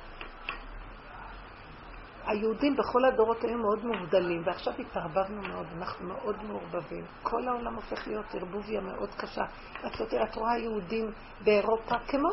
[2.28, 7.04] היהודים בכל הדורות היו מאוד מובדלים, ועכשיו התערבבנו מאוד, אנחנו מאוד מעורבבים.
[7.22, 9.44] כל העולם הופך להיות ערבוביה מאוד קשה.
[9.86, 11.10] את לא תראה, את רואה יהודים
[11.44, 12.28] באירופה כמו,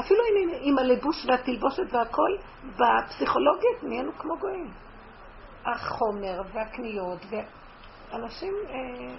[0.00, 2.30] אפילו עם, עם הלבוש והתלבושת והכל,
[2.64, 4.70] בפסיכולוגית נהיינו כמו גויים.
[5.64, 9.14] החומר והקניות, ואנשים, אה,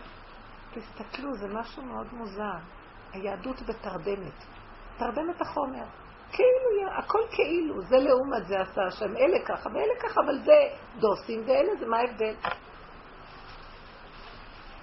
[0.73, 2.57] תסתכלו, זה משהו מאוד מוזר.
[3.13, 4.45] היהדות בתרדמת.
[4.97, 5.83] תרדמת החומר.
[6.31, 10.53] כאילו, הכל כאילו, זה לעומת זה עשה השם, אלה ככה ואלה ככה, אבל זה
[10.99, 12.33] דוסים ואלה זה, מה ההבדל?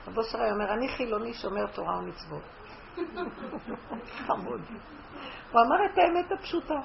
[0.06, 2.42] רבו שרי אומר, אני חילוני שומר תורה ומצוות.
[4.26, 4.60] חמוד.
[5.52, 6.80] הוא אמר את האמת הפשוטה.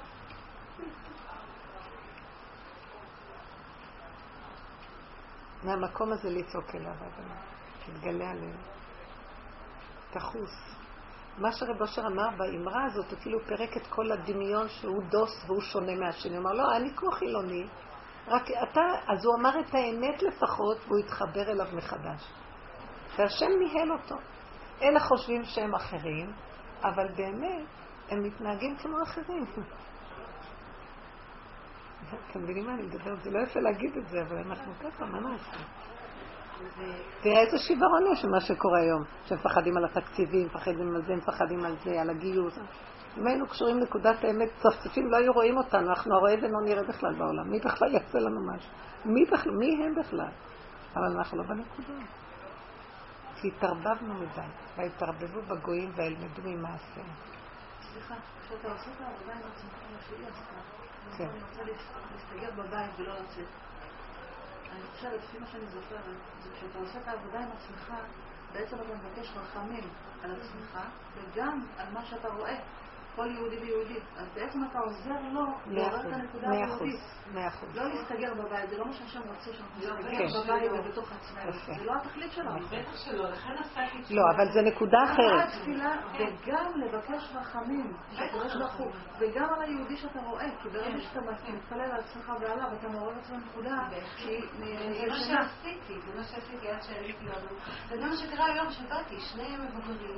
[5.64, 7.34] מהמקום הזה לצעוק אליו, אדוני,
[7.86, 8.58] תתגלה עלינו.
[10.12, 10.79] תחוס.
[11.40, 15.62] מה שרב אשר אמר באמרה הזאת, הוא כאילו פירק את כל הדמיון שהוא דוס והוא
[15.62, 16.38] שונה מהשני.
[16.38, 17.68] הוא אמר, לא, אני כמו חילוני,
[18.28, 22.32] רק אתה, אז הוא אמר את האמת לפחות, והוא התחבר אליו מחדש.
[23.18, 24.16] והשם ניהל אותו.
[24.82, 26.34] אלה חושבים שהם אחרים,
[26.84, 27.68] אבל באמת,
[28.10, 29.46] הם מתנהגים כמו אחרים.
[32.32, 33.24] אתם מבינים מה אני מדברת?
[33.24, 35.58] זה לא יפה להגיד את זה, אבל אנחנו ככה, מה נעשה?
[37.22, 41.76] תראה איזה שיוורון יש במה שקורה היום, שמפחדים על התקציבים, מפחדים על זה, מפחדים על
[41.84, 42.60] זה, על הגיוס.
[43.18, 47.14] אם היינו קשורים לנקודת האמת, צפצפים לא היו רואים אותנו, אנחנו הרואה ולא נראה בכלל
[47.14, 47.50] בעולם.
[47.50, 48.72] מי בכלל יעשה לנו משהו?
[49.06, 49.52] מי בכלל?
[49.52, 50.32] מי הם בכלל?
[50.96, 51.94] אבל אנחנו לא בנקודה.
[53.42, 54.42] כי התערבבנו מדי,
[54.78, 57.08] והתערבבו בגויים וילמדו ממעשיהם.
[57.82, 61.24] סליחה, כשאתה עושה את העבודה עם עצמך, מה שהיא עשתה.
[61.24, 63.69] אני רוצה להסתגר בבית ולא לצאת.
[64.72, 66.04] אני חושבת, לפי מה שאני זוכרת,
[66.44, 67.94] זה כשאתה עושה את העבודה עם עצמך,
[68.54, 69.84] בעצם אתה מבקש רחמים
[70.24, 70.80] על עצמך,
[71.16, 72.60] וגם על מה שאתה רואה.
[73.20, 74.00] כל יהודי ויהודי.
[74.18, 77.00] אז בעצם אתה עוזר לו לעורר את הנקודה היהודית.
[77.34, 77.76] מאה אחוז.
[77.76, 81.52] לא להסתגר בבית, זה לא מה שהשם רוצה שאנחנו נסתגר בבית ובתוך עצמנו.
[81.52, 82.60] זה לא התכלית שלנו.
[82.60, 85.50] בטח שלא, לכן עשיתי לא, אבל זה נקודה אחרת.
[85.62, 87.94] תפילה, וגם לבקש רחמים,
[89.20, 91.20] וגם על היהודי שאתה רואה, כי ברגע שאתה
[91.54, 93.78] מתפלל על עצמך ועליו, אתה מעורר עצמך נקודה
[94.18, 97.60] שהיא זה מה שעשיתי, זה מה שעשיתי עד שעליתי לנו.
[97.90, 100.18] זה גם מה שקרה היום שבאתי, שני מבוגרים.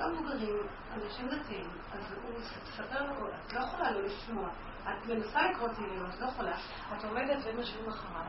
[0.00, 0.56] לא מבוגרים,
[0.92, 2.84] אנשים דתיים, אז הוא מספר
[3.46, 4.48] את לא יכולה לא לשמוע.
[4.82, 6.56] את מנסה לקרוא תהילים, את לא יכולה.
[6.96, 8.26] את עומדת והם יושבים אחריו,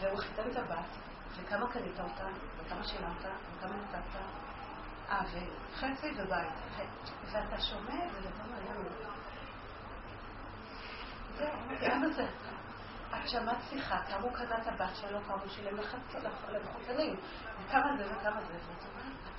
[0.00, 0.96] והוא חיתן את הבת,
[1.36, 2.26] וכמה קנית אותה,
[2.58, 3.24] וכמה שילמת,
[3.56, 4.18] וכמה נתת.
[5.10, 5.20] אה,
[5.72, 6.52] וחצי ובית.
[7.32, 8.90] ואתה שומע את זה, ואתה אומר, יאללה.
[11.36, 11.48] זהו,
[11.80, 12.26] למה זה?
[13.10, 15.76] את שמעת שיחה, כמה הוא קנה את הבת שלו, כמה הוא שילם
[16.48, 17.16] למחותנים,
[17.64, 19.35] וכמה זה וכמה זה, ואת אומרת.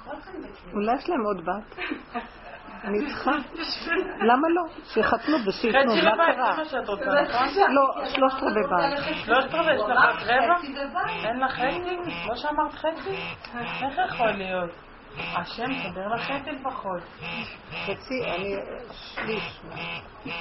[0.73, 1.75] אולי יש להם עוד בת?
[2.83, 3.31] אני צריכה.
[4.29, 4.63] למה לא?
[4.83, 6.01] שיחתנו ושיתנו, מה
[6.33, 6.53] קרה?
[6.53, 6.65] נכון?
[7.69, 8.97] לא, שלושת רבעי בית.
[9.25, 10.55] שלושת רבעי, יש לך רק רבע?
[11.29, 11.97] אין לך חצי?
[12.23, 13.15] כמו שאמרת חצי?
[13.57, 14.69] איך יכול להיות?
[15.35, 17.01] השם סדר לך חצי לפחות.
[17.85, 18.55] חצי, אני
[18.91, 19.61] שליש.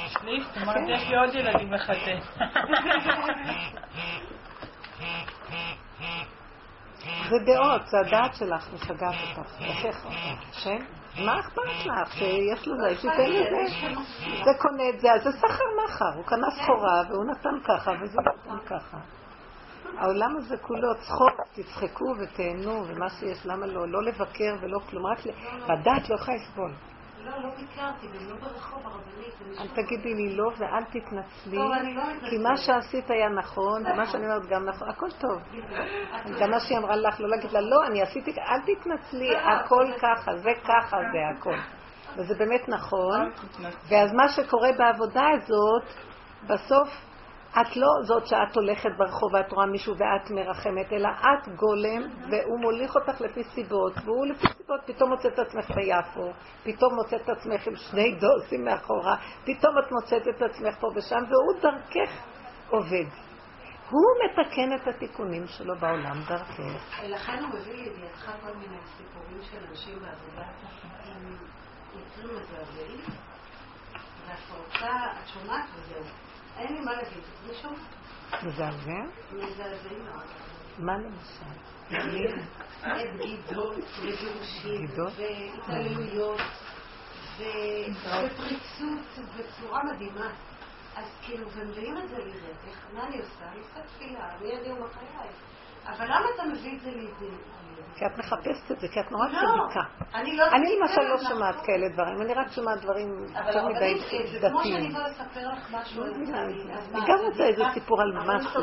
[0.08, 0.44] שליש?
[0.44, 2.18] זאת אומרת, יש לי עוד ילדים לחתן.
[7.04, 10.16] זה דעות, זה הדעת שלך משגעת אותך, לקח אותך.
[10.50, 10.78] השם?
[11.24, 13.86] מה אכפת לך שיש לו זה, שייתן לזה?
[14.44, 18.18] זה קונה את זה, אז זה סחר מחר, הוא קנה סחורה והוא נתן ככה וזה
[18.20, 18.98] נתן ככה.
[19.98, 23.88] העולם הזה כולו צחוק, תצחקו ותהנו ומה שיש, למה לא?
[23.88, 25.18] לא לבקר ולא כלום, רק
[25.68, 26.72] לדעת לא יכולה לסבול.
[27.26, 29.60] לא, לא ביקרתי, גם לא ברחוב הרבנית.
[29.60, 31.58] אל תגידי לי לא ואל תתנצלי.
[32.30, 35.38] כי מה שעשית היה נכון, ומה שאני אומרת גם נכון, הכל טוב.
[36.40, 40.36] גם מה שהיא אמרה לך, לא להגיד לה, לא, אני עשיתי, אל תתנצלי, הכל ככה,
[40.36, 41.56] זה ככה, זה הכל.
[42.16, 43.30] וזה באמת נכון,
[43.88, 45.84] ואז מה שקורה בעבודה הזאת,
[46.46, 46.88] בסוף
[47.60, 52.60] את לא זאת שאת הולכת ברחוב ואת רואה מישהו ואת מרחמת, אלא את גולם והוא
[52.60, 56.32] מוליך אותך לפי סיבות, והוא לפי סיבות פתאום מוצאת את עצמך ביפו,
[56.64, 61.22] פתאום מוצאת את עצמך עם שני דוסים מאחורה, פתאום את מוצאת את עצמך פה ושם,
[61.28, 62.10] והוא דרכך
[62.70, 63.06] עובד.
[63.90, 67.02] הוא מתקן את התיקונים שלו בעולם דרכך.
[67.02, 70.46] לכן הוא מביא לידיעתך כל מיני סיפורים של אנשים בעבודה
[71.04, 71.36] עם
[71.94, 73.00] יוצרים מזעזעים,
[74.26, 74.92] ואת רוצה,
[75.22, 76.25] את שומעת וזהו.
[76.58, 77.22] אין לי מה להגיד.
[77.48, 77.70] מישהו?
[78.42, 79.00] מזעזע?
[79.32, 80.24] מזעזעים מאוד.
[80.78, 81.44] מה למשל?
[83.18, 84.86] בגידות וגירושים?
[85.16, 86.40] והתעללויות
[87.36, 90.30] ופריצות בצורה מדהימה.
[90.96, 93.52] אז כאילו, ומביאים את זה לידיעתך, מה אני עושה?
[93.52, 95.28] אני עושה תפילה, אני ידי ומחיי.
[95.86, 97.36] אבל למה אתה מביא את זה לידי?
[97.96, 99.80] כי את מחפשת את זה, כי את נורא לא, צדיקה.
[100.14, 100.44] אני לא
[100.80, 101.66] למשל לא שומעת נכון.
[101.66, 103.08] כאלה דברים, אני רק שומעת דברים
[103.46, 104.92] יותר מדי הרבנית, זה כמו שאני דתיים.
[104.92, 108.60] באה לספר לך משהו אני גם זה רוצה איזה סיפור על משהו,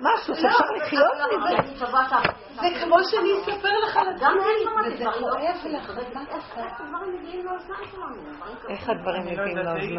[0.00, 2.34] משהו שאפשר לא, לחיות אבל מזה.
[2.54, 5.90] זה כמו שאני אספר לך על גם אני עצמי, שמעתי וזה לא כואב לך.
[8.68, 9.98] איך הדברים מגיעים לאוזניים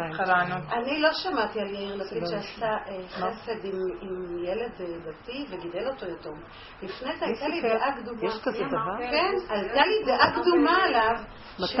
[0.72, 5.88] אני לא לא שמעתי על יאיר לפיד שעשה אה, חסד עם ילד אה, דתי וגידל
[5.88, 6.40] אותו יתום.
[6.82, 7.60] לפני זה הייתה לי?
[7.84, 8.24] דעה קדומה.
[8.24, 8.96] יש כזה דבר?
[8.98, 11.16] כן, הייתה לי דעה קדומה עליו.
[11.58, 11.76] מתי?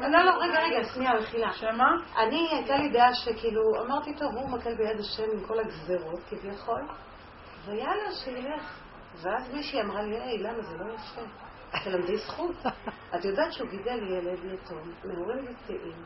[0.00, 1.52] לא, לא, רגע, רגע, שנייה, מחילה.
[1.52, 1.90] שמה?
[2.16, 6.82] אני, הייתה לי דעה שכאילו, אמרתי, טוב, הוא מקל ביד השם עם כל הגזרות כביכול,
[7.66, 8.78] ויאללה, שילך.
[9.22, 11.20] ואז מישהי אמרה לי, היי, למה זה לא יפה?
[11.84, 12.56] תלמדי זכות.
[13.14, 16.04] את יודעת שהוא גידל ילד יתום, מהורים דתיים,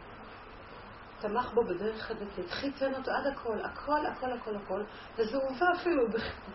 [1.20, 4.82] תמך בו בדרך הדתית, חיתן אותו עד הכל, הכל, הכל, הכל, הכל,
[5.18, 6.02] וזה הובא אפילו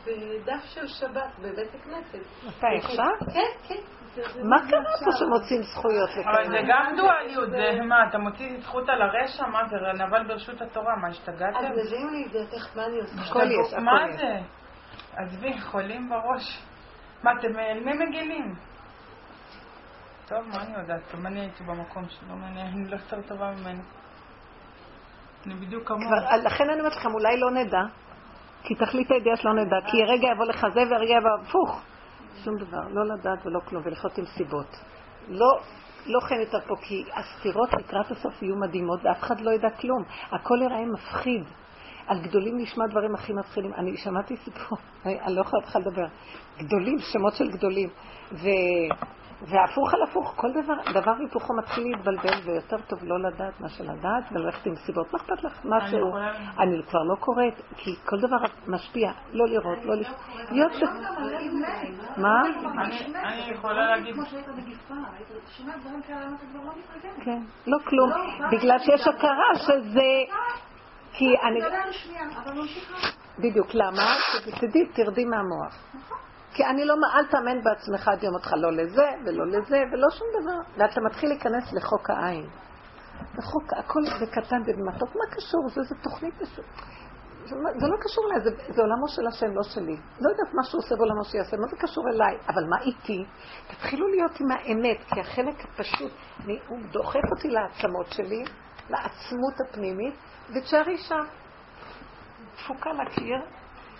[0.05, 2.19] בדף של שבת בבית הכנסת.
[2.47, 3.05] מתי, עכשיו?
[3.33, 3.75] כן, כן.
[4.15, 4.81] זה- זה מה זה קרה.
[5.05, 6.61] פה שמוצאים זכויות אבל זה לכאלה?
[6.69, 9.45] גם דואליות, זה מה, אתה מוציא זכות על הרשע?
[9.45, 11.59] מה זה, נבל ברשות התורה, מה, אז השתגעתם?
[11.71, 13.21] מביאים לי לידיעתך מה אני עושה.
[13.29, 14.21] הכל יש, מה הכל יש.
[14.21, 14.39] זה?
[15.17, 16.63] עזבי, חולים בראש.
[17.23, 18.55] מה, אתם אל מי מגינים?
[20.27, 21.15] טוב, מה אני יודעת?
[21.15, 23.81] גם אני הייתי במקום מה, אני אני לא יותר טובה ממנו.
[25.45, 26.01] אני בדיוק כמוהו.
[26.07, 27.81] כבר- לכן אני אומרת לכם, אולי לא נדע,
[28.63, 31.81] כי תכלית הידיעה שלא נדע, כי רגע יבוא לך זה ורגע יבוא הפוך.
[32.43, 34.79] שום דבר, לא לדעת ולא כלום, ולחיות עם סיבות.
[35.29, 35.59] לא,
[36.05, 40.03] לא כן יותר פה, כי הסתירות לקראת הסוף יהיו מדהימות ואף אחד לא ידע כלום.
[40.31, 41.43] הכל יראה מפחיד.
[42.07, 43.73] על גדולים נשמע דברים הכי מפחידים.
[43.73, 46.05] אני שמעתי סיפור, אני לא יכולה בכלל לדבר.
[46.57, 47.89] גדולים, שמות של גדולים.
[48.31, 48.47] ו...
[49.47, 54.23] והפוך על הפוך, כל דבר, דבר היפוכו מתחיל להתבלבל, ויותר טוב לא לדעת מה שלדעת,
[54.31, 55.13] וללכת עם סיבות.
[55.13, 55.59] מה אכפת לך?
[55.65, 56.07] משהו.
[56.07, 58.37] יכולה- אני כבר לא קוראת, כי כל דבר
[58.67, 59.11] משפיע.
[59.33, 60.17] לא לראות, לא לשמוע.
[60.51, 60.85] להיות ב...
[62.21, 62.41] מה?
[62.77, 65.27] אני- יכולה להגיד, כמו שהיית מגיפה, היית
[65.57, 67.25] שומעת דברים כאלה, למה אתה כבר לא מתרגמת?
[67.25, 68.11] כן, לא כלום.
[68.51, 70.09] בגלל שיש הכרה שזה...
[71.13, 71.59] כי אני...
[73.39, 74.15] בדיוק, למה?
[74.59, 75.75] תדעי, תרדי מהמוח.
[76.53, 80.27] כי אני לא, אל תאמן בעצמך עד יום אותך לא לזה ולא לזה ולא שום
[80.41, 80.59] דבר.
[80.77, 82.45] ואתה מתחיל להיכנס לחוק העין.
[83.37, 85.69] לחוק, הכל בקטן ובמתוק, מה קשור?
[85.69, 86.65] זה, זה תוכנית פשוט.
[87.45, 89.95] זה, לא- זה לא קשור אליי, זה, זה עולמו של השם, לא שלי.
[90.21, 92.37] לא יודעת מה שהוא עושה בעולמו שיעשה, מה זה קשור אליי?
[92.47, 93.25] אבל מה איתי?
[93.67, 96.11] תתחילו להיות עם האמת, כי החלק הפשוט,
[96.45, 98.43] אני, הוא דוחף אותי לעצמות שלי,
[98.89, 100.15] לעצמות הפנימית,
[100.49, 101.23] ותשארי שם.
[102.55, 103.37] תפוקה לקיר,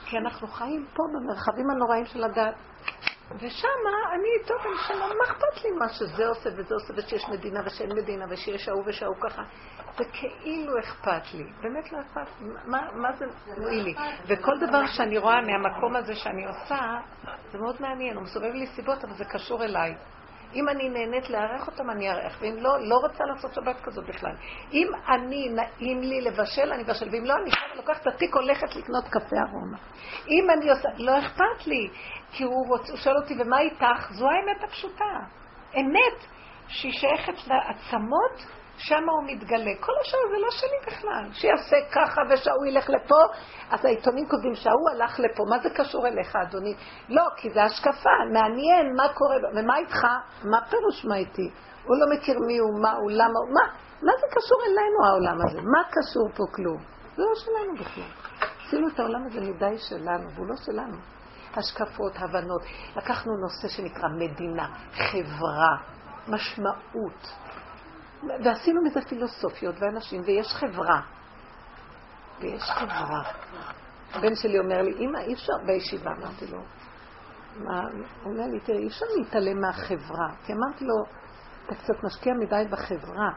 [0.05, 2.55] כי אנחנו חיים פה במרחבים הנוראים של הדת.
[3.35, 3.67] ושם
[4.13, 7.89] אני, טוב, אני שמה, מה אכפת לי מה שזה עושה וזה עושה ושיש מדינה ושאין
[7.95, 9.41] מדינה ושיש ההוא ושההוא ככה.
[9.97, 12.27] זה כאילו אכפת לי, באמת לא אכפת
[12.65, 13.25] מה, מה זה
[13.57, 13.95] מועיל לי?
[14.27, 16.81] וכל דבר שאני רואה מהמקום הזה שאני עושה,
[17.51, 19.95] זה מאוד מעניין, הוא מסובב לי סיבות, אבל זה קשור אליי.
[20.53, 24.35] אם אני נהנית לארח אותם, אני אארח, ואם לא, לא רוצה לעשות שבת כזאת בכלל.
[24.73, 28.75] אם אני, נעים לי לבשל, אני אבשל, ואם לא, אני עכשיו לוקחת את התיק, הולכת
[28.75, 29.77] לקנות קפה ארומה.
[30.27, 31.89] אם אני עושה, לא אכפת לי,
[32.31, 34.11] כי הוא, רוצ, הוא שואל אותי, ומה איתך?
[34.11, 35.19] זו האמת הפשוטה.
[35.75, 36.25] אמת
[36.67, 38.45] שהיא שייכת לעצמות,
[38.83, 39.71] שם הוא מתגלה.
[39.79, 41.29] כל השאר זה לא שלי בכלל.
[41.33, 43.21] שיעשה ככה ושהוא ילך לפה,
[43.71, 45.43] אז העיתונים כותבים שההוא הלך לפה.
[45.49, 46.73] מה זה קשור אליך, אדוני?
[47.09, 50.07] לא, כי זה השקפה, מעניין מה קורה, ומה איתך?
[50.43, 51.49] מה פירוש מה איתי?
[51.83, 53.65] הוא לא מכיר מי הוא, מה הוא, למה הוא, מה?
[54.01, 55.61] מה זה קשור אלינו העולם הזה?
[55.61, 56.77] מה קשור פה כלום?
[57.15, 58.47] זה לא שלנו בכלל.
[58.67, 60.97] עשינו את העולם הזה מדי שלנו, והוא לא שלנו.
[61.55, 62.61] השקפות, הבנות.
[62.95, 65.75] לקחנו נושא שנקרא מדינה, חברה,
[66.27, 67.27] משמעות.
[68.23, 71.01] ועשינו מזה פילוסופיות ואנשים, ויש חברה.
[72.39, 73.23] ויש חברה.
[74.13, 76.59] הבן שלי אומר לי, אמא, אי אפשר, בישיבה, אמרתי לו,
[77.55, 77.81] מה,
[78.23, 80.29] הוא אומר לי, תראי, אי אפשר להתעלם מהחברה.
[80.45, 80.95] כי אמרתי לו,
[81.65, 83.29] אתה קצת משקיע מדי בחברה.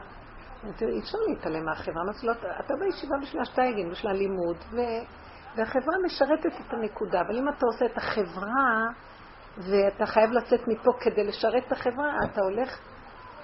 [0.81, 2.01] אי אפשר להתעלם מהחברה.
[2.03, 4.77] אמרתי לו, אתה בישיבה בשביל השטייגן, בשביל הלימוד, ו...
[5.55, 8.87] והחברה משרתת את הנקודה, אבל אם אתה עושה את החברה,
[9.57, 12.79] ואתה חייב לצאת מפה כדי לשרת את החברה, אתה הולך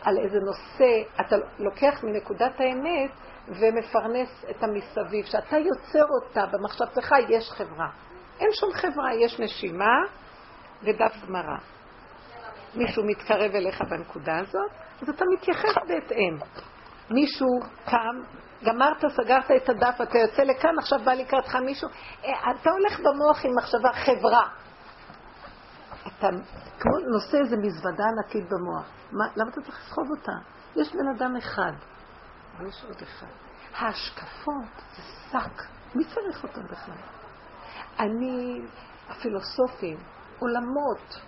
[0.01, 3.11] על איזה נושא, אתה לוקח מנקודת האמת
[3.47, 7.87] ומפרנס את המסביב, שאתה יוצר אותה במחשבתך, יש חברה.
[8.39, 9.95] אין שום חברה, יש נשימה
[10.83, 11.57] ודף גמרא.
[12.75, 14.71] מישהו מתקרב אליך בנקודה הזאת,
[15.01, 16.37] אז אתה מתייחס בהתאם.
[17.09, 17.47] מישהו
[17.85, 18.21] קם,
[18.63, 21.89] גמרת, סגרת את הדף, אתה יוצא לכאן, עכשיו בא לקראתך מישהו,
[22.25, 24.47] אה, אתה הולך במוח עם מחשבה חברה.
[26.07, 26.27] אתה
[26.79, 28.85] כמו נושא איזה מזוודה ענקית במוח.
[29.11, 30.31] מה, למה אתה צריך לסחוב אותה?
[30.75, 31.71] יש בן אדם אחד,
[32.57, 33.27] אבל יש עוד אחד.
[33.75, 35.01] ההשקפות זה
[35.31, 35.61] שק,
[35.95, 36.95] מי צריך אותם בכלל?
[37.99, 38.61] אני,
[39.09, 39.97] הפילוסופים,
[40.39, 41.21] עולמות,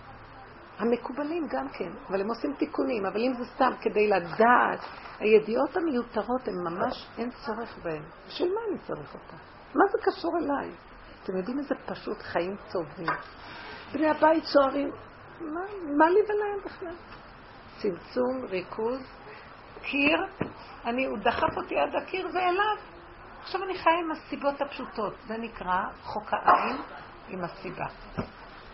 [0.80, 4.80] המקובלים גם כן, אבל הם עושים תיקונים, אבל אם זה סתם כדי לדעת,
[5.20, 8.04] הידיעות המיותרות הן ממש, אין צורך בהן.
[8.28, 9.38] בשביל מה אני צריך אותן?
[9.76, 10.72] מה זה קשור אליי?
[11.24, 13.08] אתם יודעים איזה פשוט חיים טובים.
[13.94, 14.91] בני הבית סוערים,
[15.41, 15.61] מה,
[15.98, 16.95] מה לי ולהם בכלל?
[17.78, 19.02] צמצום, ריכוז,
[19.82, 20.18] קיר,
[20.86, 22.78] אני, הוא דחף אותי עד הקיר ואליו.
[23.41, 26.78] עכשיו אני חיה עם הסיבות הפשוטות, זה נקרא חוק העין
[27.28, 27.86] עם הסיבה.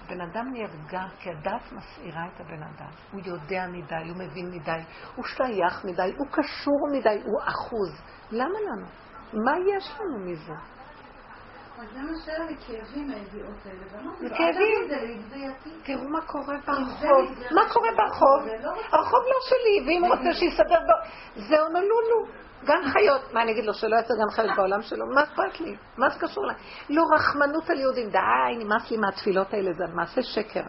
[0.09, 2.91] בן אדם נרגע כי הדת מסעירה את הבן אדם.
[3.11, 4.81] הוא יודע מדי, הוא מבין מדי,
[5.15, 8.01] הוא שייך מדי, הוא קשור מדי, הוא אחוז.
[8.31, 8.85] למה לנו?
[9.45, 10.78] מה יש לנו מזה?
[11.93, 14.03] זה מה שהיה לי כאבים מהידיעות האלה.
[14.19, 15.21] זה כאבים.
[15.83, 17.29] תראו מה קורה ברחוב.
[17.51, 18.45] מה קורה ברחוב?
[18.63, 20.93] לא הרחוב לא שלי, ואם הוא רוצה שיסדר בו...
[21.35, 22.25] זה הונולולו.
[22.65, 23.33] גן חיות.
[23.33, 25.05] מה אני אגיד לו, שלא יעשה גן חיות בעולם שלו?
[25.15, 25.75] מה אכפת לי?
[25.97, 26.55] מה זה קשור אליי?
[26.89, 28.09] לא רחמנות על יהודים.
[28.09, 28.19] די,
[28.63, 30.63] נמאס לי מהתפילות האלה, זה מעשה שקר.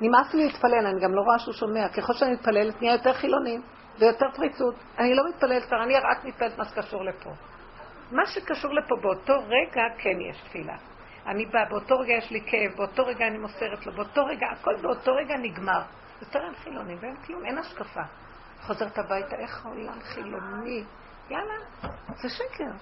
[0.00, 1.88] נמאס לי להתפלל, אני גם לא רואה שהוא שומע.
[1.88, 3.62] ככל שאני מתפללת, נהיה יותר חילונים
[3.98, 4.74] ויותר פריצות.
[4.98, 7.30] אני לא מתפללת, אני רק מתפללת מה שקשור לפה.
[8.10, 10.76] מה שקשור לפה באותו רגע, כן יש תפילה.
[11.26, 14.76] אני באה, באותו רגע יש לי כאב, באותו רגע אני מוסרת לו, באותו רגע, הכל
[14.82, 15.82] באותו רגע נגמר.
[16.20, 18.02] יותר אין חילונים ואין כלום, אין השקפה.
[18.60, 20.84] חוזרת הביתה, איך העולם חילוני.
[21.30, 21.54] יאללה,
[22.22, 22.72] זה שקר.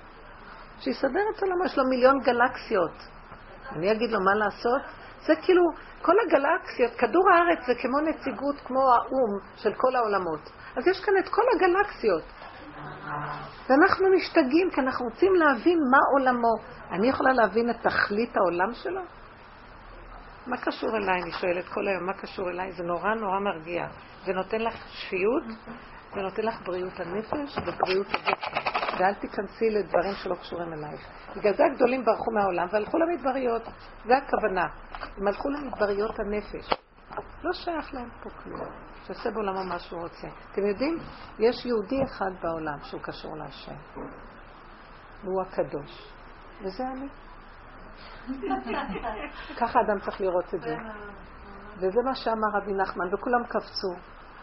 [0.81, 3.09] שיסדר את עולמו, יש לו מיליון גלקסיות.
[3.73, 4.83] אני אגיד לו מה לעשות?
[5.27, 5.63] זה כאילו,
[6.03, 10.51] כל הגלקסיות, כדור הארץ זה כמו נציגות, כמו האו"ם של כל העולמות.
[10.77, 12.23] אז יש כאן את כל הגלקסיות.
[13.69, 16.55] ואנחנו משתגעים כי אנחנו רוצים להבין מה עולמו.
[16.91, 19.01] אני יכולה להבין את תכלית העולם שלו?
[20.47, 21.23] מה קשור אליי?
[21.23, 22.73] אני שואלת כל היום, מה קשור אליי?
[22.73, 23.87] זה נורא נורא מרגיע.
[24.25, 25.45] זה נותן לך שפיות,
[26.15, 28.69] זה נותן לך בריאות הנפש ובריאות הגוף.
[28.99, 31.01] ואל תיכנסי לדברים שלא קשורים אלייך.
[31.37, 33.63] בגלל זה הגדולים ברחו מהעולם והלכו למדבריות.
[34.05, 34.67] זה הכוונה.
[35.17, 36.71] הם הלכו למדבריות הנפש.
[37.43, 38.88] לא שייך להם פה כלום.
[39.09, 40.29] שעושה בעולמו מה שהוא רוצה.
[40.53, 40.99] אתם יודעים,
[41.39, 43.75] יש יהודי אחד בעולם שהוא קשור להשם,
[45.25, 46.13] והוא הקדוש,
[46.63, 47.09] וזה אני.
[49.61, 50.77] ככה אדם צריך לראות את זה.
[51.77, 53.95] וזה מה שאמר רבי נחמן, וכולם קפצו.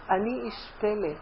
[0.09, 1.13] אני איש פלא,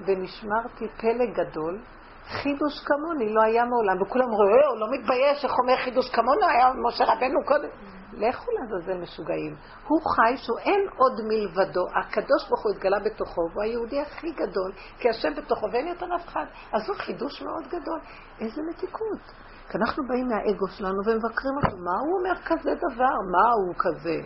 [0.00, 1.80] ונשמרתי פלא גדול,
[2.28, 4.02] חידוש כמוני לא היה מעולם.
[4.02, 7.68] וכולם רואים, הוא לא מתבייש, איך אומר חידוש כמונו, היה משה רבנו קודם.
[8.12, 9.56] לכו לעזאזל משוגעים.
[9.88, 11.84] הוא חי שהוא אין עוד מלבדו.
[12.00, 16.26] הקדוש ברוך הוא התגלה בתוכו, והוא היהודי הכי גדול, כי השם בתוכו ואין יותר אף
[16.28, 16.44] אחד.
[16.72, 18.00] אז הוא חידוש מאוד גדול.
[18.40, 19.22] איזה מתיקות.
[19.70, 21.76] כי אנחנו באים מהאגו שלנו ומבקרים אותו.
[21.76, 23.16] מה הוא אומר כזה דבר?
[23.32, 24.16] מה הוא כזה?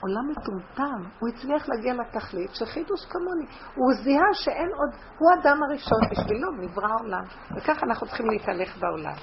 [0.00, 3.46] עולם מטומטם, הוא הצליח להגיע לתכלית של חידוש כמוני.
[3.74, 7.24] הוא זיהה שאין עוד, הוא האדם הראשון, בשבילו נברא העולם.
[7.56, 9.14] וככה אנחנו צריכים להתהלך בעולם.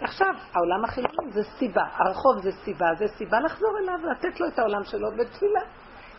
[0.00, 4.58] עכשיו, העולם החילוני זה סיבה, הרחוב זה סיבה, זה סיבה לחזור אליו ולתת לו את
[4.58, 5.60] העולם שלו בתפילה.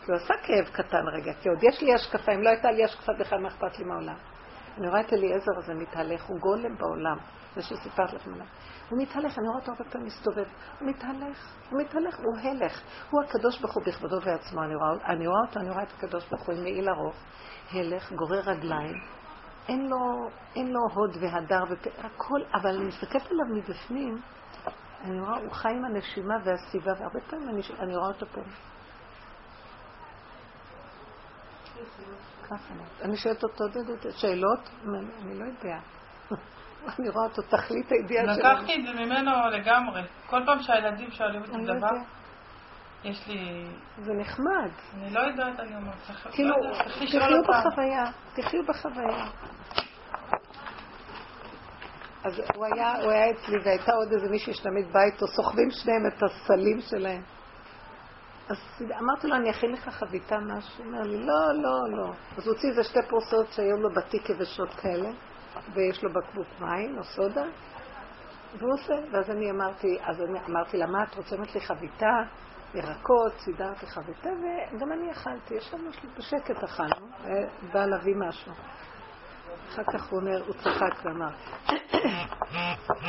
[0.04, 2.84] כי הוא עשה כאב קטן רגע, כי עוד יש לי השקפה, אם לא הייתה לי
[2.84, 4.16] השקפה בכלל, מה אכפת לי מהעולם?
[4.78, 7.16] אני רואה את אליעזר הזה מתהלך, הוא גולם בעולם,
[7.56, 8.46] זה שסיפרת לכם עליו.
[8.88, 10.44] הוא מתהלך, אני רואה אותו הרבה פעמים מסתובב,
[10.80, 12.82] הוא מתהלך, הוא מתהלך, הוא הלך.
[13.10, 16.28] הוא הקדוש ברוך הוא בכבודו ועצמו, אני רואה, אני רואה אותו, אני רואה את הקדוש
[16.30, 17.16] ברוך הוא עם מעיל ארוך,
[17.72, 18.94] הלך, גורר רגליים,
[19.68, 24.20] אין לו, אין לו הוד והדר והכל, אבל אני מסתכלת עליו מבפנים,
[25.04, 28.40] אני רואה, הוא חי עם הנשימה והסביבה, והרבה פעמים אני, אני רואה אותו פה.
[32.48, 32.74] ככה.
[33.02, 33.64] אני שואלת אותו
[34.10, 34.70] שאלות,
[35.22, 35.78] אני לא יודע.
[36.98, 38.44] אני רואה אותו תכלית הידיעה שלו.
[38.44, 40.02] לקחתי את זה ממנו לגמרי.
[40.26, 41.96] כל פעם שהילדים שואלים אותי לא דבר,
[43.04, 43.66] יש לי...
[43.98, 44.70] זה נחמד.
[44.94, 45.94] אני לא יודעת, אני אומרת,
[46.32, 46.54] כאילו,
[47.06, 48.04] תחיו בחוויה,
[48.34, 49.26] תחיו בחוויה.
[52.24, 56.06] אז הוא היה, הוא היה אצלי והייתה עוד איזה מישהי שתמיד בא איתו, סוחבים שניהם
[56.06, 57.22] את הסלים שלהם.
[58.48, 58.56] אז
[59.00, 60.84] אמרתי לו, אני אכין לך חביתה משהו?
[60.84, 62.12] הוא אומר לי, לא, לא, לא.
[62.36, 65.08] אז הוא הוציא איזה שתי פרוסות שהיו לו בתיק יבשות כאלה,
[65.74, 67.44] ויש לו בקבוק מים או סודה,
[68.58, 71.36] והוא עושה, ואז אני אמרתי, אז אני אמרתי לה, מה את רוצה?
[71.36, 72.22] אמרת לי חביתה,
[72.74, 77.06] ירקות, סידרתי חביתה, וגם אני אכלתי, ישבנו בשקט אכלנו,
[77.72, 78.52] בא להביא משהו.
[79.68, 81.30] אחר כך הוא אומר, הוא צחק ואמר,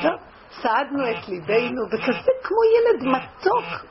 [0.02, 0.20] טוב,
[0.62, 3.86] סעדנו את ליבנו, וכזה כמו ילד מתוק.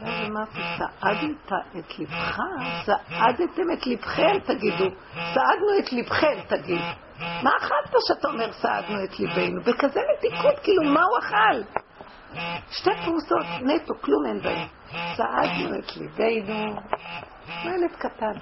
[0.00, 2.38] ואז אמרתי, סעדת את ליבך?
[2.86, 4.84] סעדתם את ליבכם, תגידו.
[5.14, 6.80] סעדנו את ליבכם, תגיד.
[7.20, 9.60] מה אכלת שאתה אומר סעדנו את ליבנו?
[9.62, 11.80] בכזה מתיקות, כאילו, מה הוא אכל?
[12.70, 14.66] שתי פרוסות נטו, כלום אין בהן.
[15.16, 16.76] סעדנו את ליבנו.
[17.64, 18.32] ילד קטן.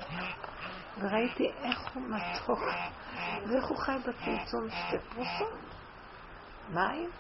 [0.98, 2.58] וראיתי איך הוא מתוק,
[3.46, 5.58] ואיך הוא חי בצמצום שתי פרוסות.
[6.68, 7.10] מים?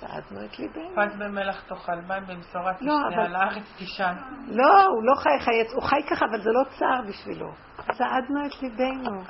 [0.00, 0.94] סעדנו את ליבנו.
[0.94, 4.14] פת במלח תאכל, מים במשורה לא, תשתה, אבל- על הארץ תישן.
[4.48, 7.52] לא, הוא לא חי חי הוא חי ככה, אבל זה לא צער בשבילו.
[7.92, 9.22] סעדנו את ליבנו.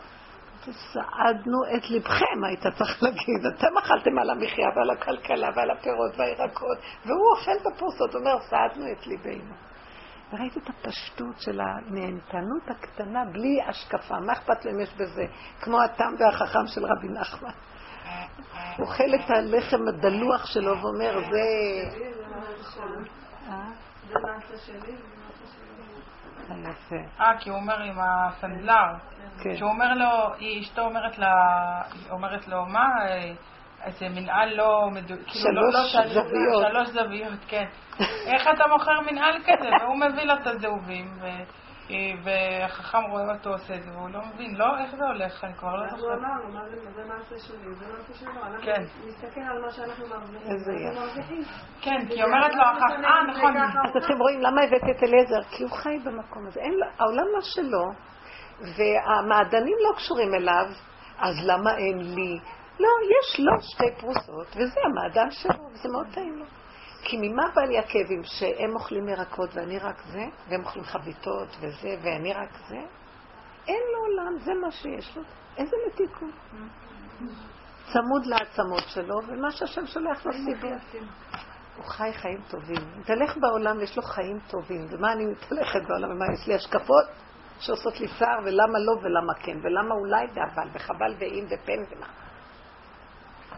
[0.65, 3.47] סעדנו את ליבכם, היית צריך להגיד.
[3.57, 9.07] אתם אכלתם על המחיה ועל הכלכלה ועל הפירות והירקות, והוא אוכל בפרוסות, אומר, סעדנו את
[9.07, 9.55] ליבנו.
[10.33, 14.21] וראיתי את הפשטות של הנהנתנות הקטנה, בלי השקפה.
[14.21, 15.25] מה אכפת לו אם יש בזה?
[15.61, 17.51] כמו התם והחכם של רבי נחמן.
[18.79, 21.45] אוכל את הלחם הדלוח שלו ואומר, זה...
[23.49, 23.71] אה?
[24.09, 24.97] זה מעשה שלי,
[26.89, 26.99] שלי.
[27.21, 28.95] אה, כי הוא אומר עם הסנדלר,
[29.43, 29.57] כן.
[29.57, 31.33] שהוא אומר לו, היא אשתו אומרת לה,
[32.11, 33.33] אומרת לו, מה, אה,
[33.85, 36.67] איזה מנהל לא מדויק, כאילו לא, שלוש לא, של- זוויות.
[36.71, 37.65] שלוש זוויות, כן.
[38.27, 39.69] איך אתה מוכר מנהל כזה?
[39.81, 41.45] והוא מביא לו את הזהובים, ו-
[42.25, 45.77] והחכם רואה אותו עושה את זה, והוא לא מבין, לא, איך זה הולך, אני כבר
[45.77, 46.19] לא אנחנו זוכרת.
[46.19, 48.31] אמרנו, מה זה- זה מעשה שלי, זה מעשה שלו.
[48.33, 48.83] אנחנו כן.
[49.07, 50.51] נסתכל על מה שאנחנו מרוויחים.
[50.53, 51.01] איזה אנחנו יפה.
[51.07, 51.43] מרוויחים.
[51.81, 55.43] כן, כי היא אומרת לו, אחר אה, נכון, אז אתם רואים למה הבאת את אליעזר?
[55.57, 56.61] כי הוא חי במקום הזה.
[56.99, 57.85] העולם לא שלו,
[58.77, 60.65] והמעדנים לא קשורים אליו,
[61.19, 62.39] אז למה אין לי?
[62.81, 66.45] לא, יש לו שתי פרוסות, וזה המעדן שלו, וזה מאוד טעים לו.
[67.03, 68.23] כי ממה בא לי הכאבים?
[68.25, 72.79] שהם אוכלים ירקות ואני רק זה, והם אוכלים חביתות וזה, ואני רק זה?
[73.69, 75.23] אין לו עולם, זה מה שיש לו.
[75.57, 76.35] איזה מתיקות.
[77.93, 81.05] צמוד לעצמות שלו, ומה שהשם שולח לו סיבות.
[81.77, 82.77] הוא חי חיים טובים.
[82.97, 84.87] מתהלך בעולם, יש לו חיים טובים.
[84.91, 86.11] ומה אני מתהלכת בעולם?
[86.11, 87.05] ומה, יש לי השקפות
[87.61, 92.07] שעושות לי צער, ולמה לא ולמה כן, ולמה אולי ואבל, וחבל ואם ופן ומה.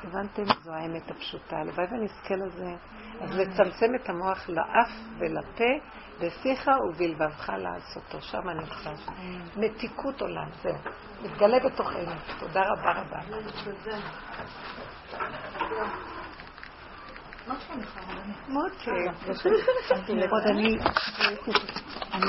[0.04, 0.42] הבנתם?
[0.62, 1.56] זו האמת הפשוטה.
[1.56, 2.74] הלוואי ונזכה לזה.
[3.20, 5.64] אז לצמצם את המוח לאף ולפה,
[6.20, 8.20] בשיחה ובלבבך לעשותו.
[8.20, 8.90] שם נמצא.
[9.56, 10.74] מתיקות עולם, זהו.
[11.22, 12.12] מתגלה בתוכנו.
[12.38, 13.18] תודה רבה רבה.
[20.46, 20.78] אני...
[22.12, 22.26] אני